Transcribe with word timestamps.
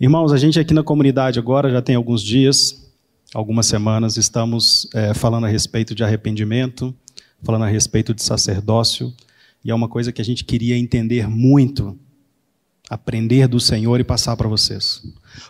Irmãos, 0.00 0.32
a 0.32 0.38
gente 0.38 0.58
aqui 0.58 0.72
na 0.72 0.82
comunidade 0.82 1.38
agora 1.38 1.70
já 1.70 1.82
tem 1.82 1.94
alguns 1.94 2.22
dias, 2.22 2.90
algumas 3.34 3.66
semanas, 3.66 4.16
estamos 4.16 4.88
é, 4.94 5.12
falando 5.12 5.44
a 5.44 5.48
respeito 5.48 5.94
de 5.94 6.02
arrependimento, 6.02 6.94
falando 7.42 7.64
a 7.64 7.68
respeito 7.68 8.14
de 8.14 8.22
sacerdócio, 8.22 9.12
e 9.62 9.70
é 9.70 9.74
uma 9.74 9.90
coisa 9.90 10.10
que 10.10 10.22
a 10.22 10.24
gente 10.24 10.42
queria 10.42 10.74
entender 10.74 11.28
muito, 11.28 11.98
aprender 12.88 13.46
do 13.46 13.60
Senhor 13.60 14.00
e 14.00 14.04
passar 14.04 14.38
para 14.38 14.48
vocês. 14.48 15.02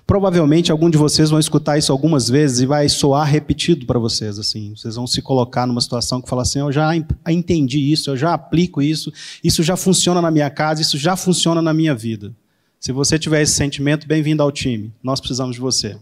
Provavelmente 0.05 0.73
algum 0.73 0.91
de 0.91 0.99
vocês 0.99 1.31
vão 1.31 1.39
escutar 1.39 1.79
isso 1.79 1.93
algumas 1.93 2.29
vezes 2.29 2.59
e 2.59 2.67
vai 2.67 2.89
soar 2.89 3.29
repetido 3.29 3.87
para 3.87 4.01
vocês 4.01 4.37
assim. 4.37 4.75
Vocês 4.75 4.97
vão 4.97 5.07
se 5.07 5.23
colocar 5.23 5.65
numa 5.65 5.81
situação 5.81 6.21
que 6.21 6.29
fala 6.29 6.43
assim: 6.43 6.59
"Eu 6.59 6.73
já 6.73 6.91
entendi 7.29 7.93
isso, 7.93 8.11
eu 8.11 8.17
já 8.17 8.35
aplico 8.35 8.83
isso, 8.83 9.13
isso 9.45 9.63
já 9.63 9.77
funciona 9.77 10.21
na 10.21 10.29
minha 10.29 10.51
casa, 10.51 10.83
isso 10.83 10.99
já 10.99 11.15
funciona 11.15 11.63
na 11.63 11.73
minha 11.73 11.95
vida". 11.95 12.35
Se 12.81 12.93
você 12.93 13.19
tiver 13.19 13.43
esse 13.43 13.53
sentimento, 13.53 14.09
bem-vindo 14.09 14.43
ao 14.43 14.51
time. 14.51 14.91
Nós 15.03 15.21
precisamos 15.21 15.55
de 15.55 15.61
você. 15.61 15.99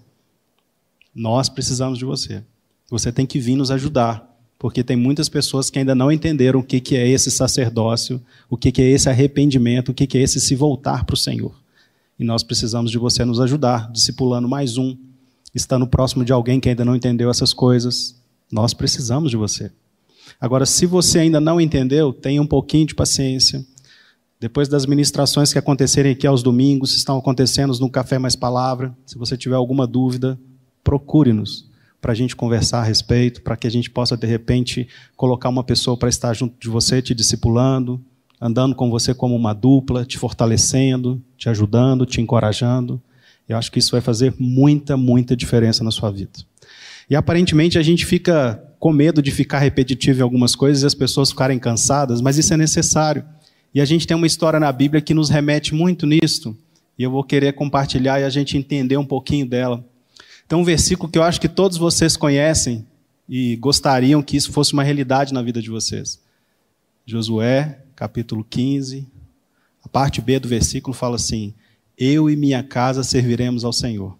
Nós 1.12 1.48
precisamos 1.48 1.98
de 1.98 2.04
você. 2.04 2.44
Você 2.88 3.10
tem 3.10 3.26
que 3.26 3.40
vir 3.40 3.56
nos 3.56 3.72
ajudar, 3.72 4.24
porque 4.56 4.84
tem 4.84 4.96
muitas 4.96 5.28
pessoas 5.28 5.70
que 5.70 5.80
ainda 5.80 5.92
não 5.92 6.12
entenderam 6.12 6.60
o 6.60 6.62
que 6.62 6.94
é 6.94 7.08
esse 7.08 7.32
sacerdócio, 7.32 8.22
o 8.48 8.56
que 8.56 8.80
é 8.80 8.90
esse 8.90 9.08
arrependimento, 9.08 9.88
o 9.88 9.94
que 9.94 10.16
é 10.16 10.20
esse 10.22 10.40
se 10.40 10.54
voltar 10.54 11.04
para 11.04 11.14
o 11.14 11.16
Senhor. 11.16 11.52
E 12.16 12.22
nós 12.22 12.44
precisamos 12.44 12.92
de 12.92 12.98
você 12.98 13.24
nos 13.24 13.40
ajudar, 13.40 13.90
discipulando 13.90 14.48
mais 14.48 14.78
um, 14.78 14.96
estando 15.52 15.84
próximo 15.84 16.24
de 16.24 16.32
alguém 16.32 16.60
que 16.60 16.68
ainda 16.68 16.84
não 16.84 16.94
entendeu 16.94 17.28
essas 17.28 17.52
coisas. 17.52 18.14
Nós 18.52 18.72
precisamos 18.72 19.32
de 19.32 19.36
você. 19.36 19.72
Agora, 20.40 20.64
se 20.64 20.86
você 20.86 21.18
ainda 21.18 21.40
não 21.40 21.60
entendeu, 21.60 22.12
tenha 22.12 22.40
um 22.40 22.46
pouquinho 22.46 22.86
de 22.86 22.94
paciência. 22.94 23.66
Depois 24.40 24.68
das 24.68 24.86
ministrações 24.86 25.52
que 25.52 25.58
acontecerem 25.58 26.12
aqui 26.12 26.26
aos 26.26 26.42
domingos, 26.42 26.94
estão 26.94 27.18
acontecendo 27.18 27.76
no 27.80 27.90
Café 27.90 28.18
Mais 28.18 28.36
Palavra. 28.36 28.96
Se 29.04 29.18
você 29.18 29.36
tiver 29.36 29.56
alguma 29.56 29.84
dúvida, 29.84 30.38
procure-nos 30.84 31.68
para 32.00 32.12
a 32.12 32.14
gente 32.14 32.36
conversar 32.36 32.78
a 32.78 32.84
respeito, 32.84 33.42
para 33.42 33.56
que 33.56 33.66
a 33.66 33.70
gente 33.70 33.90
possa, 33.90 34.16
de 34.16 34.26
repente, 34.26 34.86
colocar 35.16 35.48
uma 35.48 35.64
pessoa 35.64 35.96
para 35.96 36.08
estar 36.08 36.32
junto 36.34 36.54
de 36.60 36.68
você, 36.68 37.02
te 37.02 37.14
discipulando, 37.14 38.00
andando 38.40 38.76
com 38.76 38.88
você 38.88 39.12
como 39.12 39.34
uma 39.34 39.52
dupla, 39.52 40.04
te 40.04 40.16
fortalecendo, 40.16 41.20
te 41.36 41.48
ajudando, 41.48 42.06
te 42.06 42.20
encorajando. 42.20 43.02
Eu 43.48 43.56
acho 43.56 43.72
que 43.72 43.80
isso 43.80 43.90
vai 43.90 44.00
fazer 44.00 44.32
muita, 44.38 44.96
muita 44.96 45.36
diferença 45.36 45.82
na 45.82 45.90
sua 45.90 46.12
vida. 46.12 46.38
E 47.10 47.16
aparentemente 47.16 47.76
a 47.76 47.82
gente 47.82 48.06
fica 48.06 48.62
com 48.78 48.92
medo 48.92 49.20
de 49.20 49.32
ficar 49.32 49.58
repetitivo 49.58 50.20
em 50.20 50.22
algumas 50.22 50.54
coisas 50.54 50.84
e 50.84 50.86
as 50.86 50.94
pessoas 50.94 51.30
ficarem 51.30 51.58
cansadas, 51.58 52.20
mas 52.20 52.38
isso 52.38 52.54
é 52.54 52.56
necessário. 52.56 53.24
E 53.74 53.80
a 53.80 53.84
gente 53.84 54.06
tem 54.06 54.16
uma 54.16 54.26
história 54.26 54.58
na 54.58 54.72
Bíblia 54.72 55.00
que 55.00 55.14
nos 55.14 55.28
remete 55.28 55.74
muito 55.74 56.06
nisto, 56.06 56.56
e 56.98 57.02
eu 57.02 57.10
vou 57.10 57.22
querer 57.22 57.52
compartilhar 57.52 58.20
e 58.20 58.24
a 58.24 58.30
gente 58.30 58.56
entender 58.56 58.96
um 58.96 59.04
pouquinho 59.04 59.46
dela. 59.46 59.84
Então, 60.46 60.60
um 60.60 60.64
versículo 60.64 61.10
que 61.10 61.18
eu 61.18 61.22
acho 61.22 61.40
que 61.40 61.48
todos 61.48 61.76
vocês 61.76 62.16
conhecem 62.16 62.84
e 63.28 63.56
gostariam 63.56 64.22
que 64.22 64.36
isso 64.36 64.50
fosse 64.50 64.72
uma 64.72 64.82
realidade 64.82 65.34
na 65.34 65.42
vida 65.42 65.60
de 65.60 65.68
vocês. 65.68 66.20
Josué, 67.04 67.80
capítulo 67.94 68.44
15, 68.48 69.06
a 69.84 69.88
parte 69.88 70.20
B 70.20 70.38
do 70.38 70.48
versículo 70.48 70.94
fala 70.94 71.16
assim: 71.16 71.54
Eu 71.96 72.28
e 72.28 72.36
minha 72.36 72.62
casa 72.62 73.04
serviremos 73.04 73.64
ao 73.64 73.72
Senhor. 73.72 74.16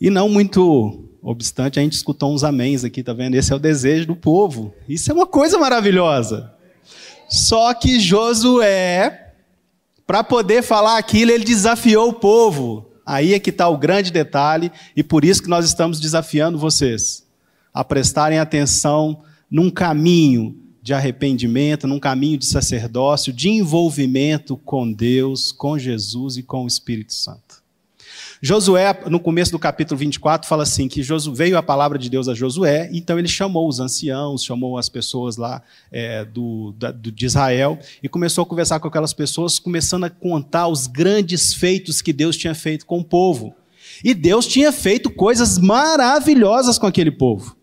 E 0.00 0.08
não 0.08 0.28
muito 0.28 1.04
obstante, 1.20 1.78
a 1.78 1.82
gente 1.82 1.94
escutou 1.94 2.32
uns 2.32 2.44
améns 2.44 2.84
aqui, 2.84 3.02
tá 3.02 3.12
vendo? 3.12 3.34
Esse 3.34 3.52
é 3.52 3.56
o 3.56 3.58
desejo 3.58 4.06
do 4.06 4.16
povo. 4.16 4.72
Isso 4.88 5.10
é 5.10 5.14
uma 5.14 5.26
coisa 5.26 5.58
maravilhosa. 5.58 6.52
Só 7.28 7.74
que 7.74 8.00
Josué, 8.00 9.32
para 10.06 10.24
poder 10.24 10.62
falar 10.62 10.96
aquilo, 10.96 11.30
ele 11.30 11.44
desafiou 11.44 12.08
o 12.08 12.14
povo. 12.14 12.86
Aí 13.04 13.34
é 13.34 13.38
que 13.38 13.50
está 13.50 13.68
o 13.68 13.78
grande 13.78 14.10
detalhe, 14.10 14.70
e 14.96 15.02
por 15.02 15.24
isso 15.24 15.42
que 15.42 15.48
nós 15.48 15.64
estamos 15.64 16.00
desafiando 16.00 16.58
vocês 16.58 17.26
a 17.72 17.84
prestarem 17.84 18.38
atenção 18.38 19.22
num 19.50 19.70
caminho 19.70 20.56
de 20.82 20.92
arrependimento, 20.92 21.86
num 21.86 22.00
caminho 22.00 22.38
de 22.38 22.46
sacerdócio, 22.46 23.32
de 23.32 23.48
envolvimento 23.48 24.56
com 24.56 24.90
Deus, 24.90 25.52
com 25.52 25.78
Jesus 25.78 26.36
e 26.36 26.42
com 26.42 26.64
o 26.64 26.66
Espírito 26.66 27.14
Santo. 27.14 27.47
Josué, 28.40 28.96
no 29.08 29.18
começo 29.18 29.50
do 29.50 29.58
capítulo 29.58 29.98
24, 29.98 30.48
fala 30.48 30.62
assim: 30.62 30.86
que 30.86 31.02
veio 31.32 31.58
a 31.58 31.62
palavra 31.62 31.98
de 31.98 32.08
Deus 32.08 32.28
a 32.28 32.34
Josué, 32.34 32.88
então 32.92 33.18
ele 33.18 33.28
chamou 33.28 33.68
os 33.68 33.80
anciãos, 33.80 34.44
chamou 34.44 34.78
as 34.78 34.88
pessoas 34.88 35.36
lá 35.36 35.62
é, 35.90 36.24
do, 36.24 36.72
da, 36.78 36.92
do, 36.92 37.10
de 37.10 37.26
Israel 37.26 37.78
e 38.02 38.08
começou 38.08 38.42
a 38.42 38.46
conversar 38.46 38.78
com 38.78 38.88
aquelas 38.88 39.12
pessoas, 39.12 39.58
começando 39.58 40.04
a 40.04 40.10
contar 40.10 40.68
os 40.68 40.86
grandes 40.86 41.52
feitos 41.52 42.00
que 42.00 42.12
Deus 42.12 42.36
tinha 42.36 42.54
feito 42.54 42.86
com 42.86 43.00
o 43.00 43.04
povo. 43.04 43.54
E 44.04 44.14
Deus 44.14 44.46
tinha 44.46 44.70
feito 44.70 45.10
coisas 45.10 45.58
maravilhosas 45.58 46.78
com 46.78 46.86
aquele 46.86 47.10
povo 47.10 47.56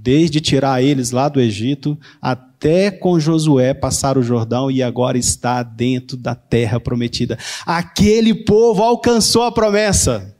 desde 0.00 0.40
tirar 0.40 0.80
eles 0.80 1.10
lá 1.10 1.28
do 1.28 1.40
Egito 1.40 1.98
até 2.22 2.47
com 2.90 3.20
Josué 3.20 3.72
passar 3.72 4.18
o 4.18 4.22
Jordão 4.22 4.70
e 4.70 4.82
agora 4.82 5.16
está 5.16 5.62
dentro 5.62 6.16
da 6.16 6.34
terra 6.34 6.80
prometida. 6.80 7.38
Aquele 7.64 8.34
povo 8.34 8.82
alcançou 8.82 9.42
a 9.42 9.52
promessa. 9.52 10.34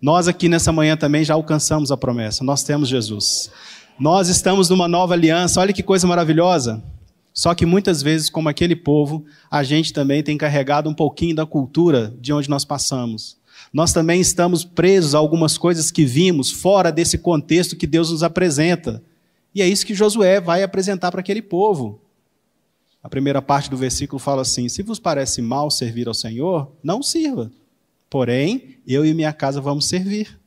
Nós 0.00 0.28
aqui 0.28 0.48
nessa 0.48 0.72
manhã 0.72 0.96
também 0.96 1.24
já 1.24 1.34
alcançamos 1.34 1.92
a 1.92 1.96
promessa. 1.96 2.42
Nós 2.42 2.62
temos 2.62 2.88
Jesus. 2.88 3.50
Nós 3.98 4.28
estamos 4.28 4.70
numa 4.70 4.88
nova 4.88 5.14
aliança. 5.14 5.60
Olha 5.60 5.72
que 5.72 5.82
coisa 5.82 6.06
maravilhosa. 6.06 6.82
Só 7.34 7.54
que 7.54 7.66
muitas 7.66 8.02
vezes, 8.02 8.30
como 8.30 8.48
aquele 8.48 8.74
povo, 8.74 9.24
a 9.50 9.62
gente 9.62 9.92
também 9.92 10.22
tem 10.22 10.38
carregado 10.38 10.88
um 10.88 10.94
pouquinho 10.94 11.34
da 11.34 11.46
cultura 11.46 12.14
de 12.20 12.32
onde 12.32 12.48
nós 12.48 12.64
passamos. 12.64 13.36
Nós 13.72 13.92
também 13.92 14.20
estamos 14.20 14.64
presos 14.64 15.14
a 15.14 15.18
algumas 15.18 15.56
coisas 15.56 15.90
que 15.90 16.04
vimos 16.04 16.50
fora 16.50 16.90
desse 16.90 17.18
contexto 17.18 17.76
que 17.76 17.86
Deus 17.86 18.10
nos 18.10 18.22
apresenta. 18.22 19.02
E 19.54 19.62
é 19.62 19.68
isso 19.68 19.86
que 19.86 19.94
Josué 19.94 20.40
vai 20.40 20.62
apresentar 20.62 21.10
para 21.10 21.20
aquele 21.20 21.42
povo. 21.42 22.00
A 23.02 23.08
primeira 23.08 23.40
parte 23.40 23.70
do 23.70 23.76
versículo 23.76 24.18
fala 24.18 24.42
assim: 24.42 24.68
Se 24.68 24.82
vos 24.82 24.98
parece 24.98 25.40
mal 25.40 25.70
servir 25.70 26.08
ao 26.08 26.14
Senhor, 26.14 26.70
não 26.82 27.02
sirva. 27.02 27.50
Porém, 28.08 28.76
eu 28.86 29.04
e 29.04 29.14
minha 29.14 29.32
casa 29.32 29.60
vamos 29.60 29.86
servir. 29.86 30.38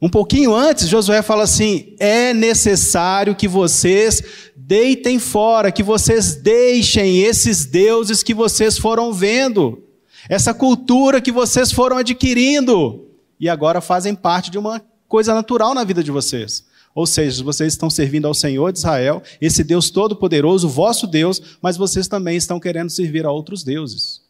Um 0.00 0.08
pouquinho 0.08 0.54
antes, 0.54 0.88
Josué 0.88 1.22
fala 1.22 1.44
assim: 1.44 1.94
é 1.98 2.34
necessário 2.34 3.34
que 3.34 3.48
vocês 3.48 4.22
deitem 4.54 5.18
fora, 5.18 5.72
que 5.72 5.82
vocês 5.82 6.34
deixem 6.34 7.22
esses 7.22 7.64
deuses 7.64 8.22
que 8.22 8.34
vocês 8.34 8.78
foram 8.78 9.12
vendo 9.12 9.82
essa 10.28 10.52
cultura 10.52 11.20
que 11.20 11.32
vocês 11.32 11.72
foram 11.72 11.98
adquirindo 11.98 13.06
e 13.38 13.48
agora 13.48 13.80
fazem 13.80 14.14
parte 14.14 14.50
de 14.50 14.58
uma 14.58 14.82
coisa 15.08 15.34
natural 15.34 15.74
na 15.74 15.84
vida 15.84 16.02
de 16.02 16.10
vocês. 16.10 16.64
Ou 16.96 17.06
seja, 17.06 17.44
vocês 17.44 17.74
estão 17.74 17.90
servindo 17.90 18.26
ao 18.26 18.32
Senhor 18.32 18.72
de 18.72 18.78
Israel, 18.78 19.22
esse 19.38 19.62
Deus 19.62 19.90
todo-poderoso, 19.90 20.66
vosso 20.66 21.06
Deus, 21.06 21.42
mas 21.60 21.76
vocês 21.76 22.08
também 22.08 22.38
estão 22.38 22.58
querendo 22.58 22.88
servir 22.88 23.26
a 23.26 23.30
outros 23.30 23.62
deuses. 23.62 24.22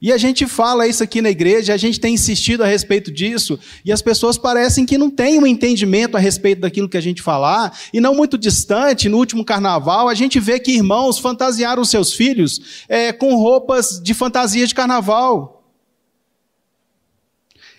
E 0.00 0.12
a 0.12 0.16
gente 0.16 0.46
fala 0.46 0.86
isso 0.86 1.02
aqui 1.02 1.20
na 1.20 1.28
igreja, 1.28 1.74
a 1.74 1.76
gente 1.76 1.98
tem 1.98 2.14
insistido 2.14 2.62
a 2.62 2.68
respeito 2.68 3.10
disso, 3.10 3.58
e 3.84 3.90
as 3.90 4.00
pessoas 4.00 4.38
parecem 4.38 4.86
que 4.86 4.96
não 4.96 5.10
têm 5.10 5.40
um 5.40 5.46
entendimento 5.46 6.16
a 6.16 6.20
respeito 6.20 6.60
daquilo 6.60 6.88
que 6.88 6.96
a 6.96 7.02
gente 7.02 7.20
falar, 7.20 7.76
e 7.92 8.00
não 8.00 8.14
muito 8.14 8.38
distante, 8.38 9.08
no 9.08 9.18
último 9.18 9.44
carnaval, 9.44 10.08
a 10.08 10.14
gente 10.14 10.38
vê 10.38 10.60
que 10.60 10.70
irmãos 10.70 11.18
fantasiaram 11.18 11.84
seus 11.84 12.12
filhos 12.12 12.84
é, 12.88 13.12
com 13.12 13.34
roupas 13.34 14.00
de 14.00 14.14
fantasia 14.14 14.68
de 14.68 14.74
carnaval. 14.74 15.59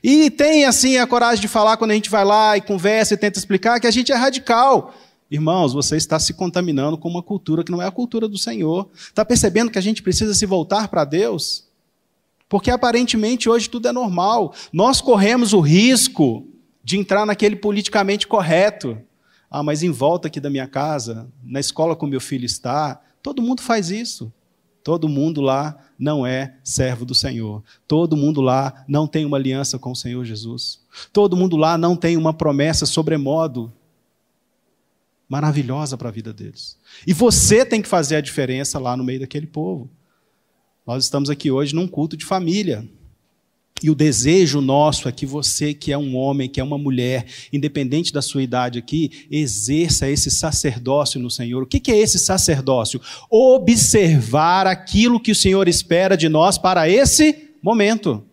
E 0.04 0.32
tem 0.32 0.66
assim 0.66 0.98
a 0.98 1.06
coragem 1.06 1.42
de 1.42 1.48
falar 1.48 1.78
quando 1.78 1.92
a 1.92 1.94
gente 1.94 2.10
vai 2.10 2.26
lá 2.26 2.58
e 2.58 2.62
conversa 2.62 3.14
e 3.14 3.18
tenta 3.18 3.38
explicar 3.38 3.80
que 3.80 3.88
a 3.88 3.92
gente 3.92 4.12
é 4.12 4.16
radical. 4.16 4.94
Irmãos, 5.30 5.74
você 5.74 5.96
está 5.96 6.20
se 6.20 6.34
contaminando 6.34 6.98
com 6.98 7.08
uma 7.08 7.24
cultura 7.24 7.64
que 7.64 7.72
não 7.72 7.82
é 7.82 7.88
a 7.88 7.92
cultura 7.92 8.28
do 8.28 8.38
Senhor. 8.38 8.90
Está 8.98 9.24
percebendo 9.24 9.72
que 9.72 9.78
a 9.78 9.82
gente 9.82 10.02
precisa 10.02 10.34
se 10.34 10.46
voltar 10.46 10.88
para 10.88 11.06
Deus? 11.06 11.66
Porque 12.50 12.70
aparentemente 12.70 13.48
hoje 13.48 13.70
tudo 13.70 13.88
é 13.88 13.94
normal. 13.94 14.54
Nós 14.74 15.00
corremos 15.00 15.54
o 15.54 15.62
risco 15.62 16.46
de 16.84 16.98
entrar 16.98 17.26
naquele 17.26 17.56
politicamente 17.56 18.28
correto. 18.28 18.98
Ah, 19.50 19.64
mas 19.64 19.84
em 19.84 19.90
volta 19.90 20.28
aqui 20.28 20.40
da 20.40 20.50
minha 20.50 20.68
casa, 20.68 21.30
na 21.44 21.60
escola 21.60 21.96
com 21.96 22.08
meu 22.08 22.20
filho 22.20 22.46
está, 22.46 23.00
todo 23.22 23.42
mundo 23.42 23.62
faz 23.62 23.90
isso. 23.90 24.34
Todo 24.84 25.08
mundo 25.08 25.42
lá 25.42 25.78
não 25.98 26.26
é 26.26 26.56
servo 26.64 27.06
do 27.06 27.14
Senhor. 27.14 27.64
Todo 27.88 28.18
mundo 28.18 28.42
lá 28.42 28.84
não 28.88 29.08
tem 29.08 29.26
uma 29.26 29.38
aliança 29.38 29.78
com 29.78 29.92
o 29.92 29.96
Senhor 29.96 30.26
Jesus. 30.26 30.82
Todo 31.14 31.38
mundo 31.38 31.56
lá 31.56 31.78
não 31.78 31.96
tem 31.96 32.18
uma 32.18 32.34
promessa 32.34 32.86
sobremodo 32.86 33.72
maravilhosa 35.30 35.98
para 35.98 36.10
a 36.10 36.12
vida 36.12 36.34
deles. 36.34 36.78
E 37.08 37.14
você 37.14 37.66
tem 37.66 37.82
que 37.82 37.88
fazer 37.88 38.18
a 38.18 38.22
diferença 38.22 38.78
lá 38.78 38.98
no 38.98 39.04
meio 39.04 39.22
daquele 39.22 39.48
povo. 39.48 39.90
Nós 40.86 41.06
estamos 41.06 41.30
aqui 41.30 41.50
hoje 41.50 41.74
num 41.74 41.88
culto 41.88 42.18
de 42.18 42.26
família. 42.26 42.86
E 43.84 43.90
o 43.90 43.96
desejo 43.96 44.62
nosso 44.62 45.10
é 45.10 45.12
que 45.12 45.26
você, 45.26 45.74
que 45.74 45.92
é 45.92 45.98
um 45.98 46.16
homem, 46.16 46.48
que 46.48 46.60
é 46.60 46.64
uma 46.64 46.78
mulher, 46.78 47.26
independente 47.52 48.14
da 48.14 48.22
sua 48.22 48.44
idade 48.44 48.78
aqui, 48.78 49.26
exerça 49.32 50.10
esse 50.10 50.30
sacerdócio 50.30 51.20
no 51.20 51.32
Senhor. 51.32 51.64
O 51.64 51.66
que 51.66 51.92
é 51.92 51.98
esse 51.98 52.20
sacerdócio? 52.20 53.02
Observar 53.30 54.68
aquilo 54.68 55.20
que 55.20 55.32
o 55.32 55.36
Senhor 55.36 55.68
espera 55.68 56.16
de 56.16 56.30
nós 56.30 56.58
para 56.58 56.88
esse 56.88 57.50
momento. 57.62 58.24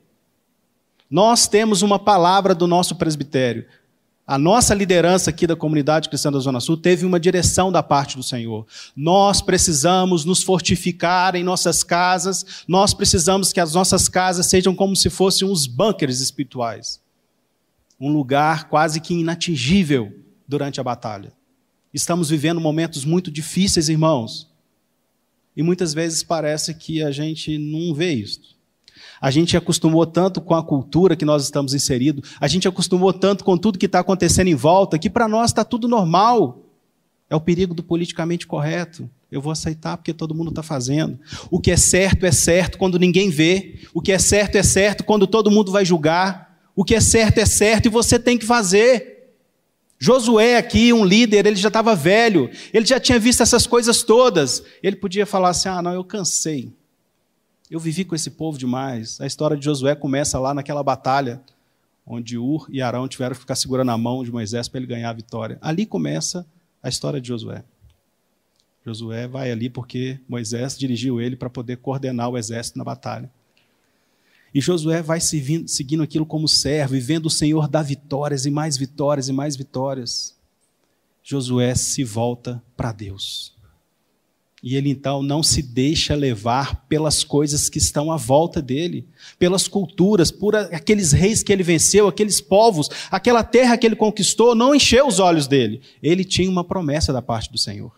Nós 1.11 1.49
temos 1.49 1.81
uma 1.81 1.99
palavra 1.99 2.55
do 2.55 2.67
nosso 2.67 2.95
presbitério. 2.97 3.65
A 4.29 4.37
nossa 4.37 4.75
liderança 4.75 5.31
aqui 5.31 5.47
da 5.47 5.57
comunidade 5.57 6.11
cristã 6.11 6.31
da 6.31 6.39
Zona 6.39 6.61
Sul 6.61 6.77
teve 6.77 7.07
uma 7.07 7.19
direção 7.19 7.73
da 7.73 7.83
parte 7.83 8.15
do 8.15 8.23
Senhor. 8.23 8.67
Nós 8.95 9.41
precisamos 9.41 10.23
nos 10.27 10.43
fortificar 10.43 11.35
em 11.35 11.43
nossas 11.43 11.83
casas, 11.83 12.63
nós 12.69 12.93
precisamos 12.93 13.55
que 13.55 13.59
as 13.59 13.73
nossas 13.73 14.07
casas 14.07 14.45
sejam 14.45 14.75
como 14.75 14.95
se 14.95 15.09
fossem 15.09 15.49
uns 15.49 15.67
bunkers 15.67 16.21
espirituais. 16.21 17.01
Um 17.99 18.13
lugar 18.13 18.69
quase 18.69 19.01
que 19.01 19.15
inatingível 19.15 20.13
durante 20.47 20.79
a 20.79 20.85
batalha. 20.85 21.33
Estamos 21.95 22.29
vivendo 22.29 22.61
momentos 22.61 23.07
muito 23.07 23.31
difíceis, 23.31 23.89
irmãos. 23.89 24.47
E 25.57 25.63
muitas 25.63 25.95
vezes 25.95 26.23
parece 26.23 26.75
que 26.75 27.03
a 27.03 27.11
gente 27.11 27.57
não 27.57 27.95
vê 27.95 28.13
isso. 28.13 28.58
A 29.21 29.31
gente 29.31 29.57
acostumou 29.57 30.07
tanto 30.07 30.41
com 30.41 30.55
a 30.55 30.63
cultura 30.63 31.17
que 31.17 31.25
nós 31.25 31.45
estamos 31.45 31.75
inseridos, 31.75 32.31
a 32.41 32.49
gente 32.49 32.69
acostumou 32.69 33.13
tanto 33.13 33.45
com 33.45 33.57
tudo 33.57 33.79
que 33.79 33.87
está 33.87 34.01
acontecendo 34.01 34.49
em 34.49 34.55
volta, 34.55 34.99
que 34.99 35.11
para 35.11 35.29
nós 35.29 35.51
está 35.51 35.65
tudo 35.65 35.89
normal. 35.89 36.65
É 37.31 37.37
o 37.37 37.41
perigo 37.41 37.75
do 37.75 37.83
politicamente 37.83 38.47
correto. 38.47 39.09
Eu 39.31 39.43
vou 39.43 39.53
aceitar 39.53 39.97
porque 39.99 40.15
todo 40.15 40.35
mundo 40.35 40.49
está 40.49 40.63
fazendo. 40.63 41.19
O 41.51 41.61
que 41.61 41.71
é 41.71 41.77
certo 41.77 42.25
é 42.25 42.33
certo 42.33 42.79
quando 42.79 42.99
ninguém 42.99 43.29
vê. 43.29 43.81
O 43.93 44.01
que 44.01 44.13
é 44.13 44.19
certo 44.19 44.57
é 44.57 44.63
certo 44.63 45.05
quando 45.05 45.27
todo 45.27 45.51
mundo 45.51 45.71
vai 45.71 45.85
julgar. 45.85 46.59
O 46.75 46.85
que 46.85 46.95
é 46.95 47.01
certo 47.01 47.39
é 47.39 47.45
certo 47.45 47.87
e 47.87 47.91
você 47.91 48.19
tem 48.19 48.39
que 48.39 48.47
fazer. 48.47 49.19
Josué 49.99 50.57
aqui, 50.57 50.93
um 50.93 51.05
líder, 51.05 51.45
ele 51.45 51.57
já 51.57 51.69
estava 51.69 51.95
velho, 51.95 52.49
ele 52.73 52.87
já 52.87 53.01
tinha 53.01 53.19
visto 53.19 53.43
essas 53.43 53.67
coisas 53.67 54.05
todas. 54.05 54.63
Ele 54.81 54.95
podia 54.95 55.27
falar 55.27 55.51
assim: 55.51 55.69
ah, 55.69 55.83
não, 55.83 55.93
eu 55.93 56.05
cansei. 56.05 56.73
Eu 57.71 57.79
vivi 57.79 58.05
com 58.05 58.15
esse 58.15 58.31
povo 58.31 58.59
demais. 58.59 59.21
A 59.21 59.27
história 59.27 59.57
de 59.57 59.65
Josué 59.65 59.95
começa 59.95 60.39
lá 60.39 60.55
naquela 60.55 60.83
batalha 60.83 61.43
onde 62.07 62.39
Ur 62.39 62.67
e 62.71 62.81
Arão 62.81 63.07
tiveram 63.07 63.35
que 63.35 63.41
ficar 63.41 63.55
segurando 63.55 63.91
a 63.91 63.99
mão 63.99 64.25
de 64.25 64.33
Moisés 64.33 64.67
para 64.67 64.79
ele 64.79 64.87
ganhar 64.87 65.11
a 65.11 65.13
vitória. 65.13 65.59
Ali 65.61 65.85
começa 65.85 66.47
a 66.83 66.89
história 66.89 67.21
de 67.21 67.29
Josué. 67.29 67.63
Josué 68.87 69.29
vai 69.29 69.51
ali 69.51 69.69
porque 69.69 70.19
Moisés 70.27 70.79
dirigiu 70.79 71.21
ele 71.21 71.37
para 71.37 71.51
poder 71.51 71.77
coordenar 71.77 72.31
o 72.31 72.39
exército 72.39 72.79
na 72.79 72.85
batalha. 72.85 73.31
E 74.55 74.63
Josué 74.63 75.03
vai 75.03 75.21
seguindo 75.21 76.03
aquilo 76.03 76.25
como 76.25 76.49
servo 76.49 76.97
e 76.97 77.01
vendo 77.01 77.27
o 77.27 77.31
Senhor 77.31 77.69
dar 77.69 77.83
vitórias 77.83 78.47
e 78.47 78.51
mais 78.51 78.79
vitórias 78.79 79.29
e 79.29 79.33
mais 79.33 79.55
vitórias. 79.57 80.35
Josué 81.23 81.75
se 81.75 82.03
volta 82.03 82.63
para 82.75 82.93
Deus. 82.93 83.58
E 84.63 84.75
ele 84.75 84.91
então 84.91 85.23
não 85.23 85.43
se 85.43 85.63
deixa 85.63 86.15
levar 86.17 86.85
pelas 86.89 87.23
coisas 87.23 87.69
que 87.69 87.79
estão 87.79 88.11
à 88.11 88.17
volta 88.17 88.61
dele, 88.61 89.07
pelas 89.39 89.69
culturas, 89.69 90.33
por 90.33 90.57
aqueles 90.57 91.13
reis 91.13 91.43
que 91.43 91.53
ele 91.53 91.63
venceu, 91.63 92.09
aqueles 92.09 92.41
povos, 92.41 92.89
aquela 93.11 93.45
terra 93.45 93.77
que 93.77 93.87
ele 93.87 93.95
conquistou, 93.95 94.55
não 94.55 94.75
encheu 94.75 95.07
os 95.07 95.21
olhos 95.21 95.47
dele. 95.47 95.81
Ele 96.03 96.25
tinha 96.25 96.51
uma 96.51 96.65
promessa 96.65 97.13
da 97.13 97.23
parte 97.23 97.53
do 97.53 97.59
Senhor. 97.59 97.93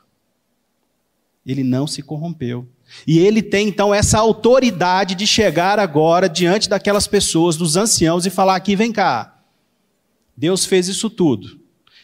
Ele 1.47 1.65
não 1.65 1.87
se 1.87 2.03
corrompeu. 2.03 2.69
E 3.07 3.19
ele 3.19 3.41
tem 3.41 3.69
então 3.69 3.95
essa 3.95 4.19
autoridade 4.19 5.15
de 5.15 5.27
chegar 5.27 5.79
agora 5.79 6.29
diante 6.29 6.69
daquelas 6.69 7.07
pessoas, 7.07 7.57
dos 7.57 7.77
anciãos, 7.77 8.27
e 8.27 8.31
falar: 8.31 8.57
aqui, 8.57 8.77
vem 8.77 8.93
cá. 8.93 9.41
Deus 10.37 10.67
fez 10.67 10.89
isso 10.89 11.09
tudo. 11.09 11.60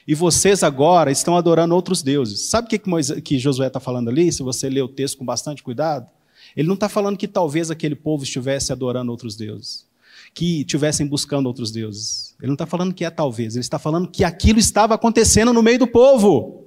E 0.06 0.14
vocês 0.14 0.62
agora 0.62 1.11
estão 1.11 1.37
adorando 1.37 1.75
outros 1.75 2.03
deuses. 2.03 2.43
Sabe 2.43 2.67
o 2.67 2.70
que, 2.70 2.79
que, 2.79 2.88
Moisés, 2.88 3.20
que 3.20 3.38
Josué 3.38 3.67
está 3.67 3.81
falando 3.81 4.08
ali? 4.08 4.32
Se 4.32 4.43
você 4.43 4.69
ler 4.69 4.82
o 4.82 4.88
texto 4.88 5.19
com 5.19 5.25
bastante 5.25 5.62
cuidado, 5.62 6.08
ele 6.56 6.69
não 6.69 6.75
está 6.75 6.88
falando 6.88 7.17
que 7.17 7.26
talvez 7.26 7.70
aquele 7.70 7.97
povo 7.97 8.23
estivesse 8.23 8.73
adorando 8.73 9.11
outros 9.11 9.35
deuses, 9.35 9.87
que 10.32 10.61
estivessem 10.61 11.06
buscando 11.06 11.47
outros 11.47 11.73
deuses. 11.73 12.35
Ele 12.38 12.49
não 12.49 12.55
está 12.55 12.67
falando 12.67 12.94
que 12.94 13.05
é 13.05 13.11
talvez, 13.11 13.56
ele 13.56 13.61
está 13.61 13.79
falando 13.79 14.08
que 14.08 14.23
aquilo 14.23 14.58
estava 14.58 14.94
acontecendo 14.94 15.53
no 15.53 15.62
meio 15.62 15.79
do 15.79 15.87
povo. 15.87 16.67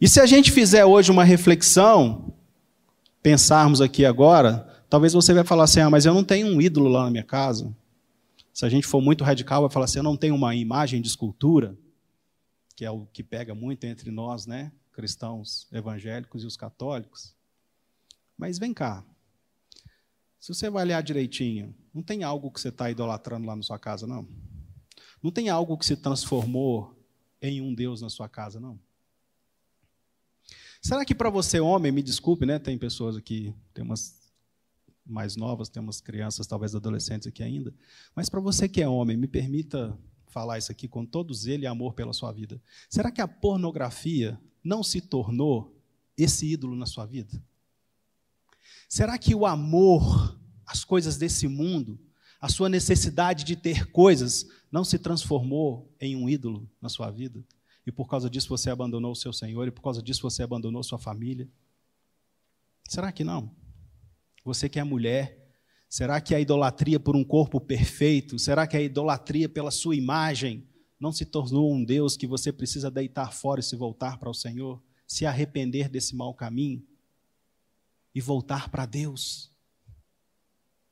E 0.00 0.08
se 0.08 0.18
a 0.18 0.26
gente 0.26 0.50
fizer 0.50 0.84
hoje 0.84 1.10
uma 1.10 1.24
reflexão, 1.24 2.32
pensarmos 3.22 3.80
aqui 3.80 4.04
agora, 4.04 4.68
talvez 4.88 5.12
você 5.12 5.32
vai 5.32 5.44
falar 5.44 5.64
assim: 5.64 5.80
ah, 5.80 5.90
mas 5.90 6.06
eu 6.06 6.14
não 6.14 6.24
tenho 6.24 6.46
um 6.46 6.60
ídolo 6.60 6.88
lá 6.88 7.04
na 7.04 7.10
minha 7.10 7.22
casa. 7.22 7.74
Se 8.54 8.64
a 8.64 8.68
gente 8.68 8.86
for 8.86 9.02
muito 9.02 9.24
radical, 9.24 9.62
vai 9.62 9.70
falar 9.70 9.86
assim: 9.86 9.98
eu 9.98 10.04
não 10.04 10.16
tenho 10.16 10.36
uma 10.36 10.54
imagem 10.54 11.02
de 11.02 11.08
escultura, 11.08 11.76
que 12.76 12.84
é 12.84 12.90
o 12.90 13.04
que 13.06 13.24
pega 13.24 13.52
muito 13.52 13.84
entre 13.84 14.12
nós, 14.12 14.46
né, 14.46 14.70
cristãos 14.92 15.66
evangélicos 15.72 16.44
e 16.44 16.46
os 16.46 16.56
católicos. 16.56 17.34
Mas 18.38 18.56
vem 18.56 18.72
cá. 18.72 19.04
Se 20.38 20.54
você 20.54 20.70
vai 20.70 20.84
olhar 20.84 21.02
direitinho, 21.02 21.74
não 21.92 22.02
tem 22.02 22.22
algo 22.22 22.50
que 22.50 22.60
você 22.60 22.68
está 22.68 22.88
idolatrando 22.88 23.46
lá 23.46 23.56
na 23.56 23.62
sua 23.62 23.78
casa, 23.78 24.06
não? 24.06 24.28
Não 25.20 25.32
tem 25.32 25.48
algo 25.48 25.76
que 25.76 25.86
se 25.86 25.96
transformou 25.96 26.94
em 27.42 27.60
um 27.60 27.74
Deus 27.74 28.02
na 28.02 28.08
sua 28.08 28.28
casa, 28.28 28.60
não? 28.60 28.78
Será 30.80 31.04
que 31.04 31.14
para 31.14 31.30
você, 31.30 31.58
homem, 31.58 31.90
me 31.90 32.02
desculpe, 32.02 32.46
né? 32.46 32.58
Tem 32.58 32.78
pessoas 32.78 33.16
aqui, 33.16 33.54
tem 33.72 33.82
umas 33.82 34.23
mais 35.06 35.36
novas, 35.36 35.68
temos 35.68 36.00
crianças, 36.00 36.46
talvez 36.46 36.74
adolescentes 36.74 37.26
aqui 37.26 37.42
ainda. 37.42 37.74
Mas 38.14 38.28
para 38.28 38.40
você 38.40 38.68
que 38.68 38.82
é 38.82 38.88
homem, 38.88 39.16
me 39.16 39.26
permita 39.26 39.96
falar 40.26 40.58
isso 40.58 40.72
aqui 40.72 40.88
com 40.88 41.04
todo 41.04 41.32
zelo 41.32 41.62
e 41.62 41.66
amor 41.66 41.94
pela 41.94 42.12
sua 42.12 42.32
vida. 42.32 42.60
Será 42.88 43.10
que 43.10 43.20
a 43.20 43.28
pornografia 43.28 44.40
não 44.62 44.82
se 44.82 45.00
tornou 45.00 45.80
esse 46.16 46.50
ídolo 46.50 46.74
na 46.74 46.86
sua 46.86 47.06
vida? 47.06 47.40
Será 48.88 49.18
que 49.18 49.34
o 49.34 49.46
amor, 49.46 50.38
as 50.66 50.84
coisas 50.84 51.16
desse 51.16 51.46
mundo, 51.46 51.98
a 52.40 52.48
sua 52.48 52.68
necessidade 52.68 53.44
de 53.44 53.56
ter 53.56 53.90
coisas, 53.90 54.48
não 54.70 54.84
se 54.84 54.98
transformou 54.98 55.88
em 56.00 56.16
um 56.16 56.28
ídolo 56.28 56.68
na 56.80 56.88
sua 56.88 57.10
vida? 57.10 57.44
E 57.86 57.92
por 57.92 58.08
causa 58.08 58.28
disso 58.30 58.48
você 58.48 58.70
abandonou 58.70 59.12
o 59.12 59.16
seu 59.16 59.32
Senhor, 59.32 59.68
e 59.68 59.70
por 59.70 59.82
causa 59.82 60.02
disso 60.02 60.22
você 60.22 60.42
abandonou 60.42 60.82
sua 60.82 60.98
família? 60.98 61.48
Será 62.88 63.12
que 63.12 63.22
não? 63.24 63.50
Você 64.44 64.68
que 64.68 64.78
é 64.78 64.84
mulher, 64.84 65.42
será 65.88 66.20
que 66.20 66.34
a 66.34 66.40
idolatria 66.40 67.00
por 67.00 67.16
um 67.16 67.24
corpo 67.24 67.60
perfeito, 67.60 68.38
será 68.38 68.66
que 68.66 68.76
a 68.76 68.82
idolatria 68.82 69.48
pela 69.48 69.70
sua 69.70 69.96
imagem 69.96 70.68
não 71.00 71.10
se 71.10 71.24
tornou 71.24 71.72
um 71.72 71.84
Deus 71.84 72.16
que 72.16 72.26
você 72.26 72.52
precisa 72.52 72.90
deitar 72.90 73.32
fora 73.32 73.60
e 73.60 73.62
se 73.62 73.74
voltar 73.74 74.18
para 74.18 74.30
o 74.30 74.34
Senhor, 74.34 74.82
se 75.06 75.24
arrepender 75.24 75.88
desse 75.88 76.14
mau 76.14 76.34
caminho 76.34 76.82
e 78.14 78.20
voltar 78.20 78.68
para 78.68 78.86
Deus? 78.86 79.50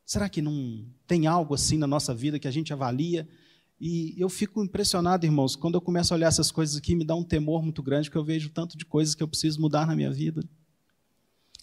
Será 0.05 0.29
que 0.29 0.43
não 0.43 0.87
tem 1.07 1.27
algo 1.27 1.55
assim 1.55 1.77
na 1.77 1.87
nossa 1.87 2.15
vida 2.15 2.39
que 2.39 2.49
a 2.49 2.51
gente 2.51 2.73
avalia 2.73 3.29
e 3.85 4.15
eu 4.17 4.29
fico 4.29 4.63
impressionado, 4.63 5.27
irmãos, 5.27 5.57
quando 5.57 5.75
eu 5.75 5.81
começo 5.81 6.15
a 6.15 6.17
olhar 6.17 6.29
essas 6.29 6.53
coisas 6.53 6.77
aqui, 6.77 6.95
me 6.95 7.05
dá 7.05 7.17
um 7.17 7.25
temor 7.25 7.65
muito 7.65 7.83
grande, 7.83 8.09
porque 8.09 8.19
eu 8.19 8.25
vejo 8.25 8.49
tanto 8.51 8.79
de 8.79 8.87
coisas 8.87 9.13
que 9.13 9.23
eu 9.25 9.27
preciso 9.27 9.61
mudar 9.61 9.89
na 9.89 9.97
minha 9.97 10.13
vida. 10.13 10.41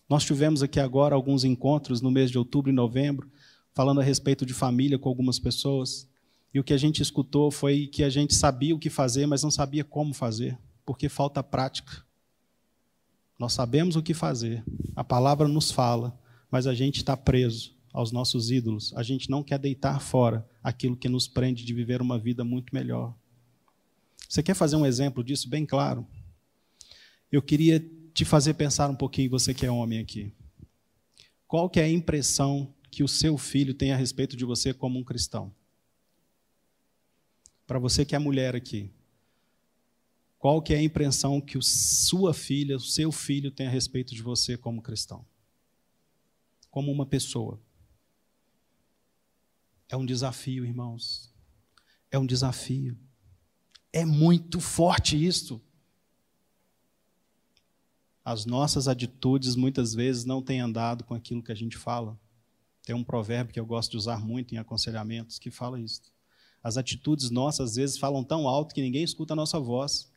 Nós 0.10 0.26
tivemos 0.26 0.64
aqui 0.64 0.80
agora 0.80 1.14
alguns 1.14 1.44
encontros 1.44 2.02
no 2.02 2.10
mês 2.10 2.32
de 2.32 2.38
outubro 2.40 2.72
e 2.72 2.74
novembro, 2.74 3.30
falando 3.72 4.02
a 4.02 4.04
respeito 4.04 4.44
de 4.44 4.56
família 4.56 4.98
com 4.98 5.08
algumas 5.08 5.38
pessoas. 5.38 6.10
E 6.52 6.60
o 6.60 6.64
que 6.64 6.74
a 6.74 6.78
gente 6.78 7.00
escutou 7.02 7.52
foi 7.52 7.86
que 7.86 8.04
a 8.04 8.10
gente 8.10 8.34
sabia 8.34 8.76
o 8.76 8.80
que 8.80 8.90
fazer, 8.90 9.28
mas 9.28 9.44
não 9.44 9.52
sabia 9.52 9.84
como 9.84 10.12
fazer, 10.12 10.58
porque 10.84 11.08
falta 11.08 11.44
prática. 11.44 12.04
Nós 13.38 13.54
sabemos 13.54 13.96
o 13.96 14.02
que 14.02 14.16
fazer, 14.16 14.64
a 14.96 15.04
palavra 15.04 15.48
nos 15.48 15.70
fala, 15.70 16.20
mas 16.50 16.66
a 16.66 16.74
gente 16.74 16.98
está 16.98 17.16
preso 17.16 17.78
aos 17.94 18.12
nossos 18.12 18.50
ídolos. 18.50 18.92
A 18.96 19.04
gente 19.04 19.30
não 19.30 19.44
quer 19.44 19.60
deitar 19.60 20.02
fora 20.02 20.48
aquilo 20.64 20.98
que 20.98 21.08
nos 21.08 21.28
prende 21.28 21.64
de 21.64 21.74
viver 21.74 22.02
uma 22.02 22.18
vida 22.18 22.44
muito 22.44 22.74
melhor. 22.74 23.14
Você 24.28 24.42
quer 24.42 24.56
fazer 24.56 24.76
um 24.76 24.86
exemplo 24.86 25.24
disso 25.24 25.48
bem 25.48 25.66
claro? 25.66 26.06
Eu 27.32 27.42
queria 27.42 27.80
te 28.14 28.26
fazer 28.26 28.54
pensar 28.54 28.90
um 28.90 28.96
pouquinho, 28.96 29.30
você 29.30 29.54
que 29.54 29.66
é 29.66 29.72
homem 29.72 30.00
aqui. 30.00 30.34
Qual 31.48 31.70
que 31.70 31.80
é 31.80 31.84
a 31.84 31.90
impressão 31.90 32.74
que 32.92 33.04
o 33.04 33.08
seu 33.08 33.38
filho 33.38 33.74
tem 33.74 33.92
a 33.92 33.96
respeito 33.96 34.36
de 34.36 34.46
você 34.46 34.74
como 34.74 35.00
um 35.00 35.04
cristão? 35.04 35.54
Para 37.66 37.80
você 37.80 38.06
que 38.06 38.16
é 38.16 38.20
mulher 38.20 38.56
aqui, 38.56 38.92
qual 40.40 40.62
que 40.62 40.74
é 40.74 40.78
a 40.78 40.82
impressão 40.82 41.42
que 41.42 41.58
o 41.58 41.62
sua 41.62 42.34
filha, 42.34 42.78
o 42.78 42.80
seu 42.80 43.12
filho 43.12 43.52
tem 43.52 43.68
a 43.68 43.70
respeito 43.70 44.16
de 44.16 44.22
você 44.22 44.58
como 44.58 44.82
cristão? 44.82 45.26
Como 46.72 46.92
uma 46.92 47.06
pessoa. 47.06 47.60
É 49.90 49.98
um 49.98 50.06
desafio, 50.06 50.66
irmãos. 50.66 51.34
É 52.10 52.18
um 52.18 52.26
desafio. 52.26 52.98
É 53.92 54.06
muito 54.06 54.62
forte 54.62 55.22
isso 55.22 55.62
as 58.30 58.46
nossas 58.46 58.88
atitudes 58.88 59.56
muitas 59.56 59.96
vezes 59.96 60.24
não 60.24 60.40
têm 60.40 60.62
andado 60.62 61.04
com 61.04 61.16
aquilo 61.16 61.42
que 61.42 61.52
a 61.52 61.56
gente 61.56 61.76
fala. 61.76 62.16
Tem 62.86 62.96
um 62.96 63.04
provérbio 63.04 63.52
que 63.52 63.60
eu 63.60 63.66
gosto 63.66 63.90
de 63.90 63.98
usar 63.98 64.24
muito 64.24 64.54
em 64.54 64.60
aconselhamentos 64.60 65.40
que 65.40 65.50
fala 65.50 65.80
isso. 65.80 66.14
As 66.64 66.78
atitudes 66.78 67.32
nossas 67.32 67.72
às 67.72 67.76
vezes 67.76 67.98
falam 67.98 68.24
tão 68.24 68.48
alto 68.48 68.76
que 68.76 68.84
ninguém 68.84 69.04
escuta 69.04 69.34
a 69.34 69.36
nossa 69.36 69.60
voz. 69.60 70.12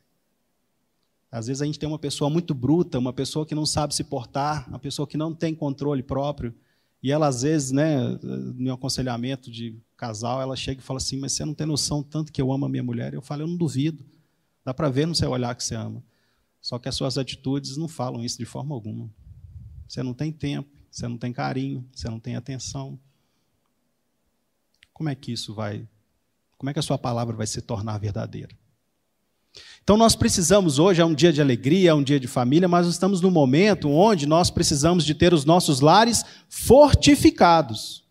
Às 1.31 1.47
vezes 1.47 1.63
a 1.63 1.65
gente 1.65 1.79
tem 1.79 1.89
uma 1.89 1.97
pessoa 1.97 2.29
muito 2.29 2.53
bruta, 2.53 2.99
uma 2.99 3.11
pessoa 3.11 3.47
que 3.47 3.55
não 3.55 3.65
sabe 3.65 3.95
se 3.95 4.03
portar, 4.03 4.69
uma 4.69 4.77
pessoa 4.77 5.07
que 5.07 5.17
não 5.17 5.33
tem 5.33 5.55
controle 5.55 6.03
próprio, 6.03 6.53
E 7.01 7.11
ela, 7.11 7.25
às 7.25 7.41
vezes, 7.41 7.71
né, 7.71 7.97
no 8.21 8.73
aconselhamento 8.73 9.49
de 9.49 9.75
casal, 9.97 10.39
ela 10.39 10.55
chega 10.55 10.79
e 10.79 10.83
fala 10.83 10.97
assim: 10.97 11.17
Mas 11.17 11.31
você 11.31 11.43
não 11.43 11.55
tem 11.55 11.65
noção 11.65 12.03
tanto 12.03 12.31
que 12.31 12.39
eu 12.39 12.51
amo 12.51 12.67
a 12.67 12.69
minha 12.69 12.83
mulher? 12.83 13.15
Eu 13.15 13.23
falo: 13.23 13.41
Eu 13.41 13.47
não 13.47 13.57
duvido. 13.57 14.05
Dá 14.63 14.71
para 14.71 14.87
ver 14.87 15.07
no 15.07 15.15
seu 15.15 15.31
olhar 15.31 15.55
que 15.55 15.63
você 15.63 15.73
ama. 15.73 16.03
Só 16.63 16.79
que 16.79 16.87
as 16.87 16.95
suas 16.95 17.17
atitudes 17.17 17.75
não 17.75 17.89
falam 17.89 18.23
isso 18.23 18.37
de 18.37 18.45
forma 18.45 18.73
alguma. 18.73 19.13
Você 19.85 20.01
não 20.01 20.13
tem 20.13 20.31
tempo, 20.31 20.69
você 20.89 21.05
não 21.09 21.17
tem 21.17 21.33
carinho, 21.33 21.85
você 21.93 22.09
não 22.09 22.21
tem 22.21 22.37
atenção. 22.37 22.97
Como 24.93 25.09
é 25.09 25.13
que 25.13 25.33
isso 25.33 25.53
vai? 25.53 25.85
Como 26.57 26.69
é 26.69 26.73
que 26.73 26.79
a 26.79 26.83
sua 26.83 26.97
palavra 26.97 27.35
vai 27.35 27.45
se 27.45 27.61
tornar 27.61 27.97
verdadeira? 27.97 28.55
Então 29.83 29.97
nós 29.97 30.15
precisamos 30.15 30.79
hoje 30.79 31.01
é 31.01 31.05
um 31.05 31.13
dia 31.13 31.33
de 31.33 31.41
alegria, 31.41 31.89
é 31.89 31.93
um 31.93 32.01
dia 32.01 32.17
de 32.17 32.27
família, 32.27 32.69
mas 32.69 32.87
estamos 32.87 33.19
num 33.19 33.29
momento 33.29 33.89
onde 33.89 34.25
nós 34.25 34.49
precisamos 34.49 35.03
de 35.03 35.13
ter 35.13 35.33
os 35.33 35.43
nossos 35.43 35.81
lares 35.81 36.23
fortificados. 36.47 38.05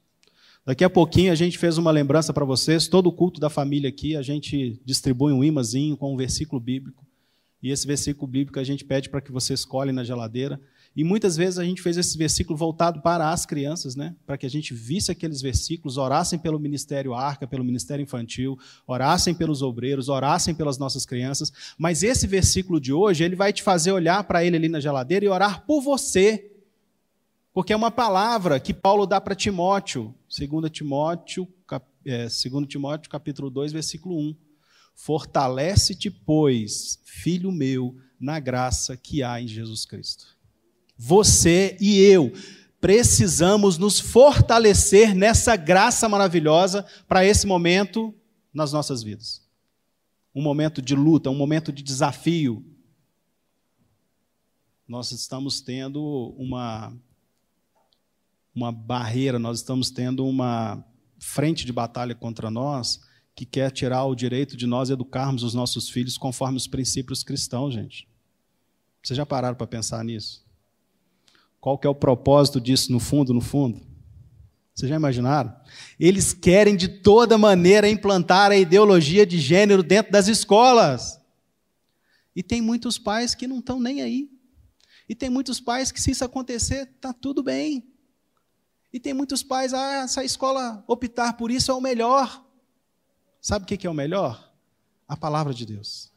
Daqui 0.63 0.85
a 0.85 0.91
pouquinho 0.91 1.33
a 1.33 1.35
gente 1.35 1.57
fez 1.57 1.79
uma 1.79 1.91
lembrança 1.91 2.35
para 2.35 2.45
vocês, 2.45 2.87
todo 2.87 3.07
o 3.07 3.13
culto 3.13 3.41
da 3.41 3.49
família 3.49 3.89
aqui, 3.89 4.15
a 4.15 4.21
gente 4.21 4.79
distribui 4.85 5.33
um 5.33 5.43
imazinho 5.43 5.97
com 5.97 6.13
um 6.13 6.19
versículo 6.19 6.61
bíblico. 6.61 7.03
E 7.63 7.71
esse 7.71 7.87
versículo 7.87 8.27
bíblico 8.27 8.59
a 8.59 8.65
gente 8.65 8.85
pede 8.85 9.09
para 9.09 9.21
que 9.21 9.31
você 9.31 9.55
escolhe 9.55 9.93
na 9.93 10.03
geladeira. 10.03 10.61
E 10.95 11.05
muitas 11.05 11.37
vezes 11.37 11.59
a 11.59 11.65
gente 11.65 11.81
fez 11.81 11.97
esse 11.97 12.19
versículo 12.19 12.57
voltado 12.57 13.01
para 13.01 13.31
as 13.31 13.47
crianças, 13.47 13.97
né? 13.97 14.15
para 14.27 14.37
que 14.37 14.45
a 14.45 14.51
gente 14.51 14.75
visse 14.75 15.11
aqueles 15.11 15.41
versículos, 15.41 15.97
orassem 15.97 16.39
pelo 16.39 16.59
ministério 16.59 17.15
Arca, 17.15 17.47
pelo 17.47 17.65
ministério 17.65 18.03
infantil, 18.03 18.59
orassem 18.87 19.35
pelos 19.35 19.63
obreiros, 19.63 20.09
orassem 20.09 20.55
pelas 20.55 20.77
nossas 20.77 21.07
crianças. 21.07 21.53
Mas 21.79 22.03
esse 22.03 22.27
versículo 22.27 22.79
de 22.79 22.93
hoje, 22.93 23.25
ele 23.25 23.37
vai 23.37 23.53
te 23.53 23.63
fazer 23.63 23.93
olhar 23.93 24.23
para 24.25 24.45
ele 24.45 24.57
ali 24.57 24.69
na 24.69 24.81
geladeira 24.81 25.25
e 25.25 25.29
orar 25.29 25.65
por 25.65 25.81
você. 25.81 26.51
Porque 27.55 27.73
é 27.73 27.77
uma 27.77 27.91
palavra 27.91 28.59
que 28.59 28.75
Paulo 28.75 29.07
dá 29.07 29.21
para 29.21 29.35
Timóteo, 29.35 30.15
2 30.29 30.71
Timóteo, 30.71 31.49
é, 32.05 32.25
2 32.25 32.67
Timóteo 32.67 33.09
capítulo 33.11 33.49
2, 33.49 33.73
versículo 33.73 34.19
1. 34.19 34.37
Fortalece-te, 35.05 36.09
pois, 36.09 37.01
filho 37.05 37.51
meu, 37.51 37.97
na 38.21 38.39
graça 38.39 38.97
que 38.97 39.21
há 39.21 39.43
em 39.43 39.49
Jesus 39.49 39.85
Cristo. 39.85 40.39
Você 40.97 41.77
e 41.81 41.99
eu 41.99 42.33
precisamos 42.81 43.77
nos 43.77 43.99
fortalecer 43.99 45.13
nessa 45.13 45.57
graça 45.57 46.09
maravilhosa 46.09 46.87
para 47.09 47.25
esse 47.25 47.49
momento 47.49 48.15
nas 48.55 48.73
nossas 48.73 49.03
vidas. 49.03 49.45
Um 50.33 50.41
momento 50.41 50.81
de 50.81 50.95
luta, 50.95 51.29
um 51.31 51.37
momento 51.37 51.73
de 51.73 51.83
desafio. 51.83 52.65
Nós 54.87 55.11
estamos 55.11 55.61
tendo 55.61 56.33
uma 56.39 56.97
uma 58.55 58.71
barreira, 58.71 59.37
nós 59.37 59.59
estamos 59.59 59.91
tendo 59.91 60.25
uma 60.25 60.85
frente 61.19 61.67
de 61.67 61.73
batalha 61.73 62.15
contra 62.15 62.53
nós 62.53 63.01
que 63.35 63.47
quer 63.47 63.71
tirar 63.71 64.05
o 64.05 64.15
direito 64.15 64.57
de 64.57 64.67
nós 64.67 64.91
educarmos 64.91 65.43
os 65.43 65.55
nossos 65.55 65.89
filhos 65.89 66.19
conforme 66.19 66.57
os 66.57 66.67
princípios 66.67 67.23
cristãos, 67.23 67.75
gente. 67.75 68.09
Vocês 69.03 69.17
já 69.17 69.27
pararam 69.27 69.57
para 69.57 69.67
pensar 69.67 70.05
nisso? 70.05 70.45
Qual 71.61 71.79
que 71.79 71.87
é 71.87 71.91
o 71.91 71.95
propósito 71.95 72.61
disso 72.61 72.93
no 72.93 73.01
fundo, 73.01 73.33
no 73.33 73.41
fundo? 73.41 73.81
Vocês 74.75 74.89
já 74.89 74.97
imaginaram? 74.97 75.55
Eles 75.99 76.33
querem 76.33 76.77
de 76.77 76.89
toda 76.89 77.37
maneira 77.37 77.89
implantar 77.89 78.51
a 78.51 78.57
ideologia 78.57 79.27
de 79.27 79.39
gênero 79.39 79.83
dentro 79.83 80.11
das 80.13 80.29
escolas. 80.29 81.21
E 82.35 82.43
tem 82.43 82.63
muitos 82.63 82.99
pais 82.99 83.35
que 83.35 83.47
não 83.47 83.59
estão 83.59 83.79
nem 83.79 84.03
aí. 84.03 84.31
E 85.09 85.15
tem 85.15 85.29
muitos 85.29 85.61
pais 85.61 85.93
que, 85.93 86.01
se 86.01 86.11
isso 86.11 86.25
acontecer, 86.25 86.89
está 86.89 87.13
tudo 87.13 87.43
bem. 87.43 87.87
E 88.93 89.01
tem 89.01 89.13
muitos 89.13 89.43
pais, 89.43 89.75
ah, 89.75 90.07
se 90.07 90.19
a 90.21 90.25
escola 90.25 90.83
optar 90.87 91.35
por 91.35 91.51
isso 91.51 91.71
é 91.71 91.75
o 91.75 91.81
melhor. 91.81 92.45
Sabe 93.43 93.65
o 93.65 93.67
que 93.67 93.85
é 93.85 93.91
o 93.91 93.95
melhor? 93.95 94.55
A 95.09 95.17
palavra 95.17 95.53
de 95.53 95.67
Deus. 95.67 96.13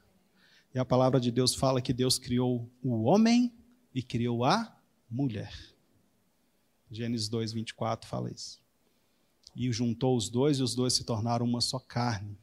E 0.75 0.77
a 0.77 0.86
palavra 0.86 1.20
de 1.20 1.32
Deus 1.32 1.55
fala 1.55 1.82
que 1.82 1.91
Deus 1.91 2.20
criou 2.20 2.70
o 2.84 3.01
homem 3.01 3.51
e 3.96 4.03
criou 4.03 4.46
a 4.46 4.79
mulher. 5.10 5.51
Gênesis 6.91 7.27
2, 7.27 7.51
24 7.51 8.08
fala 8.08 8.32
isso. 8.32 8.62
E 9.55 9.72
juntou 9.72 10.15
os 10.15 10.29
dois, 10.29 10.60
e 10.60 10.63
os 10.63 10.75
dois 10.75 10.94
se 10.94 11.03
tornaram 11.03 11.48
uma 11.48 11.62
só 11.62 11.79
carne. 11.79 12.38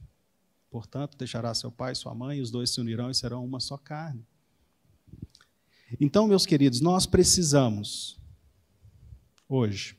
Portanto, 0.69 1.17
deixará 1.17 1.55
seu 1.55 1.71
pai 1.71 1.93
e 1.93 1.97
sua 1.97 2.13
mãe, 2.13 2.39
e 2.39 2.41
os 2.41 2.51
dois 2.51 2.71
se 2.71 2.81
unirão 2.81 3.09
e 3.09 3.15
serão 3.15 3.45
uma 3.45 3.61
só 3.61 3.77
carne. 3.77 4.27
Então, 6.01 6.27
meus 6.27 6.45
queridos, 6.45 6.81
nós 6.81 7.07
precisamos, 7.07 8.19
hoje, 9.49 9.97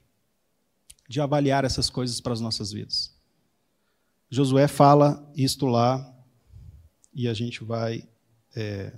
de 1.07 1.21
avaliar 1.21 1.63
essas 1.63 1.89
coisas 1.89 2.19
para 2.19 2.33
as 2.33 2.41
nossas 2.41 2.73
vidas. 2.73 3.12
Josué 4.33 4.67
fala 4.67 5.31
isto 5.35 5.67
lá, 5.67 6.11
e 7.13 7.27
a 7.27 7.35
gente 7.35 7.63
vai 7.63 8.03
é, 8.55 8.91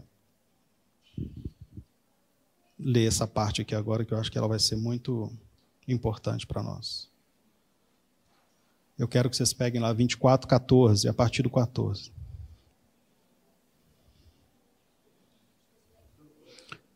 ler 2.80 3.06
essa 3.06 3.28
parte 3.28 3.62
aqui 3.62 3.76
agora, 3.76 4.06
que 4.06 4.14
eu 4.14 4.18
acho 4.18 4.32
que 4.32 4.38
ela 4.38 4.48
vai 4.48 4.60
ser 4.60 4.78
muito 4.78 5.30
importante 5.86 6.48
para 6.48 6.64
nós. 6.64 7.10
Eu 8.98 9.10
quero 9.10 9.30
que 9.30 9.36
vocês 9.36 9.52
peguem 9.52 9.82
lá 9.82 9.92
24, 9.92 10.48
14, 10.48 11.10
a 11.10 11.14
partir 11.14 11.44
do 11.44 11.50
14. 11.50 12.14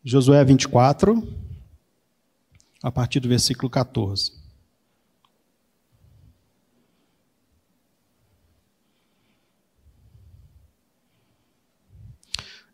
Josué 0.01 0.41
24, 0.45 1.27
a 2.81 2.89
partir 2.89 3.19
do 3.19 3.27
versículo 3.27 3.69
14. 3.69 4.38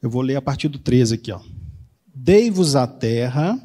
Eu 0.05 0.09
vou 0.11 0.21
ler 0.21 0.35
a 0.35 0.41
partir 0.41 0.67
do 0.67 0.77
13 0.77 1.15
aqui, 1.15 1.31
ó. 1.31 1.41
Dei-vos 2.13 2.75
a 2.75 2.85
terra 2.85 3.59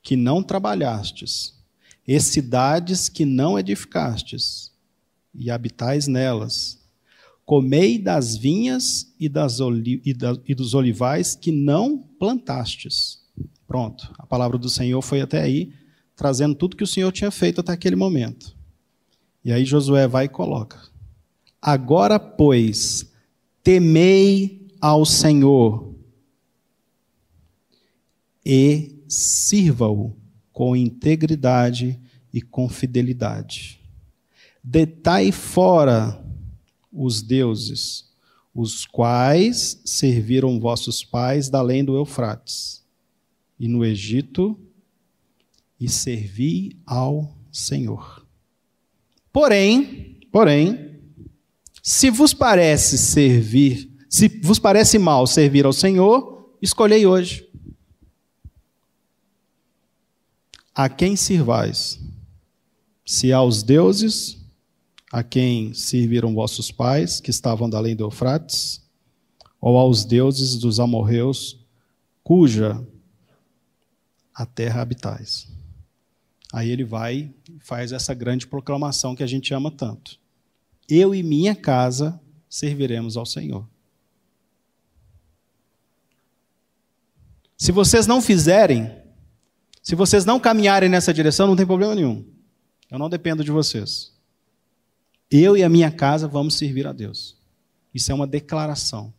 que 0.00 0.14
não 0.14 0.44
trabalhastes, 0.44 1.58
e 2.06 2.20
cidades 2.20 3.08
que 3.08 3.24
não 3.24 3.58
edificastes, 3.58 4.70
e 5.34 5.50
habitais 5.50 6.06
nelas. 6.06 6.78
Comei 7.44 7.98
das 7.98 8.36
vinhas 8.36 9.12
e, 9.18 9.28
das 9.28 9.58
e, 9.58 10.14
da, 10.14 10.38
e 10.46 10.54
dos 10.54 10.72
olivais 10.72 11.34
que 11.34 11.50
não 11.50 11.98
plantastes. 11.98 13.18
Pronto, 13.66 14.14
a 14.18 14.24
palavra 14.24 14.56
do 14.56 14.68
Senhor 14.68 15.02
foi 15.02 15.20
até 15.20 15.42
aí, 15.42 15.72
trazendo 16.14 16.54
tudo 16.54 16.76
que 16.76 16.84
o 16.84 16.86
Senhor 16.86 17.10
tinha 17.10 17.32
feito 17.32 17.60
até 17.60 17.72
aquele 17.72 17.96
momento. 17.96 18.56
E 19.44 19.50
aí 19.50 19.64
Josué 19.64 20.06
vai 20.06 20.26
e 20.26 20.28
coloca: 20.28 20.80
Agora, 21.60 22.20
pois, 22.20 23.10
temei 23.64 24.67
ao 24.80 25.04
Senhor 25.04 25.94
e 28.44 28.96
sirva-o 29.06 30.16
com 30.52 30.74
integridade 30.74 32.00
e 32.32 32.40
com 32.40 32.68
fidelidade. 32.68 33.80
Detai 34.62 35.32
fora 35.32 36.24
os 36.92 37.22
deuses, 37.22 38.10
os 38.54 38.84
quais 38.84 39.80
serviram 39.84 40.58
vossos 40.58 41.04
pais 41.04 41.48
da 41.48 41.58
além 41.58 41.84
do 41.84 41.96
Eufrates, 41.96 42.84
e 43.58 43.68
no 43.68 43.84
Egito, 43.84 44.58
e 45.78 45.88
servi 45.88 46.76
ao 46.84 47.36
Senhor. 47.52 48.26
Porém, 49.32 50.18
porém, 50.32 51.00
se 51.82 52.10
vos 52.10 52.34
parece 52.34 52.98
servir, 52.98 53.87
se 54.08 54.28
vos 54.42 54.58
parece 54.58 54.98
mal 54.98 55.26
servir 55.26 55.66
ao 55.66 55.72
Senhor, 55.72 56.56
escolhei 56.62 57.06
hoje 57.06 57.48
a 60.74 60.88
quem 60.88 61.16
sirvais? 61.16 62.00
Se 63.04 63.32
aos 63.32 63.62
deuses, 63.62 64.38
a 65.10 65.22
quem 65.22 65.74
serviram 65.74 66.34
vossos 66.34 66.70
pais, 66.70 67.20
que 67.20 67.30
estavam 67.30 67.68
da 67.68 67.78
além 67.78 67.96
do 67.96 68.04
Eufrates, 68.04 68.80
ou 69.60 69.76
aos 69.76 70.04
deuses 70.04 70.56
dos 70.56 70.78
amorreus, 70.78 71.58
cuja 72.22 72.80
a 74.32 74.46
terra 74.46 74.80
habitais. 74.80 75.48
Aí 76.52 76.70
ele 76.70 76.84
vai 76.84 77.34
e 77.50 77.58
faz 77.58 77.90
essa 77.90 78.14
grande 78.14 78.46
proclamação 78.46 79.16
que 79.16 79.22
a 79.22 79.26
gente 79.26 79.52
ama 79.52 79.70
tanto. 79.70 80.18
Eu 80.88 81.14
e 81.14 81.22
minha 81.22 81.56
casa 81.56 82.20
serviremos 82.48 83.16
ao 83.16 83.26
Senhor. 83.26 83.68
Se 87.58 87.72
vocês 87.72 88.06
não 88.06 88.22
fizerem, 88.22 88.96
se 89.82 89.96
vocês 89.96 90.24
não 90.24 90.38
caminharem 90.38 90.88
nessa 90.88 91.12
direção, 91.12 91.48
não 91.48 91.56
tem 91.56 91.66
problema 91.66 91.94
nenhum. 91.94 92.24
Eu 92.88 92.98
não 92.98 93.10
dependo 93.10 93.42
de 93.42 93.50
vocês. 93.50 94.12
Eu 95.28 95.56
e 95.56 95.64
a 95.64 95.68
minha 95.68 95.90
casa 95.90 96.28
vamos 96.28 96.54
servir 96.54 96.86
a 96.86 96.92
Deus. 96.92 97.36
Isso 97.92 98.12
é 98.12 98.14
uma 98.14 98.26
declaração. 98.26 99.12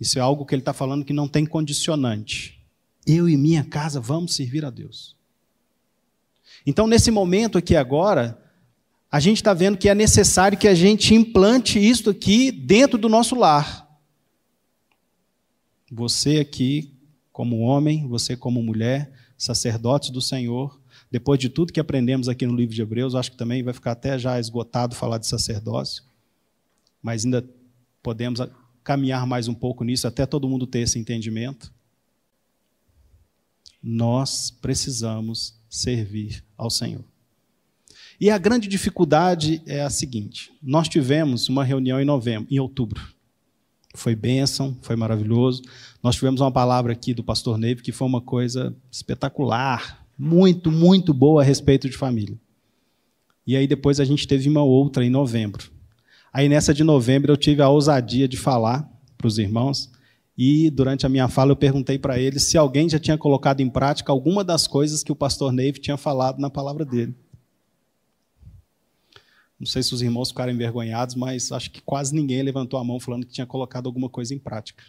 Isso 0.00 0.18
é 0.18 0.22
algo 0.22 0.46
que 0.46 0.54
ele 0.54 0.62
está 0.62 0.72
falando 0.72 1.04
que 1.04 1.12
não 1.12 1.26
tem 1.26 1.44
condicionante. 1.44 2.64
Eu 3.04 3.28
e 3.28 3.36
minha 3.36 3.64
casa 3.64 4.00
vamos 4.00 4.34
servir 4.36 4.64
a 4.64 4.70
Deus. 4.70 5.16
Então, 6.64 6.86
nesse 6.86 7.10
momento 7.10 7.58
aqui 7.58 7.74
agora, 7.74 8.40
a 9.10 9.18
gente 9.18 9.38
está 9.38 9.52
vendo 9.52 9.78
que 9.78 9.88
é 9.88 9.94
necessário 9.94 10.58
que 10.58 10.68
a 10.68 10.74
gente 10.74 11.14
implante 11.14 11.78
isso 11.78 12.10
aqui 12.10 12.52
dentro 12.52 12.98
do 12.98 13.08
nosso 13.08 13.34
lar. 13.34 13.85
Você 15.90 16.38
aqui, 16.38 16.92
como 17.32 17.60
homem, 17.60 18.08
você 18.08 18.36
como 18.36 18.62
mulher, 18.62 19.12
sacerdotes 19.38 20.10
do 20.10 20.20
Senhor, 20.20 20.80
depois 21.10 21.38
de 21.38 21.48
tudo 21.48 21.72
que 21.72 21.80
aprendemos 21.80 22.28
aqui 22.28 22.46
no 22.46 22.56
livro 22.56 22.74
de 22.74 22.82
Hebreus, 22.82 23.14
acho 23.14 23.30
que 23.30 23.36
também 23.36 23.62
vai 23.62 23.72
ficar 23.72 23.92
até 23.92 24.18
já 24.18 24.40
esgotado 24.40 24.94
falar 24.94 25.18
de 25.18 25.26
sacerdócio, 25.26 26.02
mas 27.02 27.24
ainda 27.24 27.48
podemos 28.02 28.40
caminhar 28.82 29.26
mais 29.26 29.48
um 29.48 29.54
pouco 29.54 29.84
nisso 29.84 30.06
até 30.06 30.26
todo 30.26 30.48
mundo 30.48 30.66
ter 30.66 30.80
esse 30.80 30.98
entendimento. 30.98 31.72
Nós 33.82 34.50
precisamos 34.50 35.60
servir 35.68 36.44
ao 36.56 36.70
Senhor. 36.70 37.04
E 38.20 38.30
a 38.30 38.38
grande 38.38 38.66
dificuldade 38.66 39.62
é 39.66 39.82
a 39.82 39.90
seguinte: 39.90 40.52
nós 40.62 40.88
tivemos 40.88 41.48
uma 41.48 41.64
reunião 41.64 42.00
em 42.00 42.04
novembro, 42.04 42.48
em 42.50 42.58
outubro. 42.58 43.15
Foi 43.96 44.14
bênção, 44.14 44.76
foi 44.82 44.96
maravilhoso. 44.96 45.62
Nós 46.02 46.14
tivemos 46.14 46.40
uma 46.40 46.52
palavra 46.52 46.92
aqui 46.92 47.14
do 47.14 47.24
pastor 47.24 47.58
Neve 47.58 47.82
que 47.82 47.92
foi 47.92 48.06
uma 48.06 48.20
coisa 48.20 48.76
espetacular, 48.90 50.06
muito, 50.18 50.70
muito 50.70 51.12
boa 51.12 51.42
a 51.42 51.44
respeito 51.44 51.88
de 51.88 51.96
família. 51.96 52.38
E 53.46 53.56
aí 53.56 53.66
depois 53.66 54.00
a 54.00 54.04
gente 54.04 54.26
teve 54.26 54.48
uma 54.48 54.62
outra 54.62 55.04
em 55.04 55.10
novembro. 55.10 55.70
Aí 56.32 56.48
nessa 56.48 56.74
de 56.74 56.84
novembro 56.84 57.32
eu 57.32 57.36
tive 57.36 57.62
a 57.62 57.68
ousadia 57.68 58.28
de 58.28 58.36
falar 58.36 58.90
para 59.16 59.26
os 59.26 59.38
irmãos 59.38 59.90
e 60.36 60.68
durante 60.68 61.06
a 61.06 61.08
minha 61.08 61.28
fala 61.28 61.52
eu 61.52 61.56
perguntei 61.56 61.98
para 61.98 62.18
eles 62.18 62.42
se 62.42 62.58
alguém 62.58 62.88
já 62.88 62.98
tinha 62.98 63.16
colocado 63.16 63.60
em 63.60 63.70
prática 63.70 64.12
alguma 64.12 64.44
das 64.44 64.66
coisas 64.66 65.02
que 65.02 65.10
o 65.10 65.16
pastor 65.16 65.50
Neve 65.50 65.80
tinha 65.80 65.96
falado 65.96 66.38
na 66.38 66.50
palavra 66.50 66.84
dele. 66.84 67.14
Não 69.58 69.66
sei 69.66 69.82
se 69.82 69.94
os 69.94 70.02
irmãos 70.02 70.28
ficaram 70.28 70.52
envergonhados, 70.52 71.14
mas 71.14 71.50
acho 71.50 71.70
que 71.70 71.80
quase 71.80 72.14
ninguém 72.14 72.42
levantou 72.42 72.78
a 72.78 72.84
mão 72.84 73.00
falando 73.00 73.26
que 73.26 73.32
tinha 73.32 73.46
colocado 73.46 73.86
alguma 73.86 74.08
coisa 74.08 74.34
em 74.34 74.38
prática. 74.38 74.84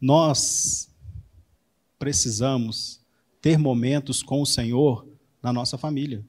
Nós 0.00 0.90
precisamos 1.98 3.00
ter 3.40 3.58
momentos 3.58 4.22
com 4.22 4.42
o 4.42 4.46
Senhor 4.46 5.06
na 5.42 5.52
nossa 5.52 5.78
família. 5.78 6.24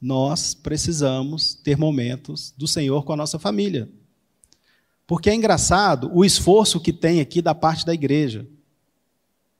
Nós 0.00 0.54
precisamos 0.54 1.54
ter 1.54 1.76
momentos 1.76 2.52
do 2.56 2.66
Senhor 2.66 3.04
com 3.04 3.12
a 3.12 3.16
nossa 3.16 3.38
família. 3.38 3.88
Porque 5.06 5.28
é 5.28 5.34
engraçado 5.34 6.10
o 6.14 6.24
esforço 6.24 6.80
que 6.80 6.92
tem 6.92 7.20
aqui 7.20 7.42
da 7.42 7.54
parte 7.54 7.84
da 7.84 7.92
igreja. 7.92 8.48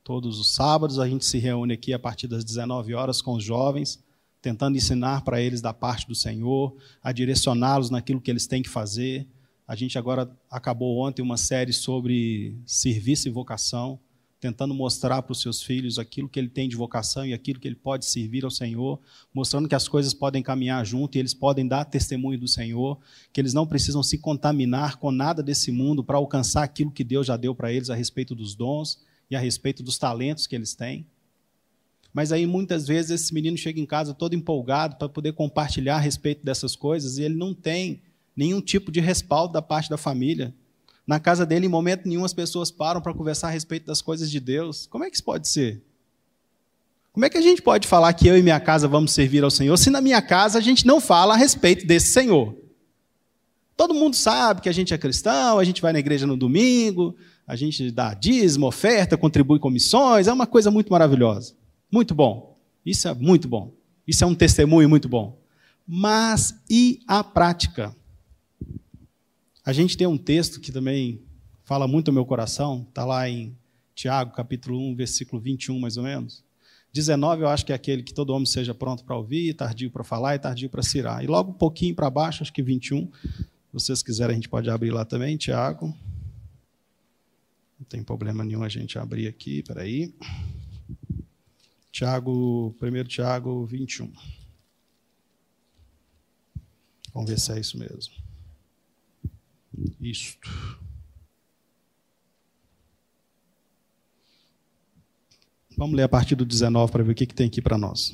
Todos 0.02 0.38
os 0.38 0.54
sábados 0.54 0.98
a 0.98 1.06
gente 1.06 1.24
se 1.24 1.38
reúne 1.38 1.74
aqui 1.74 1.92
a 1.92 1.98
partir 1.98 2.26
das 2.26 2.44
19 2.44 2.94
horas 2.94 3.20
com 3.20 3.34
os 3.34 3.44
jovens, 3.44 4.02
tentando 4.40 4.76
ensinar 4.76 5.22
para 5.22 5.40
eles 5.40 5.60
da 5.60 5.74
parte 5.74 6.06
do 6.06 6.14
Senhor, 6.14 6.74
a 7.02 7.12
direcioná-los 7.12 7.90
naquilo 7.90 8.20
que 8.20 8.30
eles 8.30 8.46
têm 8.46 8.62
que 8.62 8.68
fazer. 8.68 9.28
A 9.68 9.76
gente 9.76 9.98
agora 9.98 10.30
acabou 10.50 10.98
ontem 10.98 11.20
uma 11.20 11.36
série 11.36 11.72
sobre 11.72 12.56
serviço 12.64 13.28
e 13.28 13.30
vocação, 13.30 14.00
tentando 14.40 14.72
mostrar 14.72 15.20
para 15.20 15.32
os 15.32 15.42
seus 15.42 15.62
filhos 15.62 15.98
aquilo 15.98 16.26
que 16.26 16.40
ele 16.40 16.48
tem 16.48 16.66
de 16.66 16.74
vocação 16.74 17.26
e 17.26 17.34
aquilo 17.34 17.60
que 17.60 17.68
ele 17.68 17.76
pode 17.76 18.06
servir 18.06 18.42
ao 18.42 18.50
Senhor, 18.50 18.98
mostrando 19.34 19.68
que 19.68 19.74
as 19.74 19.86
coisas 19.86 20.14
podem 20.14 20.42
caminhar 20.42 20.84
junto 20.86 21.16
e 21.16 21.18
eles 21.18 21.34
podem 21.34 21.68
dar 21.68 21.84
testemunho 21.84 22.40
do 22.40 22.48
Senhor, 22.48 22.98
que 23.34 23.38
eles 23.38 23.52
não 23.52 23.66
precisam 23.66 24.02
se 24.02 24.16
contaminar 24.16 24.96
com 24.96 25.12
nada 25.12 25.42
desse 25.42 25.70
mundo 25.70 26.02
para 26.02 26.16
alcançar 26.16 26.62
aquilo 26.62 26.90
que 26.90 27.04
Deus 27.04 27.26
já 27.26 27.36
deu 27.36 27.54
para 27.54 27.70
eles 27.70 27.90
a 27.90 27.94
respeito 27.94 28.34
dos 28.34 28.54
dons 28.54 28.98
e 29.30 29.36
a 29.36 29.38
respeito 29.38 29.82
dos 29.82 29.96
talentos 29.96 30.46
que 30.46 30.54
eles 30.54 30.74
têm. 30.74 31.06
Mas 32.12 32.32
aí 32.32 32.44
muitas 32.44 32.86
vezes 32.86 33.10
esse 33.22 33.32
menino 33.32 33.56
chega 33.56 33.80
em 33.80 33.86
casa 33.86 34.12
todo 34.12 34.34
empolgado 34.34 34.96
para 34.96 35.08
poder 35.08 35.32
compartilhar 35.32 35.96
a 35.96 36.00
respeito 36.00 36.44
dessas 36.44 36.74
coisas 36.74 37.18
e 37.18 37.22
ele 37.22 37.36
não 37.36 37.54
tem 37.54 38.02
nenhum 38.36 38.60
tipo 38.60 38.90
de 38.90 39.00
respaldo 39.00 39.52
da 39.52 39.62
parte 39.62 39.88
da 39.88 39.96
família. 39.96 40.52
Na 41.06 41.20
casa 41.20 41.46
dele, 41.46 41.66
em 41.66 41.68
momento 41.68 42.08
nenhum, 42.08 42.24
as 42.24 42.34
pessoas 42.34 42.70
param 42.70 43.00
para 43.00 43.14
conversar 43.14 43.48
a 43.48 43.50
respeito 43.50 43.86
das 43.86 44.02
coisas 44.02 44.30
de 44.30 44.40
Deus. 44.40 44.86
Como 44.86 45.04
é 45.04 45.10
que 45.10 45.16
isso 45.16 45.24
pode 45.24 45.48
ser? 45.48 45.82
Como 47.12 47.24
é 47.24 47.30
que 47.30 47.38
a 47.38 47.42
gente 47.42 47.60
pode 47.60 47.88
falar 47.88 48.12
que 48.12 48.28
eu 48.28 48.38
e 48.38 48.42
minha 48.42 48.60
casa 48.60 48.86
vamos 48.86 49.12
servir 49.12 49.42
ao 49.42 49.50
Senhor 49.50 49.76
se 49.76 49.90
na 49.90 50.00
minha 50.00 50.22
casa 50.22 50.58
a 50.58 50.60
gente 50.60 50.86
não 50.86 51.00
fala 51.00 51.34
a 51.34 51.36
respeito 51.36 51.86
desse 51.86 52.12
Senhor? 52.12 52.56
Todo 53.76 53.94
mundo 53.94 54.14
sabe 54.14 54.60
que 54.60 54.68
a 54.68 54.72
gente 54.72 54.94
é 54.94 54.98
cristão, 54.98 55.58
a 55.58 55.64
gente 55.64 55.80
vai 55.80 55.92
na 55.92 55.98
igreja 55.98 56.26
no 56.26 56.36
domingo, 56.36 57.16
a 57.46 57.56
gente 57.56 57.90
dá 57.90 58.14
dízimo, 58.14 58.66
oferta, 58.66 59.16
contribui 59.16 59.58
com 59.58 59.70
missões, 59.70 60.28
é 60.28 60.32
uma 60.32 60.46
coisa 60.46 60.70
muito 60.70 60.90
maravilhosa. 60.90 61.54
Muito 61.90 62.14
bom. 62.14 62.58
Isso 62.84 63.08
é 63.08 63.14
muito 63.14 63.48
bom. 63.48 63.72
Isso 64.06 64.24
é 64.24 64.26
um 64.26 64.34
testemunho 64.34 64.88
muito 64.88 65.08
bom. 65.08 65.38
Mas 65.86 66.54
e 66.68 67.00
a 67.06 67.24
prática? 67.24 67.94
A 69.64 69.72
gente 69.72 69.96
tem 69.96 70.06
um 70.06 70.16
texto 70.16 70.60
que 70.60 70.72
também 70.72 71.20
fala 71.64 71.86
muito 71.86 72.08
ao 72.08 72.14
meu 72.14 72.24
coração, 72.24 72.86
está 72.88 73.04
lá 73.04 73.28
em 73.28 73.56
Tiago, 73.94 74.32
capítulo 74.32 74.78
1, 74.90 74.96
versículo 74.96 75.40
21, 75.40 75.78
mais 75.78 75.96
ou 75.96 76.02
menos. 76.02 76.42
19, 76.92 77.42
eu 77.42 77.48
acho 77.48 77.64
que 77.64 77.72
é 77.72 77.74
aquele 77.74 78.02
que 78.02 78.12
todo 78.12 78.30
homem 78.30 78.46
seja 78.46 78.74
pronto 78.74 79.04
para 79.04 79.16
ouvir, 79.16 79.54
tardio 79.54 79.90
para 79.90 80.02
falar 80.02 80.34
e 80.34 80.38
tardio 80.38 80.68
para 80.68 80.82
cirar. 80.82 81.22
E 81.22 81.26
logo 81.26 81.50
um 81.50 81.54
pouquinho 81.54 81.94
para 81.94 82.10
baixo, 82.10 82.42
acho 82.42 82.52
que 82.52 82.62
21, 82.62 83.08
se 83.12 83.46
vocês 83.72 84.02
quiserem, 84.02 84.32
a 84.32 84.34
gente 84.34 84.48
pode 84.48 84.68
abrir 84.68 84.90
lá 84.90 85.04
também, 85.04 85.36
Tiago. 85.36 85.94
Não 87.80 87.86
tem 87.86 88.04
problema 88.04 88.44
nenhum 88.44 88.62
a 88.62 88.68
gente 88.68 88.98
abrir 88.98 89.26
aqui, 89.26 89.62
peraí. 89.62 90.14
Tiago, 91.90 92.76
1 92.78 93.04
Tiago 93.04 93.64
21. 93.64 94.12
Vamos 97.14 97.30
ver 97.30 97.40
se 97.40 97.52
é 97.52 97.58
isso 97.58 97.78
mesmo. 97.78 98.12
Isto. 99.98 100.78
Vamos 105.74 105.96
ler 105.96 106.02
a 106.02 106.08
partir 106.08 106.34
do 106.34 106.44
19 106.44 106.92
para 106.92 107.02
ver 107.02 107.12
o 107.12 107.14
que, 107.14 107.26
que 107.26 107.34
tem 107.34 107.46
aqui 107.46 107.62
para 107.62 107.78
nós. 107.78 108.12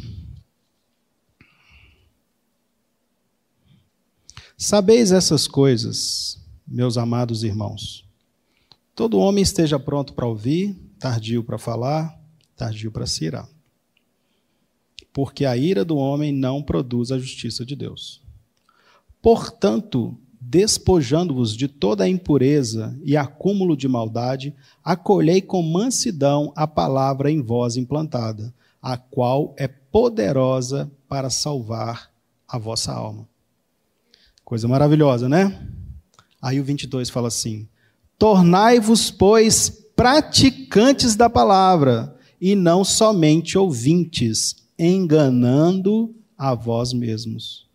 Sabeis 4.57 5.11
essas 5.11 5.49
coisas, 5.49 6.41
meus 6.65 6.97
amados 6.97 7.43
irmãos 7.43 8.06
Todo 8.97 9.19
homem 9.19 9.43
esteja 9.43 9.79
pronto 9.79 10.15
para 10.15 10.27
ouvir, 10.27 10.75
tardio 10.99 11.45
para 11.45 11.59
falar, 11.59 12.19
tardio 12.57 12.91
para 12.91 13.07
se 13.07 13.27
irar. 13.27 13.47
Porque 15.13 15.45
a 15.45 15.55
ira 15.55 15.85
do 15.85 15.99
homem 15.99 16.33
não 16.33 16.63
produz 16.63 17.13
a 17.13 17.19
justiça 17.19 17.63
de 17.63 17.77
Deus. 17.77 18.23
Portanto, 19.21 20.17
despojando-vos 20.41 21.55
de 21.55 21.69
toda 21.69 22.05
a 22.05 22.09
impureza 22.09 22.99
e 23.05 23.19
acúmulo 23.19 23.77
de 23.77 23.87
maldade, 23.87 24.55
acolhei 24.83 25.43
com 25.43 25.61
mansidão 25.61 26.51
a 26.57 26.67
palavra 26.67 27.31
em 27.31 27.43
vós 27.43 27.77
implantada, 27.77 28.55
a 28.81 28.97
qual 28.97 29.55
é 29.59 29.69
poderosa 29.69 30.91
para 31.07 31.29
salvar 31.29 32.11
a 32.49 32.57
vossa 32.57 32.95
alma. 32.95 33.29
Coisa 34.43 34.67
maravilhosa, 34.67 35.29
né? 35.29 35.69
Aí 36.41 36.59
o 36.59 36.65
22 36.65 37.11
fala 37.11 37.29
assim: 37.29 37.69
Tornai-vos, 38.19 39.11
pois, 39.11 39.69
praticantes 39.95 41.17
da 41.17 41.29
palavra, 41.29 42.17
e 42.41 42.55
não 42.55 42.85
somente 42.85 43.57
ouvintes, 43.57 44.57
enganando 44.79 46.15
a 46.37 46.55
vós 46.55 46.93
mesmos. 46.93 47.67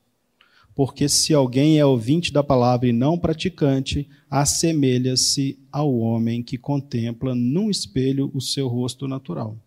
Porque 0.74 1.10
se 1.10 1.34
alguém 1.34 1.80
é 1.80 1.86
ouvinte 1.86 2.32
da 2.32 2.44
palavra 2.44 2.88
e 2.88 2.94
não 2.94 3.18
praticante, 3.18 4.08
assemelha-se 4.30 5.60
ao 5.72 5.94
homem 5.94 6.42
que 6.42 6.58
contempla 6.58 7.36
num 7.36 7.70
espelho 7.70 8.32
o 8.34 8.40
seu 8.40 8.68
rosto 8.68 9.08
natural. 9.08 9.58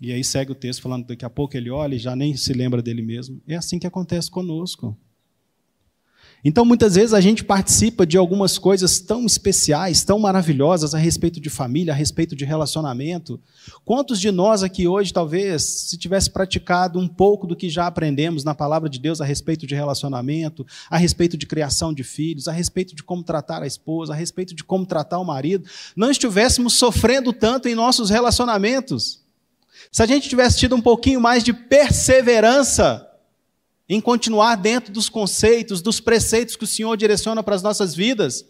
E 0.00 0.12
aí 0.12 0.22
segue 0.22 0.52
o 0.52 0.54
texto 0.54 0.80
falando 0.80 1.02
que 1.02 1.08
daqui 1.08 1.24
a 1.24 1.30
pouco 1.30 1.56
ele 1.56 1.70
olha 1.70 1.94
e 1.94 1.98
já 1.98 2.14
nem 2.14 2.36
se 2.36 2.52
lembra 2.52 2.80
dele 2.80 3.02
mesmo. 3.02 3.40
É 3.46 3.56
assim 3.56 3.78
que 3.78 3.86
acontece 3.86 4.30
conosco. 4.30 4.96
Então, 6.44 6.64
muitas 6.64 6.94
vezes 6.94 7.12
a 7.12 7.20
gente 7.20 7.42
participa 7.42 8.06
de 8.06 8.16
algumas 8.16 8.58
coisas 8.58 9.00
tão 9.00 9.26
especiais, 9.26 10.04
tão 10.04 10.20
maravilhosas 10.20 10.94
a 10.94 10.98
respeito 10.98 11.40
de 11.40 11.50
família, 11.50 11.92
a 11.92 11.96
respeito 11.96 12.36
de 12.36 12.44
relacionamento. 12.44 13.40
Quantos 13.84 14.20
de 14.20 14.30
nós 14.30 14.62
aqui 14.62 14.86
hoje, 14.86 15.12
talvez, 15.12 15.62
se 15.62 15.98
tivesse 15.98 16.30
praticado 16.30 16.98
um 16.98 17.08
pouco 17.08 17.44
do 17.44 17.56
que 17.56 17.68
já 17.68 17.88
aprendemos 17.88 18.44
na 18.44 18.54
palavra 18.54 18.88
de 18.88 19.00
Deus 19.00 19.20
a 19.20 19.24
respeito 19.24 19.66
de 19.66 19.74
relacionamento, 19.74 20.64
a 20.88 20.96
respeito 20.96 21.36
de 21.36 21.44
criação 21.44 21.92
de 21.92 22.04
filhos, 22.04 22.46
a 22.46 22.52
respeito 22.52 22.94
de 22.94 23.02
como 23.02 23.24
tratar 23.24 23.62
a 23.62 23.66
esposa, 23.66 24.12
a 24.12 24.16
respeito 24.16 24.54
de 24.54 24.62
como 24.62 24.86
tratar 24.86 25.18
o 25.18 25.24
marido, 25.24 25.68
não 25.96 26.10
estivéssemos 26.10 26.74
sofrendo 26.74 27.32
tanto 27.32 27.68
em 27.68 27.74
nossos 27.74 28.10
relacionamentos? 28.10 29.26
Se 29.90 30.02
a 30.02 30.06
gente 30.06 30.28
tivesse 30.28 30.58
tido 30.58 30.76
um 30.76 30.80
pouquinho 30.80 31.20
mais 31.20 31.42
de 31.42 31.52
perseverança, 31.52 33.07
em 33.88 34.00
continuar 34.00 34.56
dentro 34.56 34.92
dos 34.92 35.08
conceitos, 35.08 35.80
dos 35.80 35.98
preceitos 35.98 36.56
que 36.56 36.64
o 36.64 36.66
Senhor 36.66 36.94
direciona 36.96 37.42
para 37.42 37.54
as 37.54 37.62
nossas 37.62 37.94
vidas, 37.94 38.44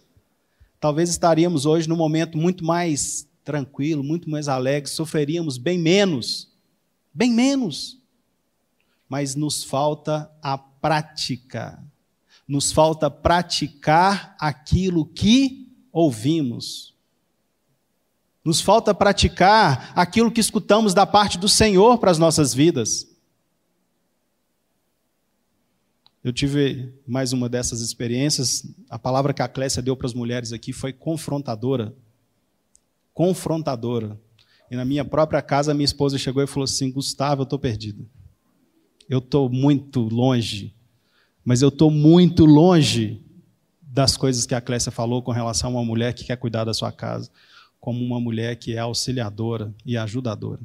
talvez 0.81 1.09
estaríamos 1.09 1.64
hoje 1.64 1.88
num 1.88 1.96
momento 1.96 2.37
muito 2.37 2.64
mais 2.64 3.29
tranquilo, 3.44 4.03
muito 4.03 4.29
mais 4.29 4.48
alegre, 4.48 4.90
sofreríamos 4.90 5.57
bem 5.57 5.79
menos. 5.79 6.53
Bem 7.14 7.33
menos. 7.33 7.98
Mas 9.09 9.35
nos 9.35 9.64
falta 9.64 10.31
a 10.42 10.59
prática. 10.59 11.83
Nos 12.46 12.72
falta 12.72 13.11
praticar 13.11 14.37
aquilo 14.38 15.07
que 15.07 15.68
ouvimos. 15.90 16.94
Nos 18.44 18.61
falta 18.61 18.94
praticar 18.94 19.92
aquilo 19.94 20.31
que 20.31 20.40
escutamos 20.40 20.94
da 20.94 21.07
parte 21.07 21.38
do 21.38 21.48
Senhor 21.48 21.98
para 21.98 22.11
as 22.11 22.18
nossas 22.18 22.53
vidas. 22.53 23.08
Eu 26.22 26.33
tive 26.33 26.92
mais 27.07 27.33
uma 27.33 27.48
dessas 27.48 27.81
experiências. 27.81 28.66
A 28.90 28.98
palavra 28.98 29.33
que 29.33 29.42
a 29.42 29.48
Clécia 29.48 29.81
deu 29.81 29.96
para 29.96 30.07
as 30.07 30.14
mulheres 30.14 30.52
aqui 30.52 30.72
foi 30.72 30.92
confrontadora. 30.92 31.94
Confrontadora. 33.14 34.20
E 34.70 34.76
na 34.76 34.85
minha 34.85 35.04
própria 35.04 35.40
casa, 35.40 35.72
minha 35.72 35.85
esposa 35.85 36.18
chegou 36.18 36.42
e 36.42 36.46
falou 36.46 36.64
assim: 36.64 36.90
Gustavo, 36.90 37.42
eu 37.42 37.44
estou 37.44 37.59
perdido. 37.59 38.09
Eu 39.09 39.18
estou 39.20 39.48
muito 39.48 40.00
longe. 40.00 40.74
Mas 41.44 41.62
eu 41.62 41.68
estou 41.68 41.90
muito 41.90 42.44
longe 42.44 43.22
das 43.81 44.16
coisas 44.16 44.44
que 44.44 44.54
a 44.54 44.61
Clécia 44.61 44.92
falou 44.92 45.22
com 45.22 45.31
relação 45.31 45.70
a 45.70 45.74
uma 45.74 45.85
mulher 45.85 46.12
que 46.12 46.24
quer 46.24 46.37
cuidar 46.37 46.64
da 46.64 46.74
sua 46.74 46.92
casa, 46.92 47.31
como 47.81 48.04
uma 48.04 48.20
mulher 48.20 48.57
que 48.57 48.74
é 48.74 48.78
auxiliadora 48.78 49.72
e 49.87 49.96
ajudadora. 49.96 50.61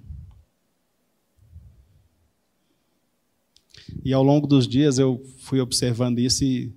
E 4.04 4.14
ao 4.14 4.24
longo 4.24 4.48
dos 4.48 4.68
dias 4.68 4.98
eu 4.98 5.22
fui 5.40 5.60
observando 5.60 6.20
isso 6.20 6.44
e 6.44 6.74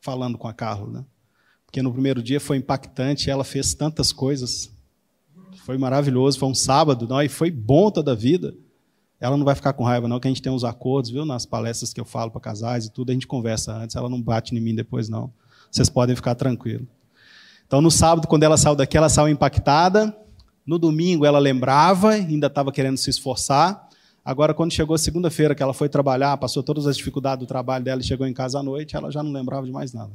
falando 0.00 0.38
com 0.38 0.48
a 0.48 0.52
Carla, 0.52 0.88
né? 0.88 1.04
Porque 1.66 1.82
no 1.82 1.92
primeiro 1.92 2.22
dia 2.22 2.40
foi 2.40 2.56
impactante, 2.56 3.28
ela 3.28 3.44
fez 3.44 3.74
tantas 3.74 4.10
coisas. 4.10 4.70
Foi 5.64 5.76
maravilhoso, 5.76 6.38
foi 6.38 6.48
um 6.48 6.54
sábado, 6.54 7.06
não, 7.06 7.20
e 7.20 7.28
foi 7.28 7.50
bom 7.50 7.90
toda 7.90 8.12
a 8.12 8.14
vida. 8.14 8.54
Ela 9.20 9.36
não 9.36 9.44
vai 9.44 9.54
ficar 9.54 9.72
com 9.72 9.84
raiva, 9.84 10.08
não, 10.08 10.18
que 10.20 10.28
a 10.28 10.30
gente 10.30 10.40
tem 10.40 10.52
uns 10.52 10.64
acordos, 10.64 11.10
viu? 11.10 11.26
Nas 11.26 11.44
palestras 11.44 11.92
que 11.92 12.00
eu 12.00 12.04
falo 12.04 12.30
para 12.30 12.40
casais 12.40 12.86
e 12.86 12.90
tudo, 12.90 13.10
a 13.10 13.12
gente 13.12 13.26
conversa 13.26 13.74
antes, 13.74 13.96
ela 13.96 14.08
não 14.08 14.22
bate 14.22 14.54
em 14.54 14.60
mim 14.60 14.74
depois, 14.74 15.08
não. 15.08 15.32
Vocês 15.70 15.90
podem 15.90 16.16
ficar 16.16 16.34
tranquilos. 16.34 16.86
Então, 17.66 17.82
no 17.82 17.90
sábado, 17.90 18.26
quando 18.26 18.44
ela 18.44 18.56
saiu 18.56 18.74
daqui, 18.74 18.96
ela 18.96 19.10
saiu 19.10 19.28
impactada. 19.28 20.16
No 20.64 20.78
domingo, 20.78 21.26
ela 21.26 21.38
lembrava, 21.38 22.10
ainda 22.10 22.46
estava 22.46 22.72
querendo 22.72 22.96
se 22.96 23.10
esforçar. 23.10 23.87
Agora, 24.28 24.52
quando 24.52 24.74
chegou 24.74 24.98
segunda-feira, 24.98 25.54
que 25.54 25.62
ela 25.62 25.72
foi 25.72 25.88
trabalhar, 25.88 26.36
passou 26.36 26.62
todas 26.62 26.86
as 26.86 26.98
dificuldades 26.98 27.42
do 27.42 27.48
trabalho 27.48 27.82
dela 27.82 28.02
e 28.02 28.04
chegou 28.04 28.26
em 28.26 28.34
casa 28.34 28.58
à 28.58 28.62
noite, 28.62 28.94
ela 28.94 29.10
já 29.10 29.22
não 29.22 29.32
lembrava 29.32 29.64
de 29.64 29.72
mais 29.72 29.94
nada. 29.94 30.12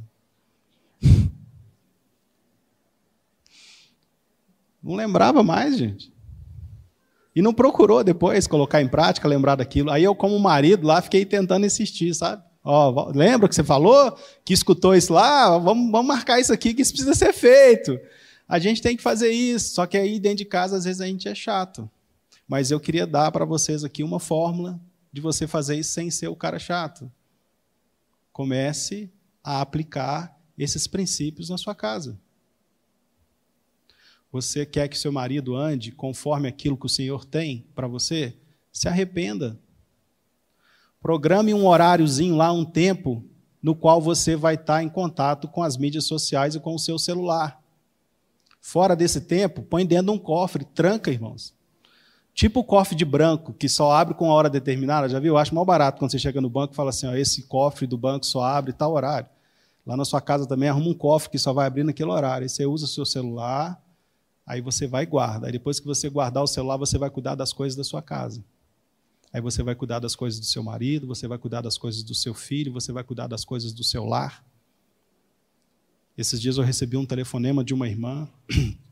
Não 4.80 4.94
lembrava 4.94 5.42
mais, 5.42 5.78
gente. 5.78 6.12
E 7.34 7.40
não 7.40 7.54
procurou 7.54 8.04
depois 8.04 8.46
colocar 8.46 8.82
em 8.82 8.86
prática, 8.86 9.26
lembrar 9.26 9.54
daquilo. 9.54 9.90
Aí 9.90 10.04
eu, 10.04 10.14
como 10.14 10.38
marido, 10.38 10.86
lá 10.86 11.00
fiquei 11.00 11.24
tentando 11.24 11.64
insistir, 11.64 12.14
sabe? 12.14 12.42
Ó, 12.62 13.10
lembra 13.14 13.48
que 13.48 13.54
você 13.54 13.64
falou? 13.64 14.14
Que 14.44 14.52
escutou 14.52 14.94
isso 14.94 15.10
lá? 15.10 15.56
Vamos, 15.56 15.90
vamos 15.90 16.06
marcar 16.06 16.38
isso 16.38 16.52
aqui, 16.52 16.74
que 16.74 16.82
isso 16.82 16.92
precisa 16.92 17.14
ser 17.14 17.32
feito. 17.32 17.98
A 18.46 18.58
gente 18.58 18.82
tem 18.82 18.94
que 18.94 19.02
fazer 19.02 19.30
isso. 19.30 19.74
Só 19.74 19.86
que 19.86 19.96
aí 19.96 20.20
dentro 20.20 20.38
de 20.38 20.44
casa, 20.44 20.76
às 20.76 20.84
vezes, 20.84 21.00
a 21.00 21.06
gente 21.06 21.26
é 21.26 21.34
chato. 21.34 21.90
Mas 22.46 22.70
eu 22.70 22.78
queria 22.78 23.06
dar 23.06 23.32
para 23.32 23.44
vocês 23.44 23.84
aqui 23.84 24.02
uma 24.02 24.20
fórmula 24.20 24.80
de 25.12 25.20
você 25.20 25.46
fazer 25.46 25.76
isso 25.76 25.92
sem 25.92 26.10
ser 26.10 26.28
o 26.28 26.36
cara 26.36 26.58
chato. 26.58 27.10
Comece 28.32 29.10
a 29.42 29.60
aplicar 29.60 30.36
esses 30.58 30.86
princípios 30.86 31.48
na 31.48 31.56
sua 31.56 31.74
casa. 31.74 32.18
Você 34.30 34.66
quer 34.66 34.88
que 34.88 34.98
seu 34.98 35.12
marido 35.12 35.54
ande 35.54 35.92
conforme 35.92 36.48
aquilo 36.48 36.76
que 36.76 36.86
o 36.86 36.88
Senhor 36.88 37.24
tem 37.24 37.66
para 37.74 37.86
você? 37.86 38.36
Se 38.72 38.88
arrependa. 38.88 39.56
Programe 41.00 41.54
um 41.54 41.66
horáriozinho 41.66 42.34
lá, 42.34 42.50
um 42.52 42.64
tempo, 42.64 43.24
no 43.62 43.76
qual 43.76 44.00
você 44.00 44.34
vai 44.34 44.56
estar 44.56 44.82
em 44.82 44.88
contato 44.88 45.46
com 45.46 45.62
as 45.62 45.76
mídias 45.76 46.04
sociais 46.04 46.54
e 46.56 46.60
com 46.60 46.74
o 46.74 46.78
seu 46.78 46.98
celular. 46.98 47.62
Fora 48.60 48.96
desse 48.96 49.20
tempo, 49.20 49.62
põe 49.62 49.86
dentro 49.86 50.06
de 50.06 50.12
um 50.12 50.18
cofre, 50.18 50.64
tranca, 50.64 51.10
irmãos. 51.10 51.54
Tipo 52.34 52.60
o 52.60 52.64
cofre 52.64 52.96
de 52.96 53.04
branco, 53.04 53.52
que 53.52 53.68
só 53.68 53.92
abre 53.92 54.12
com 54.14 54.28
a 54.28 54.34
hora 54.34 54.50
determinada, 54.50 55.08
já 55.08 55.20
viu? 55.20 55.34
Eu 55.34 55.38
acho 55.38 55.54
mal 55.54 55.64
barato 55.64 56.00
quando 56.00 56.10
você 56.10 56.18
chega 56.18 56.40
no 56.40 56.50
banco 56.50 56.72
e 56.72 56.76
fala 56.76 56.90
assim: 56.90 57.06
ó, 57.06 57.14
esse 57.14 57.44
cofre 57.44 57.86
do 57.86 57.96
banco 57.96 58.26
só 58.26 58.42
abre 58.42 58.72
tal 58.72 58.92
horário. 58.92 59.28
Lá 59.86 59.96
na 59.96 60.04
sua 60.04 60.20
casa 60.20 60.44
também 60.44 60.68
arruma 60.68 60.88
um 60.88 60.94
cofre 60.94 61.30
que 61.30 61.38
só 61.38 61.52
vai 61.52 61.66
abrir 61.66 61.84
naquele 61.84 62.10
horário. 62.10 62.44
Aí 62.44 62.48
você 62.48 62.66
usa 62.66 62.86
o 62.86 62.88
seu 62.88 63.06
celular, 63.06 63.80
aí 64.44 64.60
você 64.60 64.86
vai 64.86 65.04
e 65.04 65.06
guarda. 65.06 65.46
Aí 65.46 65.52
depois 65.52 65.78
que 65.78 65.86
você 65.86 66.08
guardar 66.10 66.42
o 66.42 66.46
celular, 66.46 66.76
você 66.76 66.98
vai 66.98 67.08
cuidar 67.08 67.36
das 67.36 67.52
coisas 67.52 67.76
da 67.76 67.84
sua 67.84 68.02
casa. 68.02 68.42
Aí 69.32 69.40
você 69.40 69.62
vai 69.62 69.74
cuidar 69.76 70.00
das 70.00 70.16
coisas 70.16 70.40
do 70.40 70.46
seu 70.46 70.62
marido, 70.62 71.06
você 71.06 71.28
vai 71.28 71.38
cuidar 71.38 71.60
das 71.60 71.78
coisas 71.78 72.02
do 72.02 72.14
seu 72.14 72.34
filho, 72.34 72.72
você 72.72 72.92
vai 72.92 73.04
cuidar 73.04 73.28
das 73.28 73.44
coisas 73.44 73.72
do 73.72 73.84
seu 73.84 74.04
lar. 74.04 74.44
Esses 76.16 76.40
dias 76.40 76.56
eu 76.56 76.64
recebi 76.64 76.96
um 76.96 77.06
telefonema 77.06 77.62
de 77.62 77.74
uma 77.74 77.88
irmã 77.88 78.28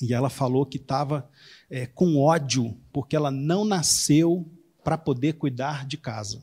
e 0.00 0.14
ela 0.14 0.30
falou 0.30 0.64
que 0.64 0.76
estava 0.76 1.28
é, 1.70 1.86
com 1.86 2.18
ódio 2.18 2.76
porque 2.92 3.16
ela 3.16 3.30
não 3.30 3.64
nasceu 3.64 4.46
para 4.82 4.96
poder 4.96 5.34
cuidar 5.34 5.86
de 5.86 5.96
casa. 5.96 6.42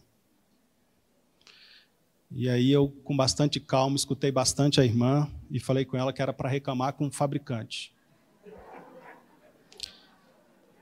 E 2.31 2.49
aí 2.49 2.71
eu, 2.71 2.89
com 3.03 3.15
bastante 3.15 3.59
calma, 3.59 3.95
escutei 3.95 4.31
bastante 4.31 4.81
a 4.81 4.83
irmã 4.83 5.29
e 5.49 5.59
falei 5.59 5.85
com 5.85 5.95
ela 5.95 6.11
que 6.11 6.21
era 6.21 6.33
para 6.33 6.49
reclamar 6.49 6.93
com 6.93 7.07
o 7.07 7.11
fabricante. 7.11 7.93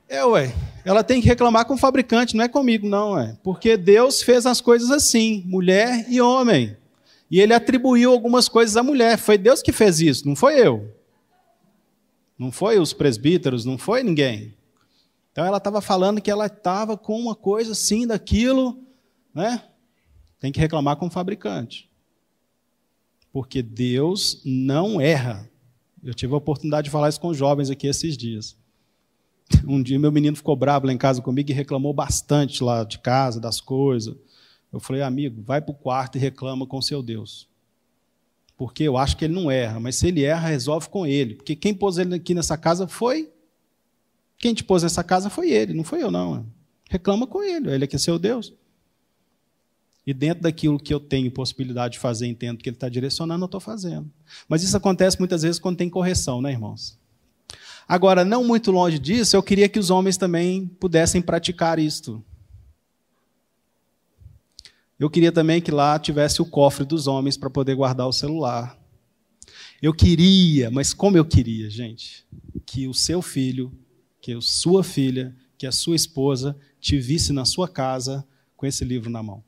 É, 0.10 0.24
ué, 0.26 0.54
ela 0.86 1.04
tem 1.04 1.22
que 1.22 1.28
reclamar 1.28 1.66
com 1.66 1.76
o 1.76 1.78
fabricante, 1.78 2.36
não 2.36 2.44
é 2.44 2.48
comigo, 2.48 2.88
não, 2.88 3.20
é. 3.20 3.38
Porque 3.44 3.78
Deus 3.78 4.22
fez 4.22 4.46
as 4.46 4.62
coisas 4.62 4.92
assim, 4.92 5.44
mulher 5.46 6.06
e 6.10 6.22
homem. 6.22 6.76
E 7.30 7.40
ele 7.40 7.54
atribuiu 7.54 8.12
algumas 8.12 8.48
coisas 8.48 8.78
à 8.78 8.84
mulher. 8.84 9.18
Foi 9.18 9.38
Deus 9.38 9.62
que 9.62 9.72
fez 9.72 10.00
isso, 10.00 10.28
não 10.28 10.36
foi 10.36 10.60
eu. 10.60 10.94
Não 12.38 12.52
foi 12.52 12.80
os 12.80 12.94
presbíteros, 12.94 13.66
não 13.66 13.78
foi 13.78 14.04
ninguém. 14.04 14.54
Então 15.32 15.46
ela 15.46 15.58
estava 15.58 15.82
falando 15.82 16.22
que 16.22 16.32
ela 16.32 16.48
estava 16.48 16.98
com 16.98 17.20
uma 17.20 17.36
coisa 17.36 17.72
assim 17.72 18.06
daquilo, 18.06 18.80
né? 19.34 19.64
Tem 20.40 20.52
que 20.52 20.60
reclamar 20.60 20.98
com 20.98 21.08
o 21.08 21.12
fabricante. 21.12 21.90
Porque 23.32 23.62
Deus 23.62 24.42
não 24.46 25.00
erra. 25.00 25.50
Eu 26.04 26.14
tive 26.14 26.34
a 26.34 26.38
oportunidade 26.38 26.86
de 26.86 26.92
falar 26.92 27.10
isso 27.10 27.20
com 27.20 27.30
os 27.30 27.38
jovens 27.38 27.70
aqui 27.70 27.88
esses 27.88 28.18
dias. 28.18 28.56
Um 29.68 29.82
dia 29.82 30.00
meu 30.00 30.12
menino 30.12 30.36
ficou 30.36 30.56
bravo 30.56 30.88
lá 30.88 30.94
em 30.94 30.98
casa 30.98 31.22
comigo 31.22 31.50
e 31.50 31.54
reclamou 31.54 31.94
bastante 31.94 32.64
lá 32.64 32.84
de 32.84 33.00
casa, 33.00 33.40
das 33.40 33.62
coisas. 33.62 34.16
Eu 34.72 34.80
falei, 34.80 35.02
amigo, 35.02 35.42
vai 35.44 35.62
para 35.62 35.72
o 35.72 35.76
quarto 35.76 36.18
e 36.18 36.20
reclama 36.20 36.66
com 36.66 36.82
seu 36.82 37.02
Deus 37.02 37.48
porque 38.64 38.84
eu 38.84 38.96
acho 38.96 39.18
que 39.18 39.26
ele 39.26 39.34
não 39.34 39.52
erra, 39.52 39.78
mas 39.78 39.98
se 39.98 40.08
ele 40.08 40.24
erra, 40.24 40.48
resolve 40.48 40.88
com 40.88 41.06
ele. 41.06 41.36
Porque 41.36 41.54
quem 41.54 41.74
pôs 41.74 41.98
ele 41.98 42.16
aqui 42.16 42.34
nessa 42.34 42.58
casa 42.58 42.88
foi. 42.88 43.30
Quem 44.38 44.54
te 44.54 44.64
pôs 44.64 44.84
nessa 44.84 45.04
casa 45.04 45.30
foi 45.30 45.52
ele, 45.52 45.74
não 45.74 45.84
foi 45.84 46.02
eu, 46.02 46.10
não. 46.10 46.46
Reclama 46.90 47.28
com 47.28 47.44
ele, 47.44 47.70
ele 47.70 47.84
é 47.84 47.88
que 47.88 47.98
é 47.98 48.00
seu 48.00 48.18
Deus. 48.18 48.54
E 50.08 50.14
dentro 50.14 50.44
daquilo 50.44 50.80
que 50.80 50.94
eu 50.94 51.00
tenho 51.02 51.30
possibilidade 51.30 51.96
de 51.96 52.00
fazer, 52.00 52.26
entendo 52.26 52.58
que 52.58 52.70
ele 52.70 52.78
está 52.78 52.88
direcionando, 52.88 53.44
eu 53.44 53.48
estou 53.48 53.60
fazendo. 53.60 54.10
Mas 54.48 54.64
isso 54.64 54.78
acontece 54.78 55.20
muitas 55.20 55.42
vezes 55.42 55.60
quando 55.60 55.76
tem 55.76 55.90
correção, 55.90 56.42
né, 56.42 56.50
irmãos? 56.50 56.98
Agora, 57.86 58.24
não 58.24 58.46
muito 58.46 58.72
longe 58.72 58.98
disso, 58.98 59.36
eu 59.36 59.44
queria 59.44 59.68
que 59.68 59.78
os 59.78 59.90
homens 59.90 60.16
também 60.16 60.68
pudessem 60.80 61.22
praticar 61.22 61.80
isto. 61.80 62.24
Eu 65.04 65.10
queria 65.10 65.34
também 65.34 65.62
que 65.62 65.70
lá 65.70 66.00
tivesse 66.00 66.42
o 66.42 66.46
cofre 66.46 66.86
dos 66.86 67.08
homens 67.08 67.36
para 67.36 67.50
poder 67.50 67.76
guardar 67.76 68.08
o 68.08 68.14
celular. 68.14 68.80
Eu 69.82 69.94
queria, 69.94 70.72
mas 70.72 70.94
como 70.94 71.18
eu 71.18 71.26
queria, 71.26 71.70
gente, 71.70 72.26
que 72.66 72.88
o 72.88 72.94
seu 72.94 73.22
filho, 73.22 73.78
que 74.22 74.32
a 74.32 74.40
sua 74.40 74.82
filha, 74.82 75.36
que 75.58 75.68
a 75.68 75.74
sua 75.74 75.98
esposa 75.98 76.58
te 76.80 76.98
visse 76.98 77.34
na 77.34 77.44
sua 77.44 77.68
casa 77.68 78.26
com 78.56 78.66
esse 78.66 78.86
livro 78.86 79.10
na 79.10 79.22
mão. 79.22 79.44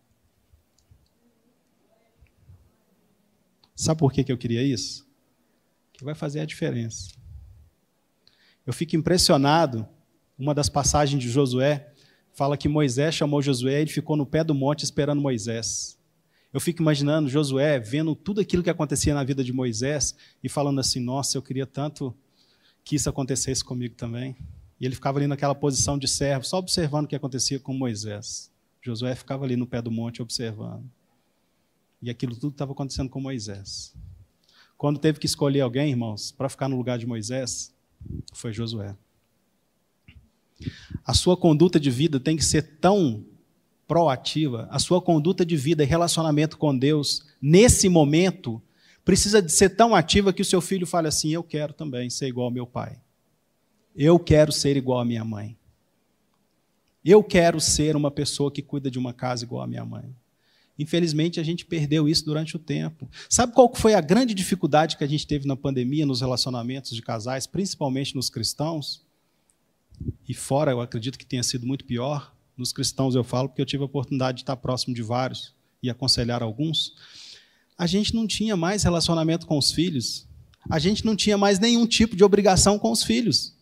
Sabe 3.74 3.98
por 3.98 4.12
que 4.12 4.30
eu 4.30 4.38
queria 4.38 4.62
isso? 4.62 5.08
Que 5.94 6.04
vai 6.04 6.16
fazer 6.16 6.42
a 6.42 6.46
diferença. 6.46 7.14
Eu 8.68 8.74
fico 8.74 8.98
impressionado, 8.98 9.88
uma 10.38 10.54
das 10.54 10.68
passagens 10.68 11.24
de 11.24 11.30
Josué, 11.30 11.94
fala 12.36 12.58
que 12.58 12.68
Moisés 12.68 13.16
chamou 13.16 13.42
Josué 13.42 13.80
e 13.80 13.82
ele 13.82 13.90
ficou 13.90 14.16
no 14.18 14.26
pé 14.26 14.44
do 14.44 14.54
monte 14.54 14.84
esperando 14.84 15.22
Moisés. 15.22 15.98
Eu 16.54 16.60
fico 16.60 16.82
imaginando 16.82 17.30
Josué 17.30 17.80
vendo 17.80 18.14
tudo 18.14 18.42
aquilo 18.42 18.62
que 18.62 18.70
acontecia 18.70 19.14
na 19.14 19.24
vida 19.24 19.44
de 19.44 19.52
Moisés 19.52 20.16
e 20.44 20.50
falando 20.50 20.80
assim: 20.80 21.00
Nossa, 21.00 21.38
eu 21.38 21.42
queria 21.42 21.66
tanto 21.66 22.14
que 22.84 22.96
isso 22.96 23.10
acontecesse 23.10 23.64
comigo 23.64 23.96
também. 23.96 24.36
E 24.80 24.86
ele 24.86 24.96
ficava 24.96 25.18
ali 25.18 25.28
naquela 25.28 25.56
posição 25.56 25.98
de 25.98 26.08
servo, 26.08 26.46
só 26.46 26.58
observando 26.58 27.06
o 27.06 27.08
que 27.08 27.16
acontecia 27.16 27.60
com 27.60 27.74
Moisés. 27.74 28.52
Josué 28.82 29.16
ficava 29.16 29.46
ali 29.46 29.56
no 29.56 29.66
pé 29.66 29.82
do 29.82 29.90
monte 29.90 30.22
observando. 30.22 30.86
E 32.02 32.10
aquilo 32.10 32.36
tudo 32.36 32.52
estava 32.52 32.74
acontecendo 32.74 33.10
com 33.10 33.20
Moisés. 33.20 33.96
Quando 34.78 35.00
teve 35.00 35.20
que 35.20 35.26
escolher 35.26 35.62
alguém, 35.62 35.90
irmãos, 35.90 36.32
para 36.32 36.50
ficar 36.50 36.68
no 36.68 36.76
lugar 36.76 37.00
de 37.00 37.08
Moisés, 37.08 37.74
Foi 38.34 38.54
Josué. 38.54 38.96
A 41.04 41.14
sua 41.14 41.36
conduta 41.38 41.80
de 41.80 41.90
vida 41.90 42.20
tem 42.20 42.38
que 42.38 42.44
ser 42.44 42.78
tão 42.80 43.26
proativa, 43.88 44.68
a 44.72 44.80
sua 44.80 45.02
conduta 45.02 45.46
de 45.46 45.56
vida 45.56 45.84
e 45.84 45.86
relacionamento 45.86 46.58
com 46.58 46.76
Deus, 46.76 47.26
nesse 47.42 47.88
momento, 47.88 48.62
precisa 49.04 49.42
de 49.42 49.52
ser 49.52 49.70
tão 49.70 49.94
ativa 49.94 50.34
que 50.34 50.42
o 50.42 50.46
seu 50.46 50.60
filho 50.62 50.88
fale 50.88 51.08
assim: 51.08 51.30
Eu 51.30 51.44
quero 51.44 51.74
também 51.74 52.10
ser 52.10 52.28
igual 52.28 52.46
ao 52.46 52.52
meu 52.52 52.66
pai. 52.66 53.00
Eu 53.96 54.20
quero 54.20 54.52
ser 54.52 54.76
igual 54.76 55.00
à 55.00 55.06
minha 55.06 55.24
mãe. 55.24 55.56
Eu 57.04 57.24
quero 57.24 57.62
ser 57.62 57.96
uma 57.96 58.10
pessoa 58.10 58.52
que 58.52 58.64
cuida 58.64 58.90
de 58.90 58.98
uma 58.98 59.14
casa 59.14 59.46
igual 59.46 59.62
à 59.62 59.68
minha 59.68 59.86
mãe. 59.86 60.16
Infelizmente, 60.78 61.40
a 61.40 61.44
gente 61.44 61.66
perdeu 61.66 62.10
isso 62.10 62.26
durante 62.26 62.56
o 62.56 62.60
tempo. 62.60 63.08
Sabe 63.30 63.54
qual 63.54 63.74
foi 63.74 63.94
a 63.94 64.02
grande 64.02 64.34
dificuldade 64.34 64.98
que 64.98 65.04
a 65.04 65.08
gente 65.08 65.26
teve 65.26 65.48
na 65.48 65.56
pandemia 65.56 66.06
nos 66.06 66.20
relacionamentos 66.20 66.94
de 66.94 67.02
casais, 67.02 67.48
principalmente 67.48 68.16
nos 68.16 68.30
cristãos? 68.30 69.05
E 70.28 70.34
fora, 70.34 70.72
eu 70.72 70.82
acredito 70.82 71.18
que 71.18 71.26
tenha 71.26 71.44
sido 71.44 71.66
muito 71.66 71.86
pior. 71.86 72.36
Nos 72.58 72.72
cristãos 72.72 73.16
eu 73.16 73.24
falo 73.24 73.50
porque 73.50 73.62
eu 73.62 73.66
tive 73.66 73.84
a 73.84 73.86
oportunidade 73.86 74.38
de 74.38 74.44
estar 74.44 74.56
próximo 74.56 74.94
de 74.94 75.02
vários 75.02 75.54
e 75.82 75.90
aconselhar 75.90 76.42
alguns. 76.42 76.94
A 77.78 77.86
gente 77.86 78.14
não 78.14 78.26
tinha 78.26 78.56
mais 78.56 78.84
relacionamento 78.84 79.46
com 79.46 79.58
os 79.58 79.72
filhos. 79.72 80.28
A 80.70 80.80
gente 80.80 81.06
não 81.06 81.16
tinha 81.16 81.38
mais 81.38 81.60
nenhum 81.60 81.86
tipo 81.86 82.16
de 82.16 82.24
obrigação 82.24 82.80
com 82.80 82.92
os 82.92 83.04
filhos. 83.04 83.54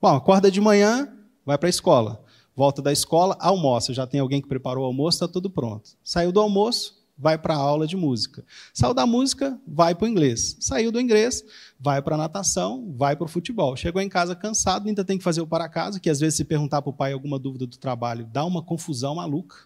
Bom, 0.00 0.14
acorda 0.14 0.50
de 0.50 0.60
manhã, 0.60 1.12
vai 1.44 1.58
para 1.58 1.68
a 1.68 1.70
escola. 1.70 2.24
Volta 2.56 2.82
da 2.82 2.92
escola, 2.92 3.36
almoça. 3.38 3.94
Já 3.94 4.06
tem 4.06 4.18
alguém 4.18 4.40
que 4.40 4.48
preparou 4.48 4.82
o 4.84 4.86
almoço, 4.86 5.16
está 5.16 5.28
tudo 5.28 5.48
pronto. 5.48 5.90
Saiu 6.02 6.32
do 6.32 6.40
almoço, 6.40 6.97
vai 7.18 7.36
para 7.36 7.54
a 7.54 7.58
aula 7.58 7.86
de 7.86 7.96
música. 7.96 8.44
Saiu 8.72 8.94
da 8.94 9.04
música, 9.04 9.58
vai 9.66 9.94
para 9.94 10.04
o 10.04 10.08
inglês. 10.08 10.56
Saiu 10.60 10.92
do 10.92 11.00
inglês, 11.00 11.44
vai 11.78 12.00
para 12.00 12.14
a 12.14 12.18
natação, 12.18 12.94
vai 12.96 13.16
para 13.16 13.24
o 13.24 13.28
futebol. 13.28 13.74
Chegou 13.74 14.00
em 14.00 14.08
casa 14.08 14.36
cansado, 14.36 14.88
ainda 14.88 15.04
tem 15.04 15.18
que 15.18 15.24
fazer 15.24 15.40
o 15.40 15.46
para 15.46 15.68
casa, 15.68 15.98
que 15.98 16.08
às 16.08 16.20
vezes 16.20 16.36
se 16.36 16.44
perguntar 16.44 16.80
para 16.80 16.90
o 16.90 16.92
pai 16.92 17.12
alguma 17.12 17.38
dúvida 17.38 17.66
do 17.66 17.76
trabalho, 17.76 18.28
dá 18.32 18.44
uma 18.44 18.62
confusão 18.62 19.16
maluca. 19.16 19.56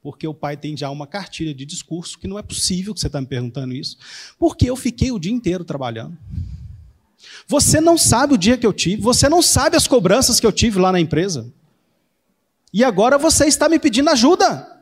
Porque 0.00 0.28
o 0.28 0.32
pai 0.32 0.56
tem 0.56 0.76
já 0.76 0.88
uma 0.90 1.06
cartilha 1.06 1.52
de 1.52 1.66
discurso 1.66 2.18
que 2.18 2.28
não 2.28 2.38
é 2.38 2.42
possível 2.42 2.94
que 2.94 3.00
você 3.00 3.08
está 3.08 3.20
me 3.20 3.26
perguntando 3.26 3.74
isso. 3.74 3.98
Porque 4.38 4.70
eu 4.70 4.76
fiquei 4.76 5.10
o 5.10 5.18
dia 5.18 5.32
inteiro 5.32 5.64
trabalhando. 5.64 6.16
Você 7.48 7.80
não 7.80 7.98
sabe 7.98 8.34
o 8.34 8.38
dia 8.38 8.56
que 8.56 8.64
eu 8.64 8.72
tive, 8.72 9.02
você 9.02 9.28
não 9.28 9.42
sabe 9.42 9.76
as 9.76 9.88
cobranças 9.88 10.38
que 10.38 10.46
eu 10.46 10.52
tive 10.52 10.78
lá 10.78 10.92
na 10.92 11.00
empresa. 11.00 11.52
E 12.72 12.84
agora 12.84 13.18
você 13.18 13.46
está 13.46 13.68
me 13.68 13.80
pedindo 13.80 14.08
ajuda. 14.10 14.77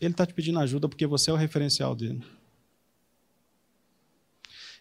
Ele 0.00 0.12
está 0.12 0.26
te 0.26 0.34
pedindo 0.34 0.58
ajuda 0.58 0.88
porque 0.88 1.06
você 1.06 1.30
é 1.30 1.32
o 1.32 1.36
referencial 1.36 1.94
dele. 1.94 2.22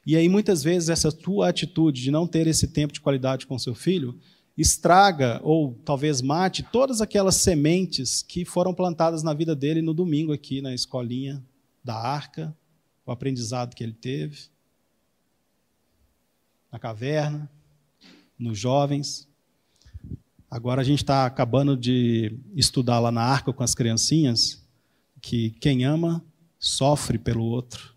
E 0.05 0.15
aí, 0.15 0.29
muitas 0.29 0.63
vezes, 0.63 0.89
essa 0.89 1.11
tua 1.11 1.49
atitude 1.49 2.01
de 2.01 2.11
não 2.11 2.27
ter 2.27 2.45
esse 2.45 2.67
tempo 2.67 2.93
de 2.93 3.01
qualidade 3.01 3.47
com 3.47 3.57
seu 3.57 3.73
filho 3.73 4.19
estraga 4.57 5.41
ou 5.43 5.73
talvez 5.83 6.21
mate 6.21 6.63
todas 6.63 7.01
aquelas 7.01 7.35
sementes 7.35 8.21
que 8.21 8.45
foram 8.45 8.73
plantadas 8.73 9.21
na 9.21 9.33
vida 9.33 9.55
dele 9.55 9.81
no 9.81 9.93
domingo 9.93 10.31
aqui 10.31 10.61
na 10.61 10.73
escolinha 10.73 11.43
da 11.83 11.95
arca, 11.95 12.55
o 13.05 13.11
aprendizado 13.11 13.75
que 13.75 13.83
ele 13.83 13.93
teve, 13.93 14.47
na 16.71 16.79
caverna, 16.79 17.49
nos 18.37 18.57
jovens. 18.57 19.27
Agora 20.49 20.81
a 20.81 20.85
gente 20.85 21.03
está 21.03 21.25
acabando 21.25 21.75
de 21.75 22.37
estudar 22.55 22.99
lá 22.99 23.11
na 23.11 23.21
arca 23.21 23.51
com 23.51 23.63
as 23.63 23.75
criancinhas 23.75 24.64
que 25.25 25.49
quem 25.59 25.83
ama 25.83 26.23
sofre 26.59 27.17
pelo 27.17 27.43
outro. 27.45 27.95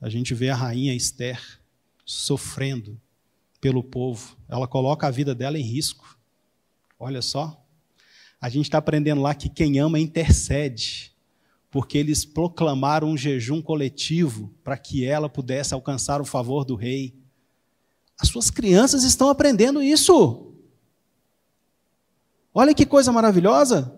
A 0.00 0.08
gente 0.08 0.32
vê 0.32 0.48
a 0.48 0.54
rainha 0.54 0.94
Esther 0.94 1.42
sofrendo 2.06 3.00
pelo 3.60 3.82
povo. 3.82 4.36
Ela 4.48 4.68
coloca 4.68 5.08
a 5.08 5.10
vida 5.10 5.34
dela 5.34 5.58
em 5.58 5.62
risco. 5.62 6.16
Olha 7.00 7.20
só. 7.20 7.60
A 8.40 8.48
gente 8.48 8.66
está 8.66 8.78
aprendendo 8.78 9.20
lá 9.20 9.34
que 9.34 9.48
quem 9.48 9.80
ama 9.80 9.98
intercede, 9.98 11.12
porque 11.68 11.98
eles 11.98 12.24
proclamaram 12.24 13.08
um 13.08 13.16
jejum 13.16 13.60
coletivo 13.60 14.54
para 14.62 14.78
que 14.78 15.04
ela 15.04 15.28
pudesse 15.28 15.74
alcançar 15.74 16.20
o 16.20 16.24
favor 16.24 16.64
do 16.64 16.76
rei. 16.76 17.12
As 18.16 18.28
suas 18.28 18.50
crianças 18.50 19.02
estão 19.02 19.28
aprendendo 19.30 19.82
isso. 19.82 20.54
Olha 22.54 22.72
que 22.72 22.86
coisa 22.86 23.10
maravilhosa. 23.10 23.97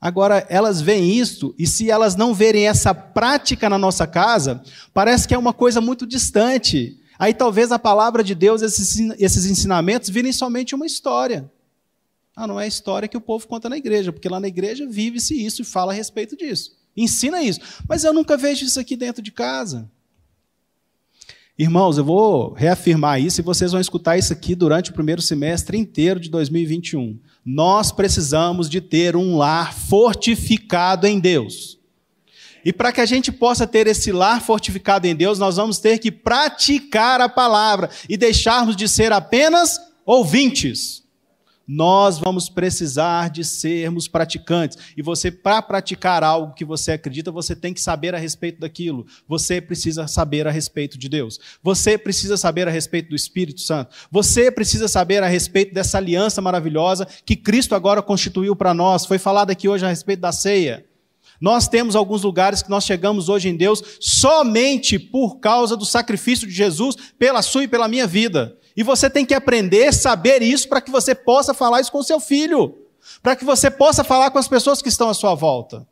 Agora, 0.00 0.46
elas 0.48 0.80
veem 0.80 1.14
isso, 1.18 1.54
e 1.58 1.66
se 1.66 1.90
elas 1.90 2.14
não 2.16 2.34
verem 2.34 2.68
essa 2.68 2.94
prática 2.94 3.68
na 3.68 3.78
nossa 3.78 4.06
casa, 4.06 4.62
parece 4.92 5.26
que 5.26 5.34
é 5.34 5.38
uma 5.38 5.52
coisa 5.52 5.80
muito 5.80 6.06
distante. 6.06 7.00
Aí 7.18 7.32
talvez 7.32 7.72
a 7.72 7.78
palavra 7.78 8.22
de 8.22 8.34
Deus, 8.34 8.60
esses, 8.60 8.98
esses 9.18 9.46
ensinamentos, 9.46 10.10
virem 10.10 10.32
somente 10.32 10.74
uma 10.74 10.86
história. 10.86 11.50
Ah, 12.34 12.46
não 12.46 12.60
é 12.60 12.64
a 12.64 12.68
história 12.68 13.08
que 13.08 13.16
o 13.16 13.20
povo 13.20 13.46
conta 13.48 13.68
na 13.68 13.78
igreja, 13.78 14.12
porque 14.12 14.28
lá 14.28 14.38
na 14.38 14.48
igreja 14.48 14.86
vive-se 14.86 15.34
isso 15.34 15.62
e 15.62 15.64
fala 15.64 15.92
a 15.92 15.94
respeito 15.94 16.36
disso. 16.36 16.76
Ensina 16.94 17.42
isso. 17.42 17.60
Mas 17.88 18.04
eu 18.04 18.12
nunca 18.12 18.36
vejo 18.36 18.66
isso 18.66 18.78
aqui 18.78 18.96
dentro 18.96 19.22
de 19.22 19.32
casa. 19.32 19.90
Irmãos, 21.58 21.96
eu 21.96 22.04
vou 22.04 22.52
reafirmar 22.52 23.18
isso 23.18 23.40
e 23.40 23.42
vocês 23.42 23.72
vão 23.72 23.80
escutar 23.80 24.18
isso 24.18 24.30
aqui 24.30 24.54
durante 24.54 24.90
o 24.90 24.92
primeiro 24.92 25.22
semestre 25.22 25.78
inteiro 25.78 26.20
de 26.20 26.28
2021. 26.28 27.18
Nós 27.46 27.92
precisamos 27.92 28.68
de 28.68 28.80
ter 28.80 29.14
um 29.14 29.36
lar 29.36 29.72
fortificado 29.72 31.06
em 31.06 31.20
Deus. 31.20 31.78
E 32.64 32.72
para 32.72 32.90
que 32.90 33.00
a 33.00 33.06
gente 33.06 33.30
possa 33.30 33.64
ter 33.64 33.86
esse 33.86 34.10
lar 34.10 34.42
fortificado 34.42 35.06
em 35.06 35.14
Deus, 35.14 35.38
nós 35.38 35.54
vamos 35.54 35.78
ter 35.78 35.98
que 35.98 36.10
praticar 36.10 37.20
a 37.20 37.28
palavra 37.28 37.88
e 38.08 38.16
deixarmos 38.16 38.74
de 38.74 38.88
ser 38.88 39.12
apenas 39.12 39.78
ouvintes 40.04 41.05
nós 41.66 42.18
vamos 42.18 42.48
precisar 42.48 43.28
de 43.28 43.44
sermos 43.44 44.06
praticantes. 44.06 44.78
E 44.96 45.02
você, 45.02 45.30
para 45.30 45.60
praticar 45.60 46.22
algo 46.22 46.54
que 46.54 46.64
você 46.64 46.92
acredita, 46.92 47.32
você 47.32 47.56
tem 47.56 47.74
que 47.74 47.80
saber 47.80 48.14
a 48.14 48.18
respeito 48.18 48.60
daquilo. 48.60 49.06
Você 49.26 49.60
precisa 49.60 50.06
saber 50.06 50.46
a 50.46 50.50
respeito 50.50 50.96
de 50.96 51.08
Deus. 51.08 51.40
Você 51.62 51.98
precisa 51.98 52.36
saber 52.36 52.68
a 52.68 52.70
respeito 52.70 53.08
do 53.08 53.16
Espírito 53.16 53.60
Santo. 53.60 53.94
Você 54.10 54.50
precisa 54.50 54.86
saber 54.86 55.22
a 55.22 55.28
respeito 55.28 55.74
dessa 55.74 55.98
aliança 55.98 56.40
maravilhosa 56.40 57.06
que 57.24 57.34
Cristo 57.34 57.74
agora 57.74 58.00
constituiu 58.00 58.54
para 58.54 58.72
nós. 58.72 59.04
Foi 59.04 59.18
falado 59.18 59.50
aqui 59.50 59.68
hoje 59.68 59.84
a 59.84 59.88
respeito 59.88 60.20
da 60.20 60.32
ceia. 60.32 60.84
Nós 61.40 61.68
temos 61.68 61.96
alguns 61.96 62.22
lugares 62.22 62.62
que 62.62 62.70
nós 62.70 62.84
chegamos 62.84 63.28
hoje 63.28 63.48
em 63.48 63.56
Deus 63.56 63.82
somente 64.00 64.98
por 64.98 65.38
causa 65.38 65.76
do 65.76 65.84
sacrifício 65.84 66.46
de 66.46 66.54
Jesus 66.54 66.96
pela 67.18 67.42
sua 67.42 67.64
e 67.64 67.68
pela 67.68 67.88
minha 67.88 68.06
vida. 68.06 68.56
E 68.76 68.82
você 68.82 69.08
tem 69.08 69.24
que 69.24 69.34
aprender, 69.34 69.92
saber 69.92 70.42
isso 70.42 70.68
para 70.68 70.80
que 70.80 70.90
você 70.90 71.14
possa 71.14 71.54
falar 71.54 71.80
isso 71.80 71.90
com 71.90 72.02
seu 72.02 72.20
filho, 72.20 72.76
para 73.22 73.34
que 73.34 73.44
você 73.44 73.70
possa 73.70 74.04
falar 74.04 74.30
com 74.30 74.38
as 74.38 74.48
pessoas 74.48 74.82
que 74.82 74.88
estão 74.88 75.08
à 75.08 75.14
sua 75.14 75.34
volta. 75.34 75.86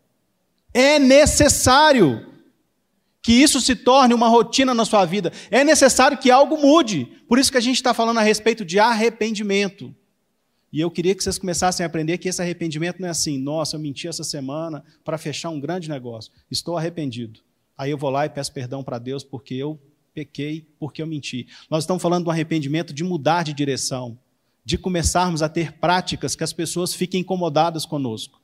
É 0.72 0.98
necessário 0.98 2.34
que 3.22 3.32
isso 3.32 3.58
se 3.58 3.74
torne 3.74 4.12
uma 4.12 4.28
rotina 4.28 4.74
na 4.74 4.84
sua 4.84 5.06
vida. 5.06 5.32
É 5.50 5.64
necessário 5.64 6.18
que 6.18 6.30
algo 6.30 6.58
mude. 6.58 7.06
Por 7.26 7.38
isso 7.38 7.50
que 7.50 7.56
a 7.56 7.60
gente 7.60 7.76
está 7.76 7.94
falando 7.94 8.18
a 8.18 8.22
respeito 8.22 8.66
de 8.66 8.78
arrependimento. 8.78 9.94
E 10.70 10.80
eu 10.80 10.90
queria 10.90 11.14
que 11.14 11.24
vocês 11.24 11.38
começassem 11.38 11.84
a 11.84 11.86
aprender 11.86 12.18
que 12.18 12.28
esse 12.28 12.42
arrependimento 12.42 13.00
não 13.00 13.08
é 13.08 13.10
assim, 13.10 13.38
nossa, 13.38 13.76
eu 13.76 13.80
menti 13.80 14.08
essa 14.08 14.24
semana 14.24 14.84
para 15.02 15.16
fechar 15.16 15.48
um 15.48 15.58
grande 15.58 15.88
negócio. 15.88 16.30
Estou 16.50 16.76
arrependido. 16.76 17.40
Aí 17.78 17.90
eu 17.90 17.96
vou 17.96 18.10
lá 18.10 18.26
e 18.26 18.28
peço 18.28 18.52
perdão 18.52 18.84
para 18.84 18.98
Deus 18.98 19.24
porque 19.24 19.54
eu 19.54 19.80
pequei 20.14 20.66
porque 20.78 21.02
eu 21.02 21.06
menti. 21.06 21.46
Nós 21.68 21.82
estamos 21.82 22.02
falando 22.02 22.24
do 22.24 22.30
arrependimento 22.30 22.94
de 22.94 23.02
mudar 23.02 23.42
de 23.42 23.52
direção, 23.52 24.18
de 24.64 24.78
começarmos 24.78 25.42
a 25.42 25.48
ter 25.48 25.72
práticas 25.72 26.36
que 26.36 26.44
as 26.44 26.52
pessoas 26.52 26.94
fiquem 26.94 27.20
incomodadas 27.20 27.84
conosco. 27.84 28.40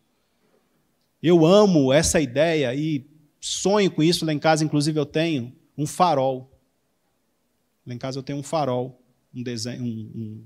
Eu 1.23 1.47
amo 1.47 1.93
essa 1.93 2.21
ideia 2.21 2.75
e 2.75 3.07
sonho 3.41 3.91
com 3.91 4.03
isso. 4.03 4.27
Lá 4.27 4.33
em 4.33 4.39
casa, 4.39 4.65
inclusive, 4.65 4.99
eu 4.99 5.07
tenho 5.07 5.53
um 5.77 5.87
farol. 5.87 6.51
Lá 7.87 7.95
em 7.95 7.99
casa 7.99 8.19
eu 8.19 8.23
tenho 8.23 8.39
um 8.39 8.43
farol, 8.43 9.01
um 9.35 9.43
desenho, 9.43 9.83
um, 9.83 9.87
um 9.87 10.45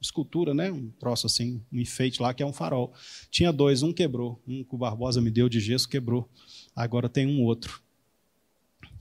escultura, 0.00 0.52
né? 0.54 0.70
Um 0.70 0.90
troço 0.90 1.26
assim, 1.26 1.62
um 1.72 1.80
enfeite 1.80 2.20
lá 2.20 2.34
que 2.34 2.42
é 2.42 2.46
um 2.46 2.52
farol. 2.52 2.92
Tinha 3.30 3.52
dois, 3.52 3.82
um 3.82 3.92
quebrou, 3.92 4.40
um 4.46 4.62
que 4.62 4.74
o 4.74 4.78
Barbosa 4.78 5.20
me 5.20 5.30
deu 5.30 5.48
de 5.48 5.60
gesso 5.60 5.88
quebrou. 5.88 6.28
Agora 6.76 7.08
tem 7.08 7.26
um 7.26 7.42
outro. 7.42 7.83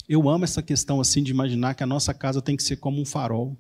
Eu 0.08 0.30
amo 0.30 0.44
essa 0.44 0.62
questão 0.62 1.00
assim 1.00 1.24
de 1.24 1.32
imaginar 1.32 1.76
que 1.76 1.84
a 1.84 1.88
nossa 1.88 2.14
casa 2.14 2.42
tem 2.42 2.58
que 2.58 2.64
ser 2.64 2.78
como 2.78 3.02
um 3.02 3.06
farol. 3.06 3.58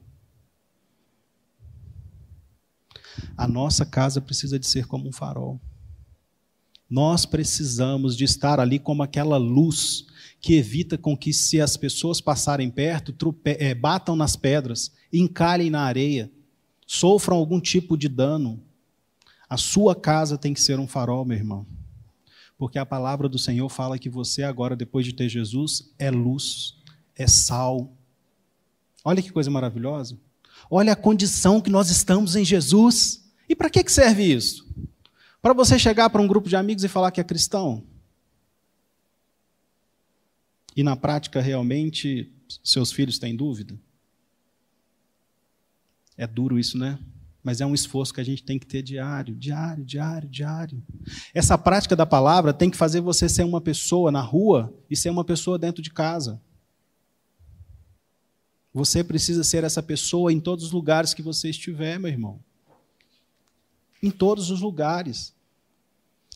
A 3.38 3.47
nossa 3.47 3.86
casa 3.86 4.19
precisa 4.19 4.60
de 4.60 4.67
ser 4.67 4.86
como 4.86 5.08
um 5.08 5.13
farol. 5.13 5.60
Nós 6.89 7.25
precisamos 7.25 8.15
de 8.17 8.25
estar 8.25 8.60
ali 8.60 8.77
como 8.77 9.01
aquela 9.01 9.38
luz 9.38 10.06
que 10.41 10.56
evita 10.56 10.97
com 10.97 11.17
que, 11.17 11.32
se 11.34 11.62
as 11.62 11.77
pessoas 11.77 12.19
passarem 12.19 12.69
perto, 12.69 13.13
trupe, 13.13 13.56
é, 13.58 13.73
batam 13.73 14.15
nas 14.15 14.36
pedras, 14.36 14.91
encalhem 15.12 15.69
na 15.69 15.82
areia, 15.82 16.29
sofram 16.86 17.38
algum 17.38 17.62
tipo 17.62 17.97
de 17.97 18.10
dano. 18.10 18.62
A 19.49 19.56
sua 19.56 19.95
casa 19.95 20.38
tem 20.38 20.53
que 20.53 20.62
ser 20.62 20.77
um 20.79 20.88
farol, 20.88 21.23
meu 21.23 21.38
irmão 21.38 21.65
porque 22.63 22.80
a 22.80 22.86
palavra 22.86 23.28
do 23.28 23.38
Senhor 23.38 23.67
fala 23.67 23.99
que 23.99 24.10
você 24.10 24.41
agora, 24.41 24.73
depois 24.73 25.06
de 25.06 25.12
ter 25.12 25.28
Jesus, 25.28 25.93
é 25.99 26.10
luz, 26.10 26.78
é 27.13 27.28
sal, 27.28 27.91
Olha 29.04 29.21
que 29.21 29.34
coisa 29.34 29.52
maravilhosa. 29.52 30.17
Olha 30.71 30.93
a 30.93 30.95
condição 30.95 31.60
que 31.60 31.69
nós 31.69 31.89
estamos 31.89 32.38
em 32.38 32.45
Jesus. 32.45 33.30
E 33.49 33.54
para 33.54 33.69
que 33.69 33.86
serve 33.89 34.23
isso? 34.23 34.65
Para 35.41 35.52
você 35.52 35.78
chegar 35.78 36.10
para 36.10 36.21
um 36.21 36.28
grupo 36.28 36.47
de 36.47 36.56
amigos 36.56 36.86
e 36.86 36.88
falar 36.88 37.12
que 37.12 37.19
é 37.19 37.23
cristão? 37.26 37.84
E 40.73 40.84
na 40.84 40.95
prática, 40.95 41.41
realmente, 41.41 42.32
seus 42.63 42.93
filhos 42.93 43.19
têm 43.19 43.36
dúvida? 43.36 43.78
É 46.15 46.26
duro 46.26 46.58
isso, 46.58 46.78
né? 46.78 46.97
Mas 47.43 47.60
é 47.60 47.65
um 47.65 47.73
esforço 47.73 48.13
que 48.13 48.21
a 48.21 48.23
gente 48.23 48.41
tem 48.41 48.58
que 48.58 48.65
ter 48.65 48.82
diário, 48.82 49.36
diário, 49.36 49.84
diário, 49.84 50.29
diário. 50.29 50.84
Essa 51.34 51.58
prática 51.58 51.95
da 51.95 52.06
palavra 52.06 52.53
tem 52.53 52.69
que 52.69 52.77
fazer 52.77 53.01
você 53.01 53.27
ser 53.27 53.43
uma 53.43 53.60
pessoa 53.60 54.12
na 54.12 54.21
rua 54.21 54.73
e 54.89 54.95
ser 54.95 55.10
uma 55.10 55.25
pessoa 55.25 55.60
dentro 55.60 55.82
de 55.82 55.91
casa. 55.91 56.41
Você 58.73 59.03
precisa 59.03 59.43
ser 59.43 59.65
essa 59.65 59.84
pessoa 59.84 60.32
em 60.32 60.39
todos 60.39 60.65
os 60.65 60.71
lugares 60.71 61.13
que 61.13 61.21
você 61.21 61.49
estiver, 61.49 61.99
meu 61.99 62.10
irmão. 62.10 62.39
Em 64.01 64.10
todos 64.10 64.49
os 64.49 64.62
lugares. 64.62 65.34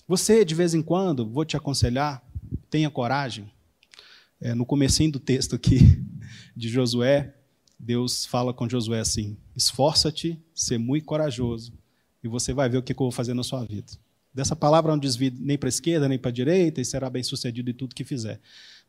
Você, 0.08 0.44
de 0.44 0.54
vez 0.54 0.74
em 0.74 0.82
quando, 0.82 1.28
vou 1.28 1.46
te 1.46 1.58
aconselhar, 1.58 2.22
tenha 2.70 2.92
coragem. 2.92 3.52
É, 4.40 4.54
no 4.54 4.66
comecinho 4.66 5.12
do 5.14 5.20
texto 5.20 5.56
aqui 5.56 6.04
de 6.56 6.70
Josué, 6.70 7.34
Deus 7.80 8.26
fala 8.26 8.54
com 8.54 8.68
Josué 8.68 9.00
assim: 9.00 9.38
esforça-te, 9.56 10.40
ser 10.54 10.78
muito 10.78 11.06
corajoso, 11.06 11.74
e 12.24 12.28
você 12.28 12.54
vai 12.54 12.70
ver 12.70 12.78
o 12.78 12.84
que 12.84 12.94
eu 12.94 12.98
vou 12.98 13.12
fazer 13.12 13.34
na 13.34 13.44
sua 13.44 13.64
vida. 13.64 13.92
Dessa 14.34 14.56
palavra 14.56 14.92
não 14.92 15.00
desvie 15.00 15.32
nem 15.32 15.58
para 15.58 15.68
a 15.68 15.70
esquerda, 15.70 16.08
nem 16.08 16.20
para 16.20 16.30
a 16.30 16.34
direita, 16.34 16.80
e 16.80 16.86
será 16.86 17.10
bem 17.10 17.24
sucedido 17.24 17.72
em 17.72 17.74
tudo 17.74 17.96
que 17.96 18.04
fizer. 18.04 18.40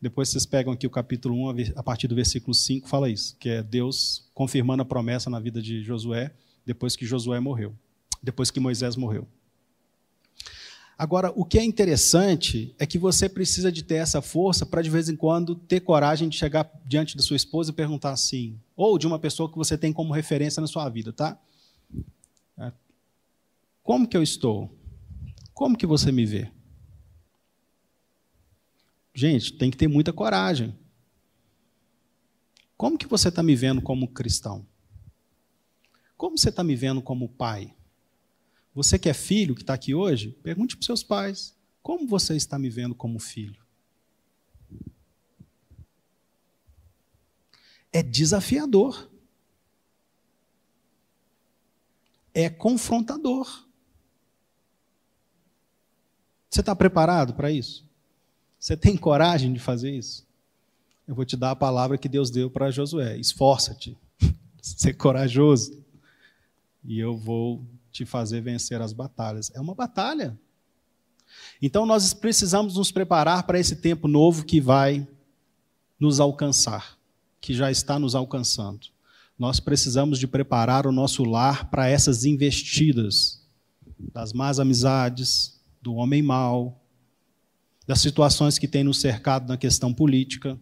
Depois 0.00 0.28
vocês 0.28 0.44
pegam 0.44 0.72
aqui 0.72 0.86
o 0.86 0.90
capítulo 0.90 1.34
1, 1.50 1.72
a 1.74 1.82
partir 1.82 2.06
do 2.06 2.14
versículo 2.14 2.54
5, 2.54 2.88
fala 2.88 3.08
isso, 3.08 3.36
que 3.38 3.48
é 3.48 3.62
Deus 3.62 4.30
confirmando 4.34 4.82
a 4.82 4.84
promessa 4.84 5.30
na 5.30 5.40
vida 5.40 5.60
de 5.60 5.82
Josué, 5.82 6.32
depois 6.66 6.94
que 6.94 7.06
Josué 7.06 7.40
morreu, 7.40 7.74
depois 8.22 8.50
que 8.50 8.60
Moisés 8.60 8.94
morreu. 8.94 9.26
Agora, 10.98 11.32
o 11.34 11.44
que 11.44 11.58
é 11.58 11.64
interessante 11.64 12.74
é 12.78 12.84
que 12.84 12.98
você 12.98 13.28
precisa 13.28 13.72
de 13.72 13.82
ter 13.82 13.94
essa 13.94 14.20
força 14.20 14.66
para, 14.66 14.82
de 14.82 14.90
vez 14.90 15.08
em 15.08 15.16
quando, 15.16 15.54
ter 15.54 15.80
coragem 15.80 16.28
de 16.28 16.36
chegar 16.36 16.70
diante 16.84 17.16
da 17.16 17.22
sua 17.22 17.36
esposa 17.36 17.70
e 17.70 17.74
perguntar 17.74 18.10
assim, 18.10 18.58
ou 18.78 18.96
de 18.96 19.08
uma 19.08 19.18
pessoa 19.18 19.50
que 19.50 19.58
você 19.58 19.76
tem 19.76 19.92
como 19.92 20.14
referência 20.14 20.60
na 20.60 20.68
sua 20.68 20.88
vida, 20.88 21.12
tá? 21.12 21.36
É, 22.56 22.72
como 23.82 24.06
que 24.06 24.16
eu 24.16 24.22
estou? 24.22 24.72
Como 25.52 25.76
que 25.76 25.84
você 25.84 26.12
me 26.12 26.24
vê? 26.24 26.48
Gente, 29.12 29.54
tem 29.54 29.68
que 29.68 29.76
ter 29.76 29.88
muita 29.88 30.12
coragem. 30.12 30.78
Como 32.76 32.96
que 32.96 33.08
você 33.08 33.30
está 33.30 33.42
me 33.42 33.56
vendo 33.56 33.82
como 33.82 34.06
cristão? 34.06 34.64
Como 36.16 36.38
você 36.38 36.50
está 36.50 36.62
me 36.62 36.76
vendo 36.76 37.02
como 37.02 37.28
pai? 37.28 37.74
Você 38.72 38.96
que 38.96 39.08
é 39.08 39.14
filho, 39.14 39.56
que 39.56 39.62
está 39.62 39.74
aqui 39.74 39.92
hoje, 39.92 40.38
pergunte 40.40 40.76
para 40.76 40.82
os 40.82 40.86
seus 40.86 41.02
pais: 41.02 41.58
como 41.82 42.06
você 42.06 42.36
está 42.36 42.56
me 42.56 42.70
vendo 42.70 42.94
como 42.94 43.18
filho? 43.18 43.60
É 47.92 48.02
desafiador. 48.02 49.10
É 52.34 52.48
confrontador. 52.48 53.66
Você 56.50 56.60
está 56.60 56.74
preparado 56.74 57.34
para 57.34 57.50
isso? 57.50 57.88
Você 58.58 58.76
tem 58.76 58.96
coragem 58.96 59.52
de 59.52 59.58
fazer 59.58 59.90
isso? 59.90 60.26
Eu 61.06 61.14
vou 61.14 61.24
te 61.24 61.36
dar 61.36 61.52
a 61.52 61.56
palavra 61.56 61.96
que 61.96 62.08
Deus 62.08 62.30
deu 62.30 62.50
para 62.50 62.70
Josué: 62.70 63.16
esforça-te, 63.16 63.96
ser 64.60 64.94
corajoso. 64.94 65.84
E 66.84 66.98
eu 66.98 67.16
vou 67.16 67.64
te 67.90 68.04
fazer 68.04 68.40
vencer 68.40 68.80
as 68.82 68.92
batalhas. 68.92 69.50
É 69.54 69.60
uma 69.60 69.74
batalha. 69.74 70.38
Então 71.60 71.86
nós 71.86 72.12
precisamos 72.12 72.76
nos 72.76 72.90
preparar 72.90 73.44
para 73.44 73.58
esse 73.58 73.76
tempo 73.76 74.08
novo 74.08 74.44
que 74.44 74.60
vai 74.60 75.06
nos 75.98 76.20
alcançar, 76.20 76.97
que 77.40 77.54
já 77.54 77.70
está 77.70 77.98
nos 77.98 78.14
alcançando. 78.14 78.88
Nós 79.38 79.60
precisamos 79.60 80.18
de 80.18 80.26
preparar 80.26 80.86
o 80.86 80.92
nosso 80.92 81.24
lar 81.24 81.70
para 81.70 81.88
essas 81.88 82.24
investidas 82.24 83.40
das 84.12 84.32
más 84.32 84.58
amizades, 84.58 85.60
do 85.80 85.94
homem 85.94 86.22
mau, 86.22 86.80
das 87.86 88.00
situações 88.00 88.58
que 88.58 88.68
tem 88.68 88.84
nos 88.84 89.00
cercado 89.00 89.48
na 89.48 89.56
questão 89.56 89.94
política. 89.94 90.58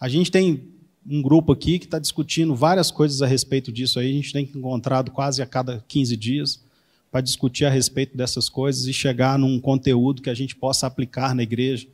A 0.00 0.08
gente 0.08 0.30
tem 0.30 0.72
um 1.06 1.20
grupo 1.20 1.52
aqui 1.52 1.78
que 1.78 1.86
está 1.86 1.98
discutindo 1.98 2.54
várias 2.54 2.90
coisas 2.90 3.20
a 3.22 3.26
respeito 3.26 3.72
disso 3.72 3.98
aí. 3.98 4.10
A 4.10 4.14
gente 4.14 4.32
tem 4.32 4.44
encontrado 4.54 5.10
quase 5.10 5.42
a 5.42 5.46
cada 5.46 5.84
15 5.88 6.16
dias 6.16 6.62
para 7.10 7.20
discutir 7.20 7.64
a 7.64 7.70
respeito 7.70 8.16
dessas 8.16 8.48
coisas 8.48 8.86
e 8.86 8.92
chegar 8.92 9.38
num 9.38 9.58
conteúdo 9.58 10.22
que 10.22 10.30
a 10.30 10.34
gente 10.34 10.54
possa 10.54 10.86
aplicar 10.86 11.34
na 11.34 11.42
igreja, 11.42 11.88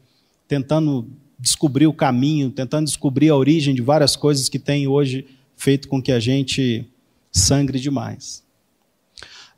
tentando 0.49 1.09
descobrir 1.39 1.87
o 1.87 1.93
caminho, 1.93 2.51
tentando 2.51 2.87
descobrir 2.87 3.29
a 3.29 3.37
origem 3.37 3.75
de 3.75 3.83
várias 3.83 4.17
coisas 4.17 4.49
que 4.49 4.59
têm 4.59 4.87
hoje 4.87 5.27
feito 5.57 5.89
com 5.89 6.03
que 6.03 6.13
a 6.13 6.21
gente 6.21 6.89
sangre 7.31 7.79
demais. 7.79 8.43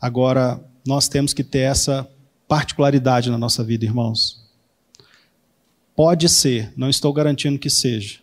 Agora, 0.00 0.62
nós 0.86 1.08
temos 1.08 1.32
que 1.32 1.44
ter 1.44 1.60
essa 1.60 2.08
particularidade 2.46 3.30
na 3.30 3.38
nossa 3.38 3.64
vida, 3.64 3.84
irmãos. 3.84 4.44
Pode 5.94 6.28
ser, 6.28 6.72
não 6.76 6.88
estou 6.88 7.12
garantindo 7.12 7.58
que 7.58 7.70
seja, 7.70 8.20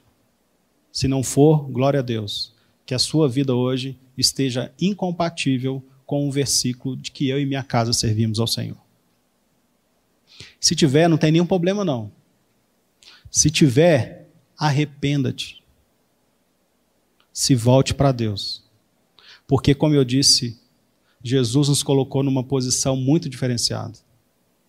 se 0.91 1.07
não 1.07 1.23
for, 1.23 1.67
glória 1.69 1.99
a 1.99 2.03
Deus, 2.03 2.53
que 2.85 2.93
a 2.93 2.99
sua 2.99 3.27
vida 3.27 3.55
hoje 3.55 3.97
esteja 4.17 4.71
incompatível 4.79 5.83
com 6.05 6.27
o 6.27 6.31
versículo 6.31 6.95
de 6.95 7.11
que 7.11 7.27
eu 7.27 7.39
e 7.39 7.45
minha 7.45 7.63
casa 7.63 7.91
servimos 7.91 8.39
ao 8.39 8.45
Senhor. 8.45 8.77
Se 10.59 10.75
tiver, 10.75 11.07
não 11.07 11.17
tem 11.17 11.31
nenhum 11.31 11.45
problema 11.45 11.83
não. 11.83 12.11
Se 13.33 13.49
tiver, 13.49 14.29
arrependa-te. 14.55 15.63
Se 17.33 17.55
volte 17.55 17.91
para 17.91 18.11
Deus. 18.11 18.63
Porque, 19.47 19.73
como 19.73 19.95
eu 19.95 20.05
disse, 20.05 20.61
Jesus 21.23 21.67
nos 21.67 21.81
colocou 21.81 22.21
numa 22.21 22.43
posição 22.43 22.95
muito 22.95 23.27
diferenciada. 23.27 23.97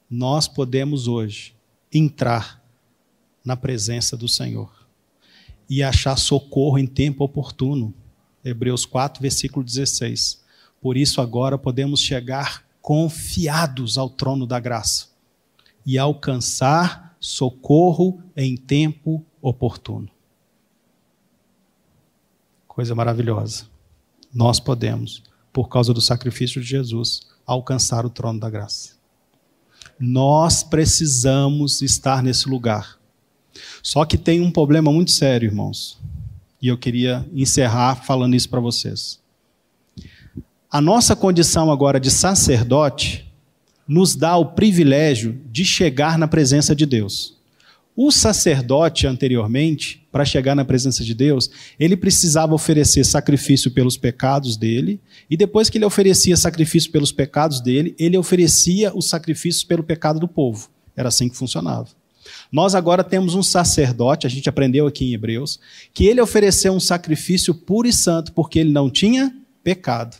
Nós 0.08 0.48
podemos 0.48 1.06
hoje 1.06 1.54
entrar 1.92 2.64
na 3.44 3.54
presença 3.54 4.16
do 4.16 4.30
Senhor 4.30 4.72
e 5.68 5.82
achar 5.82 6.16
socorro 6.16 6.78
em 6.78 6.86
tempo 6.86 7.22
oportuno. 7.22 7.92
Hebreus 8.42 8.86
4, 8.86 9.20
versículo 9.20 9.62
16. 9.62 10.42
Por 10.80 10.96
isso 10.96 11.20
agora 11.20 11.58
podemos 11.58 12.00
chegar 12.00 12.64
confiados 12.80 13.98
ao 13.98 14.08
trono 14.08 14.46
da 14.46 14.58
graça 14.58 15.08
e 15.84 15.98
alcançar 15.98 17.03
socorro 17.24 18.20
em 18.36 18.56
tempo 18.56 19.24
oportuno. 19.40 20.08
Coisa 22.66 22.94
maravilhosa. 22.94 23.66
Nós 24.32 24.58
podemos, 24.58 25.22
por 25.52 25.68
causa 25.68 25.94
do 25.94 26.00
sacrifício 26.00 26.60
de 26.60 26.66
Jesus, 26.66 27.28
alcançar 27.46 28.04
o 28.04 28.10
trono 28.10 28.40
da 28.40 28.50
graça. 28.50 28.94
Nós 29.98 30.62
precisamos 30.62 31.80
estar 31.82 32.22
nesse 32.22 32.48
lugar 32.48 32.98
só 33.82 34.04
que 34.04 34.18
tem 34.18 34.40
um 34.40 34.50
problema 34.50 34.90
muito 34.92 35.10
sério, 35.10 35.46
irmãos. 35.46 35.98
E 36.60 36.68
eu 36.68 36.78
queria 36.78 37.26
encerrar 37.32 37.96
falando 37.96 38.34
isso 38.34 38.48
para 38.48 38.60
vocês. 38.60 39.20
A 40.70 40.80
nossa 40.80 41.14
condição 41.14 41.70
agora 41.70 42.00
de 42.00 42.10
sacerdote 42.10 43.32
nos 43.86 44.14
dá 44.14 44.36
o 44.36 44.52
privilégio 44.52 45.40
de 45.50 45.64
chegar 45.64 46.18
na 46.18 46.26
presença 46.26 46.74
de 46.74 46.86
Deus. 46.86 47.34
O 47.96 48.10
sacerdote, 48.10 49.06
anteriormente, 49.06 50.04
para 50.10 50.24
chegar 50.24 50.56
na 50.56 50.64
presença 50.64 51.04
de 51.04 51.14
Deus, 51.14 51.48
ele 51.78 51.96
precisava 51.96 52.52
oferecer 52.52 53.04
sacrifício 53.04 53.70
pelos 53.70 53.96
pecados 53.96 54.56
dele, 54.56 55.00
e 55.30 55.36
depois 55.36 55.70
que 55.70 55.78
ele 55.78 55.84
oferecia 55.84 56.36
sacrifício 56.36 56.90
pelos 56.90 57.12
pecados 57.12 57.60
dele, 57.60 57.94
ele 57.96 58.18
oferecia 58.18 58.92
os 58.96 59.08
sacrifícios 59.08 59.62
pelo 59.62 59.84
pecado 59.84 60.18
do 60.18 60.26
povo. 60.26 60.68
Era 60.96 61.08
assim 61.08 61.28
que 61.28 61.36
funcionava. 61.36 61.88
Nós 62.50 62.74
agora 62.74 63.04
temos 63.04 63.34
um 63.34 63.42
sacerdote, 63.42 64.26
a 64.26 64.30
gente 64.30 64.48
aprendeu 64.48 64.86
aqui 64.86 65.04
em 65.04 65.14
Hebreus, 65.14 65.60
que 65.92 66.06
ele 66.06 66.20
ofereceu 66.20 66.72
um 66.72 66.80
sacrifício 66.80 67.54
puro 67.54 67.86
e 67.86 67.92
santo 67.92 68.32
porque 68.32 68.58
ele 68.58 68.72
não 68.72 68.90
tinha 68.90 69.32
pecado. 69.62 70.16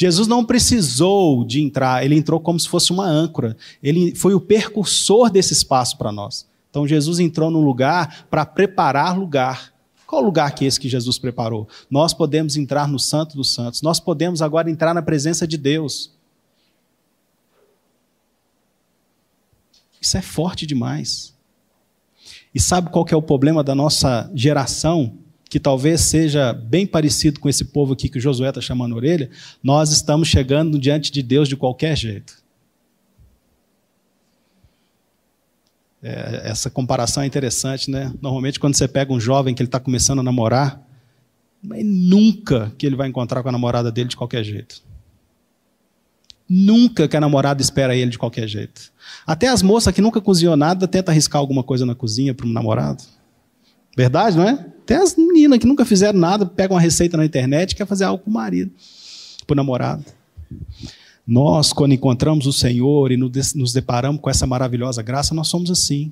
Jesus 0.00 0.28
não 0.28 0.44
precisou 0.44 1.44
de 1.44 1.60
entrar, 1.60 2.04
ele 2.04 2.14
entrou 2.14 2.38
como 2.38 2.58
se 2.60 2.68
fosse 2.68 2.92
uma 2.92 3.04
âncora. 3.04 3.56
Ele 3.82 4.14
foi 4.14 4.32
o 4.32 4.40
percursor 4.40 5.28
desse 5.28 5.52
espaço 5.52 5.98
para 5.98 6.12
nós. 6.12 6.46
Então 6.70 6.86
Jesus 6.86 7.18
entrou 7.18 7.50
num 7.50 7.64
lugar 7.64 8.28
para 8.30 8.46
preparar 8.46 9.18
lugar. 9.18 9.74
Qual 10.06 10.22
lugar 10.22 10.54
que 10.54 10.64
é 10.64 10.68
esse 10.68 10.78
que 10.78 10.88
Jesus 10.88 11.18
preparou? 11.18 11.66
Nós 11.90 12.14
podemos 12.14 12.56
entrar 12.56 12.86
no 12.86 12.96
Santo 12.96 13.34
dos 13.36 13.52
Santos. 13.52 13.82
Nós 13.82 13.98
podemos 13.98 14.40
agora 14.40 14.70
entrar 14.70 14.94
na 14.94 15.02
presença 15.02 15.48
de 15.48 15.58
Deus. 15.58 16.12
Isso 20.00 20.16
é 20.16 20.22
forte 20.22 20.64
demais. 20.64 21.34
E 22.54 22.60
sabe 22.60 22.88
qual 22.90 23.04
que 23.04 23.12
é 23.12 23.16
o 23.16 23.22
problema 23.22 23.64
da 23.64 23.74
nossa 23.74 24.30
geração? 24.32 25.18
Que 25.48 25.58
talvez 25.58 26.02
seja 26.02 26.52
bem 26.52 26.86
parecido 26.86 27.40
com 27.40 27.48
esse 27.48 27.64
povo 27.64 27.94
aqui 27.94 28.08
que 28.08 28.20
Josué 28.20 28.50
está 28.50 28.60
chamando 28.60 28.92
a 28.92 28.96
orelha, 28.96 29.30
nós 29.62 29.90
estamos 29.90 30.28
chegando 30.28 30.78
diante 30.78 31.10
de 31.10 31.22
Deus 31.22 31.48
de 31.48 31.56
qualquer 31.56 31.96
jeito. 31.96 32.42
É, 36.02 36.42
essa 36.44 36.70
comparação 36.70 37.22
é 37.22 37.26
interessante, 37.26 37.90
né? 37.90 38.12
Normalmente, 38.20 38.60
quando 38.60 38.74
você 38.76 38.86
pega 38.86 39.12
um 39.12 39.18
jovem 39.18 39.54
que 39.54 39.62
ele 39.62 39.68
está 39.68 39.80
começando 39.80 40.20
a 40.20 40.22
namorar, 40.22 40.80
mas 41.62 41.84
nunca 41.84 42.72
que 42.78 42.86
ele 42.86 42.94
vai 42.94 43.08
encontrar 43.08 43.42
com 43.42 43.48
a 43.48 43.52
namorada 43.52 43.90
dele 43.90 44.08
de 44.08 44.16
qualquer 44.16 44.44
jeito. 44.44 44.82
Nunca 46.48 47.08
que 47.08 47.16
a 47.16 47.20
namorada 47.20 47.60
espera 47.60 47.96
ele 47.96 48.10
de 48.10 48.18
qualquer 48.18 48.46
jeito. 48.46 48.92
Até 49.26 49.48
as 49.48 49.60
moças 49.60 49.92
que 49.92 50.00
nunca 50.00 50.20
cozinhou 50.20 50.56
nada 50.56 50.86
tentam 50.86 51.12
arriscar 51.12 51.40
alguma 51.40 51.62
coisa 51.62 51.84
na 51.84 51.94
cozinha 51.94 52.32
para 52.32 52.46
um 52.46 52.52
namorado. 52.52 53.02
Verdade, 53.96 54.36
não 54.36 54.48
é? 54.48 54.77
Até 54.88 54.96
as 54.96 55.16
meninas 55.16 55.58
que 55.58 55.66
nunca 55.66 55.84
fizeram 55.84 56.18
nada, 56.18 56.46
pegam 56.46 56.74
uma 56.74 56.80
receita 56.80 57.14
na 57.14 57.26
internet 57.26 57.72
e 57.72 57.74
quer 57.74 57.86
fazer 57.86 58.04
algo 58.04 58.24
para 58.24 58.30
o 58.30 58.32
marido, 58.32 58.70
para 59.46 59.52
o 59.52 59.56
namorado. 59.56 60.02
Nós, 61.26 61.74
quando 61.74 61.92
encontramos 61.92 62.46
o 62.46 62.54
Senhor 62.54 63.12
e 63.12 63.16
nos 63.18 63.74
deparamos 63.74 64.18
com 64.18 64.30
essa 64.30 64.46
maravilhosa 64.46 65.02
graça, 65.02 65.34
nós 65.34 65.48
somos 65.48 65.70
assim. 65.70 66.10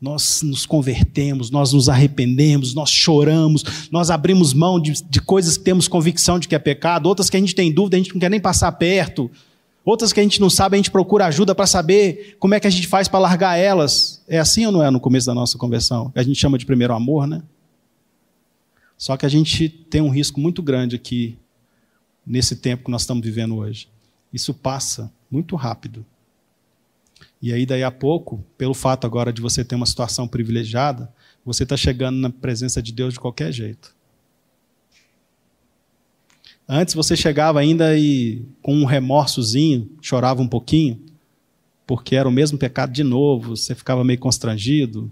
Nós 0.00 0.42
nos 0.42 0.66
convertemos, 0.66 1.48
nós 1.52 1.72
nos 1.72 1.88
arrependemos, 1.88 2.74
nós 2.74 2.90
choramos, 2.90 3.88
nós 3.88 4.10
abrimos 4.10 4.52
mão 4.52 4.80
de, 4.80 4.94
de 5.08 5.20
coisas 5.20 5.56
que 5.56 5.62
temos 5.62 5.86
convicção 5.86 6.40
de 6.40 6.48
que 6.48 6.56
é 6.56 6.58
pecado, 6.58 7.06
outras 7.06 7.30
que 7.30 7.36
a 7.36 7.40
gente 7.40 7.54
tem 7.54 7.72
dúvida, 7.72 7.96
a 7.96 8.00
gente 8.00 8.12
não 8.12 8.18
quer 8.20 8.30
nem 8.30 8.40
passar 8.40 8.72
perto, 8.72 9.30
outras 9.84 10.12
que 10.12 10.18
a 10.18 10.24
gente 10.24 10.40
não 10.40 10.50
sabe, 10.50 10.74
a 10.74 10.78
gente 10.78 10.90
procura 10.90 11.26
ajuda 11.26 11.54
para 11.54 11.68
saber 11.68 12.36
como 12.40 12.52
é 12.52 12.58
que 12.58 12.66
a 12.66 12.70
gente 12.70 12.88
faz 12.88 13.06
para 13.06 13.20
largar 13.20 13.56
elas. 13.56 14.20
É 14.26 14.40
assim 14.40 14.66
ou 14.66 14.72
não 14.72 14.82
é 14.82 14.90
no 14.90 14.98
começo 14.98 15.28
da 15.28 15.34
nossa 15.34 15.56
conversão? 15.56 16.10
A 16.16 16.22
gente 16.24 16.40
chama 16.40 16.58
de 16.58 16.66
primeiro 16.66 16.92
amor, 16.94 17.28
né? 17.28 17.42
Só 19.02 19.16
que 19.16 19.26
a 19.26 19.28
gente 19.28 19.68
tem 19.68 20.00
um 20.00 20.10
risco 20.10 20.38
muito 20.38 20.62
grande 20.62 20.94
aqui, 20.94 21.36
nesse 22.24 22.54
tempo 22.54 22.84
que 22.84 22.90
nós 22.92 23.02
estamos 23.02 23.24
vivendo 23.24 23.56
hoje. 23.56 23.88
Isso 24.32 24.54
passa 24.54 25.12
muito 25.28 25.56
rápido. 25.56 26.06
E 27.42 27.52
aí, 27.52 27.66
daí 27.66 27.82
a 27.82 27.90
pouco, 27.90 28.46
pelo 28.56 28.74
fato 28.74 29.04
agora 29.04 29.32
de 29.32 29.42
você 29.42 29.64
ter 29.64 29.74
uma 29.74 29.86
situação 29.86 30.28
privilegiada, 30.28 31.12
você 31.44 31.64
está 31.64 31.76
chegando 31.76 32.18
na 32.18 32.30
presença 32.30 32.80
de 32.80 32.92
Deus 32.92 33.14
de 33.14 33.18
qualquer 33.18 33.50
jeito. 33.50 33.92
Antes 36.68 36.94
você 36.94 37.16
chegava 37.16 37.58
ainda 37.58 37.98
e 37.98 38.46
com 38.62 38.72
um 38.72 38.84
remorsozinho, 38.84 39.90
chorava 40.00 40.40
um 40.40 40.48
pouquinho, 40.48 41.04
porque 41.88 42.14
era 42.14 42.28
o 42.28 42.32
mesmo 42.32 42.56
pecado 42.56 42.92
de 42.92 43.02
novo, 43.02 43.56
você 43.56 43.74
ficava 43.74 44.04
meio 44.04 44.20
constrangido, 44.20 45.10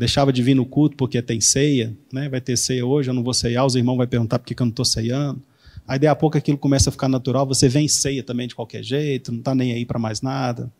deixava 0.00 0.32
de 0.32 0.42
vir 0.42 0.54
no 0.54 0.64
culto 0.64 0.96
porque 0.96 1.20
tem 1.20 1.42
ceia, 1.42 1.94
né? 2.10 2.26
vai 2.26 2.40
ter 2.40 2.56
ceia 2.56 2.86
hoje, 2.86 3.10
eu 3.10 3.14
não 3.14 3.22
vou 3.22 3.34
ceiar, 3.34 3.66
os 3.66 3.74
irmãos 3.74 3.98
vão 3.98 4.06
perguntar 4.06 4.38
por 4.38 4.46
que 4.46 4.54
eu 4.54 4.64
não 4.64 4.70
estou 4.70 4.82
ceiando. 4.82 5.42
Aí, 5.86 5.98
daí 5.98 6.08
a 6.08 6.16
pouco, 6.16 6.38
aquilo 6.38 6.56
começa 6.56 6.88
a 6.88 6.92
ficar 6.92 7.06
natural, 7.06 7.46
você 7.46 7.68
vem 7.68 7.86
ceia 7.86 8.22
também 8.22 8.48
de 8.48 8.54
qualquer 8.54 8.82
jeito, 8.82 9.30
não 9.30 9.40
está 9.40 9.54
nem 9.54 9.72
aí 9.72 9.84
para 9.84 9.98
mais 9.98 10.22
nada. 10.22 10.72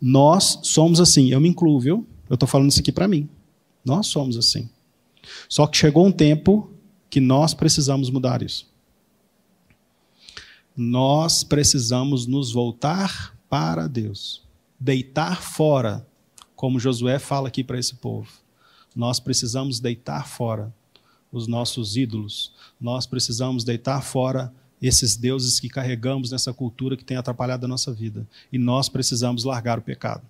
Nós 0.00 0.60
somos 0.62 1.00
assim, 1.00 1.30
eu 1.30 1.38
me 1.38 1.50
incluo, 1.50 1.78
viu? 1.78 2.06
Eu 2.30 2.34
estou 2.34 2.48
falando 2.48 2.70
isso 2.70 2.80
aqui 2.80 2.90
para 2.90 3.06
mim. 3.06 3.28
Nós 3.84 4.06
somos 4.06 4.38
assim. 4.38 4.70
Só 5.50 5.66
que 5.66 5.76
chegou 5.76 6.06
um 6.06 6.12
tempo 6.12 6.72
que 7.10 7.20
nós 7.20 7.52
precisamos 7.52 8.08
mudar 8.08 8.42
isso. 8.42 8.66
Nós 10.74 11.44
precisamos 11.44 12.26
nos 12.26 12.50
voltar 12.52 13.36
para 13.50 13.86
Deus, 13.86 14.42
deitar 14.80 15.42
fora, 15.42 16.06
como 16.56 16.80
Josué 16.80 17.18
fala 17.18 17.48
aqui 17.48 17.62
para 17.62 17.78
esse 17.78 17.96
povo. 17.96 18.41
Nós 18.94 19.18
precisamos 19.20 19.80
deitar 19.80 20.26
fora 20.26 20.72
os 21.32 21.46
nossos 21.46 21.96
ídolos. 21.96 22.52
Nós 22.80 23.06
precisamos 23.06 23.64
deitar 23.64 24.02
fora 24.02 24.52
esses 24.80 25.16
deuses 25.16 25.60
que 25.60 25.68
carregamos 25.68 26.30
nessa 26.30 26.52
cultura 26.52 26.96
que 26.96 27.04
tem 27.04 27.16
atrapalhado 27.16 27.64
a 27.64 27.68
nossa 27.68 27.92
vida. 27.92 28.26
E 28.52 28.58
nós 28.58 28.88
precisamos 28.88 29.44
largar 29.44 29.78
o 29.78 29.82
pecado. 29.82 30.22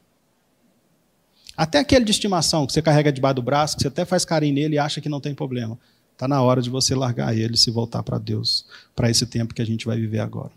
Até 1.56 1.78
aquele 1.78 2.04
de 2.04 2.10
estimação 2.10 2.66
que 2.66 2.72
você 2.72 2.80
carrega 2.80 3.12
debaixo 3.12 3.36
do 3.36 3.42
braço, 3.42 3.76
que 3.76 3.82
você 3.82 3.88
até 3.88 4.04
faz 4.04 4.24
carinho 4.24 4.54
nele 4.54 4.76
e 4.76 4.78
acha 4.78 5.00
que 5.00 5.08
não 5.08 5.20
tem 5.20 5.34
problema. 5.34 5.78
Está 6.12 6.28
na 6.28 6.40
hora 6.40 6.62
de 6.62 6.70
você 6.70 6.94
largar 6.94 7.36
ele 7.36 7.54
e 7.54 7.58
se 7.58 7.70
voltar 7.70 8.02
para 8.02 8.18
Deus, 8.18 8.64
para 8.94 9.10
esse 9.10 9.26
tempo 9.26 9.54
que 9.54 9.62
a 9.62 9.66
gente 9.66 9.86
vai 9.86 9.98
viver 9.98 10.20
agora. 10.20 10.52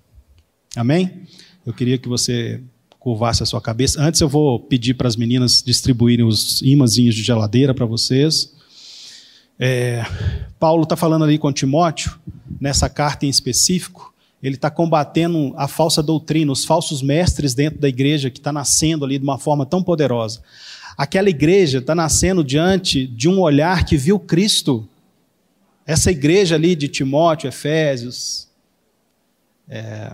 Amém? 0.76 1.26
Eu 1.66 1.74
queria 1.74 1.98
que 1.98 2.08
você 2.08 2.62
curvasse 3.06 3.44
a 3.44 3.46
sua 3.46 3.62
cabeça. 3.62 4.02
Antes 4.02 4.20
eu 4.20 4.28
vou 4.28 4.60
pedir 4.60 4.96
para 4.96 5.08
as 5.08 5.16
meninas 5.16 5.62
distribuírem 5.62 6.26
os 6.26 6.60
imãzinhos 6.64 7.14
de 7.14 7.22
geladeira 7.22 7.72
para 7.72 7.86
vocês. 7.86 8.52
É, 9.60 10.04
Paulo 10.60 10.82
está 10.82 10.96
falando 10.96 11.24
ali 11.24 11.38
com 11.38 11.54
Timóteo, 11.54 12.20
nessa 12.60 12.90
carta 12.90 13.28
em 13.28 13.30
específico, 13.30 14.12
ele 14.42 14.56
está 14.56 14.72
combatendo 14.72 15.54
a 15.56 15.68
falsa 15.68 16.02
doutrina, 16.02 16.52
os 16.52 16.66
falsos 16.66 17.04
mestres 17.04 17.54
dentro 17.54 17.80
da 17.80 17.88
igreja 17.88 18.32
que 18.32 18.40
está 18.40 18.52
nascendo 18.52 19.06
ali 19.06 19.20
de 19.20 19.24
uma 19.24 19.38
forma 19.38 19.68
tão 19.68 19.84
poderosa. 19.84 20.42
Aquela 20.98 21.30
igreja 21.30 21.78
está 21.78 21.94
nascendo 21.94 22.44
diante 22.44 23.06
de 23.06 23.30
um 23.30 23.40
olhar 23.40 23.86
que 23.86 23.98
viu 23.98 24.18
Cristo. 24.18 24.90
Essa 25.86 26.10
igreja 26.10 26.56
ali 26.56 26.76
de 26.76 26.88
Timóteo, 26.88 27.50
Efésios, 27.50 28.48
é, 29.70 30.12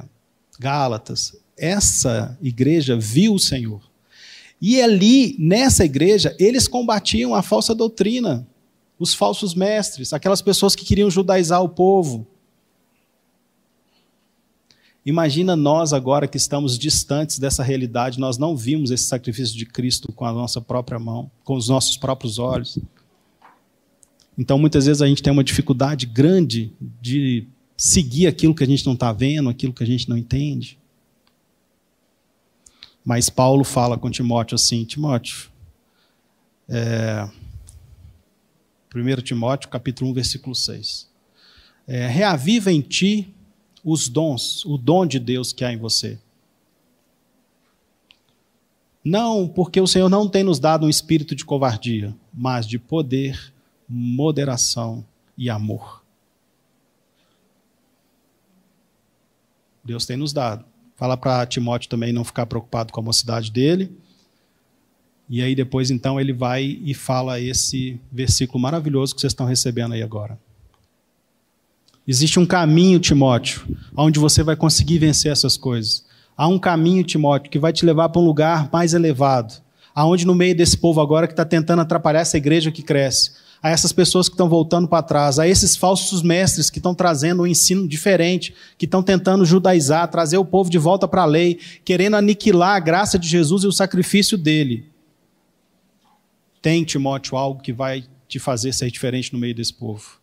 Gálatas, 0.60 1.41
essa 1.62 2.38
igreja 2.42 2.98
viu 2.98 3.36
o 3.36 3.40
Senhor. 3.40 3.82
E 4.62 4.82
ali, 4.82 5.36
nessa 5.40 5.86
igreja, 5.86 6.36
eles 6.38 6.68
combatiam 6.68 7.34
a 7.34 7.42
falsa 7.42 7.74
doutrina 7.74 8.48
os 9.02 9.16
falsos 9.16 9.56
mestres, 9.56 10.14
aquelas 10.14 10.44
pessoas 10.44 10.76
que 10.76 10.86
queriam 10.86 11.10
judaizar 11.10 11.64
o 11.64 11.70
povo. 11.70 12.28
Imagina 15.04 15.56
nós 15.56 15.92
agora 15.92 16.28
que 16.28 16.38
estamos 16.38 16.78
distantes 16.78 17.40
dessa 17.40 17.64
realidade, 17.64 18.20
nós 18.20 18.38
não 18.38 18.56
vimos 18.56 18.92
esse 18.92 19.06
sacrifício 19.06 19.58
de 19.58 19.66
Cristo 19.66 20.12
com 20.12 20.24
a 20.24 20.32
nossa 20.32 20.62
própria 20.62 21.00
mão, 21.00 21.32
com 21.44 21.56
os 21.56 21.68
nossos 21.68 21.98
próprios 21.98 22.38
olhos. 22.38 22.78
Então, 24.38 24.60
muitas 24.60 24.86
vezes 24.86 25.02
a 25.02 25.08
gente 25.08 25.24
tem 25.24 25.34
uma 25.34 25.44
dificuldade 25.44 26.06
grande 26.06 26.72
de 27.02 27.48
seguir 27.76 28.28
aquilo 28.28 28.54
que 28.54 28.64
a 28.64 28.68
gente 28.68 28.86
não 28.86 28.94
está 28.94 29.12
vendo, 29.12 29.50
aquilo 29.50 29.74
que 29.74 29.84
a 29.84 29.88
gente 29.88 30.08
não 30.08 30.16
entende. 30.16 30.78
Mas 33.04 33.30
Paulo 33.30 33.64
fala 33.64 33.98
com 33.98 34.10
Timóteo 34.10 34.56
assim: 34.56 34.86
Timóteo, 34.86 35.50
é, 36.70 37.28
1 38.96 39.22
Timóteo, 39.22 39.70
capítulo 39.70 40.12
1, 40.12 40.14
versículo 40.14 40.56
6. 40.56 41.10
É, 41.88 42.08
reaviva 42.08 42.72
em 42.72 42.82
ti 42.82 43.34
os 43.84 44.08
dons, 44.08 44.64
o 44.66 44.78
dom 44.78 45.06
de 45.06 45.20
Deus 45.20 45.52
que 45.52 45.66
há 45.66 45.74
em 45.74 45.78
você. 45.78 46.20
Não, 49.04 49.48
porque 49.48 49.82
o 49.82 49.88
Senhor 49.88 50.10
não 50.10 50.30
tem 50.30 50.44
nos 50.44 50.60
dado 50.60 50.86
um 50.86 50.90
espírito 50.90 51.34
de 51.34 51.44
covardia, 51.44 52.16
mas 52.32 52.68
de 52.68 52.78
poder, 52.78 53.52
moderação 53.90 55.04
e 55.36 55.50
amor. 55.50 56.04
Deus 59.84 60.06
tem 60.06 60.16
nos 60.16 60.32
dado. 60.32 60.71
Fala 61.02 61.18
para 61.18 61.48
Timóteo 61.48 61.90
também 61.90 62.14
não 62.14 62.24
ficar 62.24 62.46
preocupado 62.46 62.94
com 62.94 63.00
a 63.00 63.04
mocidade 63.04 63.52
dele 63.52 63.92
e 65.28 65.42
aí 65.42 65.56
depois 65.56 65.90
então 65.90 66.22
ele 66.22 66.32
vai 66.32 66.80
e 66.84 66.94
fala 66.94 67.40
esse 67.40 68.00
versículo 68.12 68.62
maravilhoso 68.62 69.16
que 69.16 69.22
vocês 69.22 69.32
estão 69.32 69.48
recebendo 69.48 69.94
aí 69.94 70.04
agora. 70.04 70.38
Existe 72.08 72.40
um 72.40 72.46
caminho, 72.46 73.00
Timóteo, 73.00 73.64
onde 73.98 74.20
você 74.20 74.44
vai 74.44 74.56
conseguir 74.56 75.00
vencer 75.00 75.32
essas 75.32 75.58
coisas. 75.58 76.06
Há 76.38 76.48
um 76.48 76.60
caminho, 76.60 77.04
Timóteo, 77.04 77.50
que 77.50 77.58
vai 77.58 77.74
te 77.74 77.84
levar 77.84 78.10
para 78.10 78.22
um 78.22 78.26
lugar 78.26 78.70
mais 78.72 78.94
elevado. 78.94 79.56
Aonde 79.96 80.28
no 80.28 80.36
meio 80.36 80.56
desse 80.56 80.78
povo 80.78 81.02
agora 81.02 81.26
que 81.26 81.34
está 81.34 81.46
tentando 81.46 81.82
atrapalhar 81.82 82.20
essa 82.20 82.38
igreja 82.38 82.72
que 82.72 82.84
cresce, 82.84 83.32
a 83.62 83.70
essas 83.70 83.92
pessoas 83.92 84.28
que 84.28 84.34
estão 84.34 84.50
voltando 84.50 84.88
para 84.88 85.04
trás, 85.04 85.38
a 85.38 85.48
esses 85.48 85.76
falsos 85.76 86.24
mestres 86.24 86.70
que 86.70 86.80
estão 86.80 86.96
trazendo 86.96 87.44
um 87.44 87.48
ensino 87.48 87.88
diferente, 87.88 88.56
que 88.78 88.86
estão 88.86 89.04
tentando 89.04 89.46
judaizar, 89.46 90.10
trazer 90.10 90.38
o 90.38 90.46
povo 90.46 90.70
de 90.70 90.80
volta 90.80 91.08
para 91.08 91.22
a 91.22 91.26
lei, 91.26 91.60
querendo 91.86 92.16
aniquilar 92.16 92.76
a 92.76 92.80
graça 92.80 93.20
de 93.20 93.28
Jesus 93.28 93.64
e 93.64 93.68
o 93.68 93.72
sacrifício 93.72 94.38
dele. 94.38 94.90
Tem, 96.60 96.84
Timóteo, 96.84 97.38
algo 97.38 97.62
que 97.62 97.72
vai 97.72 98.04
te 98.28 98.40
fazer 98.40 98.74
ser 98.74 98.90
diferente 98.90 99.32
no 99.32 99.40
meio 99.40 99.54
desse 99.54 99.74
povo. 99.74 100.20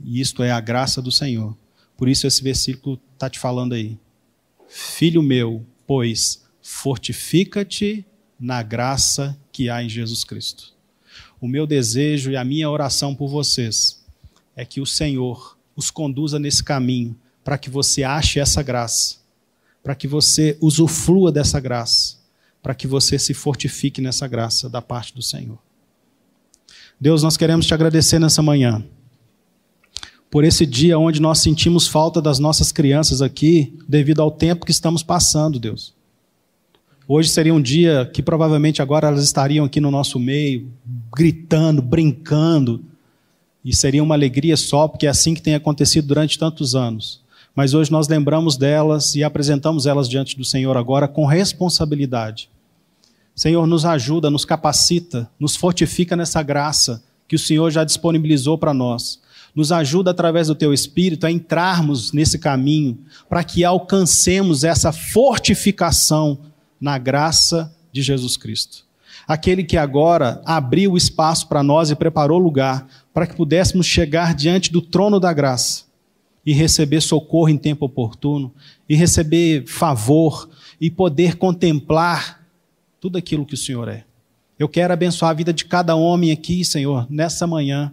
E 0.00 0.20
isto 0.20 0.42
é 0.42 0.52
a 0.52 0.60
graça 0.60 1.02
do 1.02 1.10
Senhor. 1.10 1.56
Por 1.96 2.08
isso 2.08 2.26
esse 2.26 2.42
versículo 2.42 3.00
está 3.14 3.28
te 3.28 3.40
falando 3.40 3.72
aí. 3.72 3.98
Filho 4.68 5.22
meu, 5.22 5.66
pois, 5.86 6.44
fortifica-te 6.62 8.04
na 8.38 8.62
graça 8.62 9.36
que 9.50 9.68
há 9.68 9.82
em 9.82 9.88
Jesus 9.88 10.22
Cristo. 10.22 10.77
O 11.40 11.46
meu 11.46 11.66
desejo 11.66 12.30
e 12.30 12.36
a 12.36 12.44
minha 12.44 12.68
oração 12.68 13.14
por 13.14 13.28
vocês 13.28 14.04
é 14.56 14.64
que 14.64 14.80
o 14.80 14.86
Senhor 14.86 15.56
os 15.76 15.90
conduza 15.90 16.38
nesse 16.38 16.64
caminho 16.64 17.16
para 17.44 17.56
que 17.56 17.70
você 17.70 18.02
ache 18.02 18.40
essa 18.40 18.62
graça, 18.62 19.16
para 19.82 19.94
que 19.94 20.08
você 20.08 20.58
usufrua 20.60 21.30
dessa 21.30 21.60
graça, 21.60 22.16
para 22.60 22.74
que 22.74 22.86
você 22.86 23.18
se 23.18 23.32
fortifique 23.32 24.00
nessa 24.00 24.26
graça 24.26 24.68
da 24.68 24.82
parte 24.82 25.14
do 25.14 25.22
Senhor. 25.22 25.58
Deus, 27.00 27.22
nós 27.22 27.36
queremos 27.36 27.66
te 27.66 27.72
agradecer 27.72 28.18
nessa 28.18 28.42
manhã. 28.42 28.84
por 30.30 30.44
esse 30.44 30.66
dia 30.66 30.98
onde 30.98 31.20
nós 31.20 31.38
sentimos 31.38 31.86
falta 31.86 32.20
das 32.20 32.38
nossas 32.38 32.70
crianças 32.70 33.22
aqui, 33.22 33.74
devido 33.88 34.20
ao 34.20 34.30
tempo 34.30 34.66
que 34.66 34.70
estamos 34.70 35.02
passando, 35.02 35.58
Deus. 35.58 35.94
Hoje 37.10 37.30
seria 37.30 37.54
um 37.54 37.62
dia 37.62 38.04
que 38.12 38.22
provavelmente 38.22 38.82
agora 38.82 39.08
elas 39.08 39.24
estariam 39.24 39.64
aqui 39.64 39.80
no 39.80 39.90
nosso 39.90 40.18
meio, 40.18 40.70
gritando, 41.16 41.80
brincando, 41.80 42.84
e 43.64 43.74
seria 43.74 44.02
uma 44.02 44.14
alegria 44.14 44.58
só, 44.58 44.86
porque 44.86 45.06
é 45.06 45.08
assim 45.08 45.32
que 45.32 45.40
tem 45.40 45.54
acontecido 45.54 46.06
durante 46.06 46.38
tantos 46.38 46.74
anos. 46.74 47.22
Mas 47.54 47.72
hoje 47.72 47.90
nós 47.90 48.08
lembramos 48.08 48.58
delas 48.58 49.14
e 49.14 49.24
apresentamos 49.24 49.86
elas 49.86 50.06
diante 50.06 50.36
do 50.36 50.44
Senhor 50.44 50.76
agora 50.76 51.08
com 51.08 51.24
responsabilidade. 51.24 52.50
Senhor, 53.34 53.66
nos 53.66 53.86
ajuda, 53.86 54.28
nos 54.28 54.44
capacita, 54.44 55.30
nos 55.40 55.56
fortifica 55.56 56.14
nessa 56.14 56.42
graça 56.42 57.02
que 57.26 57.36
o 57.36 57.38
Senhor 57.38 57.70
já 57.70 57.84
disponibilizou 57.84 58.58
para 58.58 58.74
nós. 58.74 59.18
Nos 59.54 59.72
ajuda 59.72 60.10
através 60.10 60.48
do 60.48 60.54
teu 60.54 60.74
espírito 60.74 61.26
a 61.26 61.30
entrarmos 61.30 62.12
nesse 62.12 62.38
caminho, 62.38 62.98
para 63.30 63.42
que 63.42 63.64
alcancemos 63.64 64.62
essa 64.62 64.92
fortificação 64.92 66.38
na 66.80 66.98
graça 66.98 67.74
de 67.92 68.02
Jesus 68.02 68.36
Cristo. 68.36 68.84
Aquele 69.26 69.64
que 69.64 69.76
agora 69.76 70.40
abriu 70.44 70.96
espaço 70.96 71.48
para 71.48 71.62
nós 71.62 71.90
e 71.90 71.96
preparou 71.96 72.38
lugar 72.38 72.86
para 73.12 73.26
que 73.26 73.36
pudéssemos 73.36 73.86
chegar 73.86 74.34
diante 74.34 74.72
do 74.72 74.80
trono 74.80 75.18
da 75.20 75.32
graça 75.32 75.88
e 76.48 76.52
receber 76.54 77.02
socorro 77.02 77.50
em 77.50 77.58
tempo 77.58 77.84
oportuno, 77.84 78.50
e 78.88 78.96
receber 78.96 79.66
favor, 79.66 80.48
e 80.80 80.90
poder 80.90 81.36
contemplar 81.36 82.42
tudo 82.98 83.18
aquilo 83.18 83.44
que 83.44 83.52
o 83.52 83.58
Senhor 83.58 83.86
é. 83.86 84.04
Eu 84.58 84.66
quero 84.66 84.94
abençoar 84.94 85.30
a 85.30 85.34
vida 85.34 85.52
de 85.52 85.66
cada 85.66 85.94
homem 85.94 86.32
aqui, 86.32 86.64
Senhor, 86.64 87.06
nessa 87.10 87.46
manhã. 87.46 87.92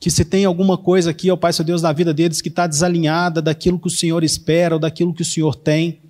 Que 0.00 0.10
se 0.10 0.24
tem 0.24 0.46
alguma 0.46 0.78
coisa 0.78 1.10
aqui, 1.10 1.30
ó 1.30 1.36
Pai, 1.36 1.52
seu 1.52 1.64
Deus, 1.64 1.82
na 1.82 1.92
vida 1.92 2.14
deles 2.14 2.40
que 2.40 2.48
está 2.48 2.66
desalinhada 2.66 3.42
daquilo 3.42 3.78
que 3.78 3.88
o 3.88 3.90
Senhor 3.90 4.24
espera 4.24 4.76
ou 4.76 4.80
daquilo 4.80 5.12
que 5.12 5.20
o 5.20 5.26
Senhor 5.26 5.54
tem, 5.54 6.00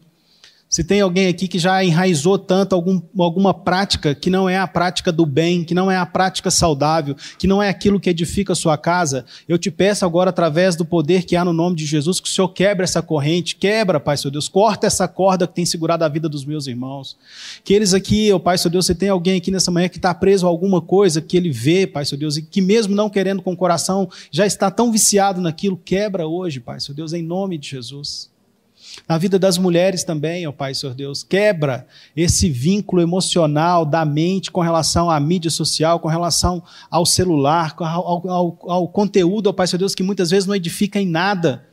se 0.68 0.82
tem 0.82 1.00
alguém 1.00 1.28
aqui 1.28 1.46
que 1.46 1.58
já 1.58 1.84
enraizou 1.84 2.36
tanto 2.36 2.74
algum, 2.74 3.00
alguma 3.18 3.54
prática 3.54 4.14
que 4.14 4.28
não 4.28 4.48
é 4.48 4.58
a 4.58 4.66
prática 4.66 5.12
do 5.12 5.24
bem, 5.24 5.62
que 5.62 5.74
não 5.74 5.88
é 5.88 5.96
a 5.96 6.04
prática 6.04 6.50
saudável, 6.50 7.14
que 7.38 7.46
não 7.46 7.62
é 7.62 7.68
aquilo 7.68 8.00
que 8.00 8.10
edifica 8.10 8.54
a 8.54 8.56
sua 8.56 8.76
casa, 8.76 9.24
eu 9.48 9.56
te 9.56 9.70
peço 9.70 10.04
agora, 10.04 10.30
através 10.30 10.74
do 10.74 10.84
poder 10.84 11.24
que 11.24 11.36
há 11.36 11.44
no 11.44 11.52
nome 11.52 11.76
de 11.76 11.86
Jesus, 11.86 12.18
que 12.18 12.28
o 12.28 12.32
Senhor 12.32 12.48
quebre 12.48 12.82
essa 12.82 13.00
corrente, 13.00 13.54
quebra, 13.54 14.00
Pai, 14.00 14.16
seu 14.16 14.30
Deus, 14.30 14.48
corta 14.48 14.86
essa 14.86 15.06
corda 15.06 15.46
que 15.46 15.54
tem 15.54 15.64
segurado 15.64 16.04
a 16.04 16.08
vida 16.08 16.28
dos 16.28 16.44
meus 16.44 16.66
irmãos. 16.66 17.16
Que 17.62 17.72
eles 17.72 17.94
aqui, 17.94 18.32
ó 18.32 18.38
Pai, 18.40 18.58
seu 18.58 18.70
Deus, 18.70 18.86
se 18.86 18.96
tem 18.96 19.08
alguém 19.08 19.36
aqui 19.36 19.52
nessa 19.52 19.70
manhã 19.70 19.88
que 19.88 19.98
está 19.98 20.12
preso 20.12 20.44
a 20.44 20.48
alguma 20.48 20.80
coisa 20.80 21.20
que 21.20 21.36
ele 21.36 21.50
vê, 21.50 21.86
Pai, 21.86 22.04
seu 22.04 22.18
Deus, 22.18 22.36
e 22.36 22.42
que 22.42 22.60
mesmo 22.60 22.96
não 22.96 23.08
querendo 23.08 23.42
com 23.42 23.52
o 23.52 23.56
coração, 23.56 24.08
já 24.30 24.44
está 24.44 24.70
tão 24.72 24.90
viciado 24.90 25.40
naquilo, 25.40 25.76
quebra 25.76 26.26
hoje, 26.26 26.58
Pai, 26.58 26.80
seu 26.80 26.94
Deus, 26.94 27.12
em 27.12 27.22
nome 27.22 27.58
de 27.58 27.68
Jesus. 27.68 28.33
Na 29.08 29.18
vida 29.18 29.38
das 29.38 29.58
mulheres 29.58 30.04
também, 30.04 30.46
ó 30.46 30.52
Pai, 30.52 30.74
Senhor 30.74 30.94
Deus, 30.94 31.22
quebra 31.22 31.86
esse 32.16 32.48
vínculo 32.48 33.02
emocional 33.02 33.84
da 33.84 34.04
mente 34.04 34.50
com 34.50 34.60
relação 34.60 35.10
à 35.10 35.18
mídia 35.18 35.50
social, 35.50 35.98
com 36.00 36.08
relação 36.08 36.62
ao 36.90 37.04
celular, 37.04 37.74
ao, 37.78 38.28
ao, 38.30 38.58
ao 38.62 38.88
conteúdo, 38.88 39.48
ó 39.48 39.52
Pai, 39.52 39.66
Senhor 39.66 39.80
Deus, 39.80 39.94
que 39.94 40.02
muitas 40.02 40.30
vezes 40.30 40.46
não 40.46 40.54
edifica 40.54 41.00
em 41.00 41.06
nada. 41.06 41.66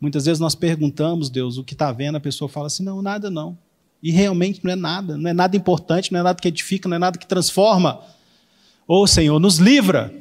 Muitas 0.00 0.26
vezes 0.26 0.40
nós 0.40 0.54
perguntamos, 0.54 1.30
Deus, 1.30 1.56
o 1.56 1.64
que 1.64 1.72
está 1.72 1.90
vendo, 1.92 2.16
a 2.16 2.20
pessoa 2.20 2.48
fala 2.48 2.66
assim: 2.66 2.82
não, 2.82 3.00
nada 3.00 3.30
não. 3.30 3.56
E 4.02 4.10
realmente 4.10 4.60
não 4.62 4.72
é 4.72 4.76
nada, 4.76 5.16
não 5.16 5.30
é 5.30 5.32
nada 5.32 5.56
importante, 5.56 6.12
não 6.12 6.20
é 6.20 6.22
nada 6.22 6.40
que 6.40 6.48
edifica, 6.48 6.88
não 6.88 6.96
é 6.96 6.98
nada 6.98 7.18
que 7.18 7.26
transforma. 7.26 8.00
Ô 8.86 9.02
oh, 9.02 9.06
Senhor, 9.06 9.40
nos 9.40 9.56
livra, 9.56 10.14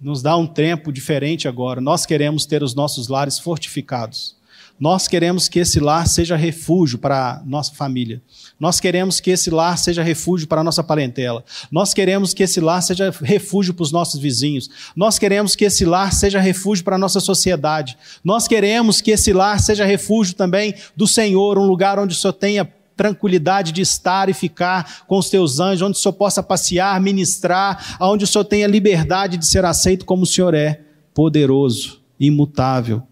nos 0.00 0.20
dá 0.20 0.36
um 0.36 0.46
tempo 0.46 0.92
diferente 0.92 1.46
agora. 1.46 1.80
Nós 1.80 2.04
queremos 2.04 2.44
ter 2.44 2.62
os 2.62 2.74
nossos 2.74 3.08
lares 3.08 3.38
fortificados. 3.38 4.39
Nós 4.80 5.06
queremos 5.06 5.46
que 5.46 5.58
esse 5.58 5.78
lar 5.78 6.08
seja 6.08 6.36
refúgio 6.36 6.98
para 6.98 7.42
nossa 7.44 7.70
família. 7.74 8.22
Nós 8.58 8.80
queremos 8.80 9.20
que 9.20 9.30
esse 9.30 9.50
lar 9.50 9.76
seja 9.76 10.02
refúgio 10.02 10.48
para 10.48 10.62
a 10.62 10.64
nossa 10.64 10.82
parentela. 10.82 11.44
Nós 11.70 11.92
queremos 11.92 12.32
que 12.32 12.44
esse 12.44 12.60
lar 12.60 12.82
seja 12.82 13.12
refúgio 13.20 13.74
para 13.74 13.82
os 13.82 13.92
nossos 13.92 14.18
vizinhos. 14.18 14.70
Nós 14.96 15.18
queremos 15.18 15.54
que 15.54 15.66
esse 15.66 15.84
lar 15.84 16.14
seja 16.14 16.40
refúgio 16.40 16.82
para 16.82 16.96
a 16.96 16.98
nossa 16.98 17.20
sociedade. 17.20 17.98
Nós 18.24 18.48
queremos 18.48 19.02
que 19.02 19.10
esse 19.10 19.34
lar 19.34 19.60
seja 19.60 19.84
refúgio 19.84 20.34
também 20.34 20.74
do 20.96 21.06
Senhor, 21.06 21.58
um 21.58 21.66
lugar 21.66 21.98
onde 21.98 22.14
o 22.14 22.18
Senhor 22.18 22.32
tenha 22.32 22.66
tranquilidade 22.96 23.72
de 23.72 23.82
estar 23.82 24.30
e 24.30 24.34
ficar 24.34 25.04
com 25.06 25.18
os 25.18 25.28
teus 25.28 25.60
anjos, 25.60 25.82
onde 25.82 25.98
o 25.98 26.00
Senhor 26.00 26.14
possa 26.14 26.42
passear, 26.42 26.98
ministrar, 27.02 27.98
onde 28.00 28.24
o 28.24 28.26
Senhor 28.26 28.44
tenha 28.44 28.66
liberdade 28.66 29.36
de 29.36 29.44
ser 29.44 29.64
aceito 29.66 30.06
como 30.06 30.22
o 30.22 30.26
Senhor 30.26 30.54
é, 30.54 30.80
poderoso, 31.12 32.00
imutável, 32.18 33.02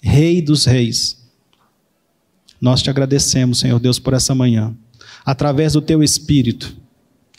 Rei 0.00 0.40
dos 0.40 0.64
reis. 0.64 1.17
Nós 2.60 2.82
te 2.82 2.90
agradecemos, 2.90 3.60
Senhor 3.60 3.78
Deus, 3.78 3.98
por 3.98 4.14
essa 4.14 4.34
manhã. 4.34 4.74
Através 5.24 5.74
do 5.74 5.80
teu 5.80 6.02
espírito, 6.02 6.76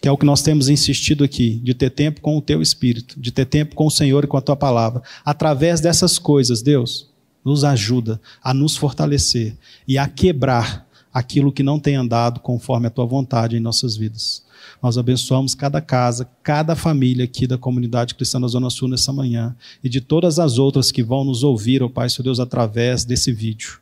que 0.01 0.07
é 0.07 0.11
o 0.11 0.17
que 0.17 0.26
nós 0.26 0.41
temos 0.41 0.70
insistido 0.70 1.24
aqui, 1.24 1.59
de 1.61 1.74
ter 1.74 1.89
tempo 1.89 2.22
com 2.22 2.38
o 2.38 2.41
teu 2.41 2.61
espírito, 2.61 3.20
de 3.20 3.32
ter 3.32 3.45
tempo 3.45 3.76
com 3.76 3.88
o 3.88 3.91
Senhor 3.91 4.24
e 4.24 4.28
com 4.28 4.38
a 4.38 4.41
tua 4.41 4.55
palavra. 4.55 5.01
Através 5.26 5.82
dessas 5.82 6.17
coisas, 6.17 6.61
Deus, 6.61 7.09
nos 7.43 7.63
ajuda 7.63 8.20
a 8.41 8.53
nos 8.53 8.78
fortalecer 8.78 9.57
e 9.88 9.97
a 9.97 10.07
quebrar 10.07 10.88
aquilo 11.13 11.51
que 11.51 11.63
não 11.63 11.80
tem 11.80 11.95
andado 11.95 12.39
conforme 12.39 12.88
a 12.88 12.89
tua 12.89 13.05
vontade 13.05 13.57
em 13.57 13.59
nossas 13.59 13.97
vidas. 13.97 14.43
Nós 14.82 14.97
abençoamos 14.97 15.55
cada 15.55 15.82
casa, 15.82 16.30
cada 16.43 16.76
família 16.76 17.26
aqui 17.26 17.45
da 17.47 17.57
comunidade 17.57 18.15
cristã 18.15 18.39
da 18.39 18.47
Zona 18.47 18.70
Sul 18.70 18.88
nessa 18.88 19.11
manhã 19.11 19.55
e 19.84 19.89
de 19.89 19.99
todas 19.99 20.39
as 20.39 20.57
outras 20.57 20.91
que 20.91 21.03
vão 21.03 21.26
nos 21.26 21.43
ouvir, 21.43 21.82
ó 21.82 21.88
oh 21.88 21.89
Pai, 21.89 22.09
Senhor 22.09 22.24
Deus, 22.24 22.39
através 22.39 23.03
desse 23.03 23.34
vídeo 23.34 23.82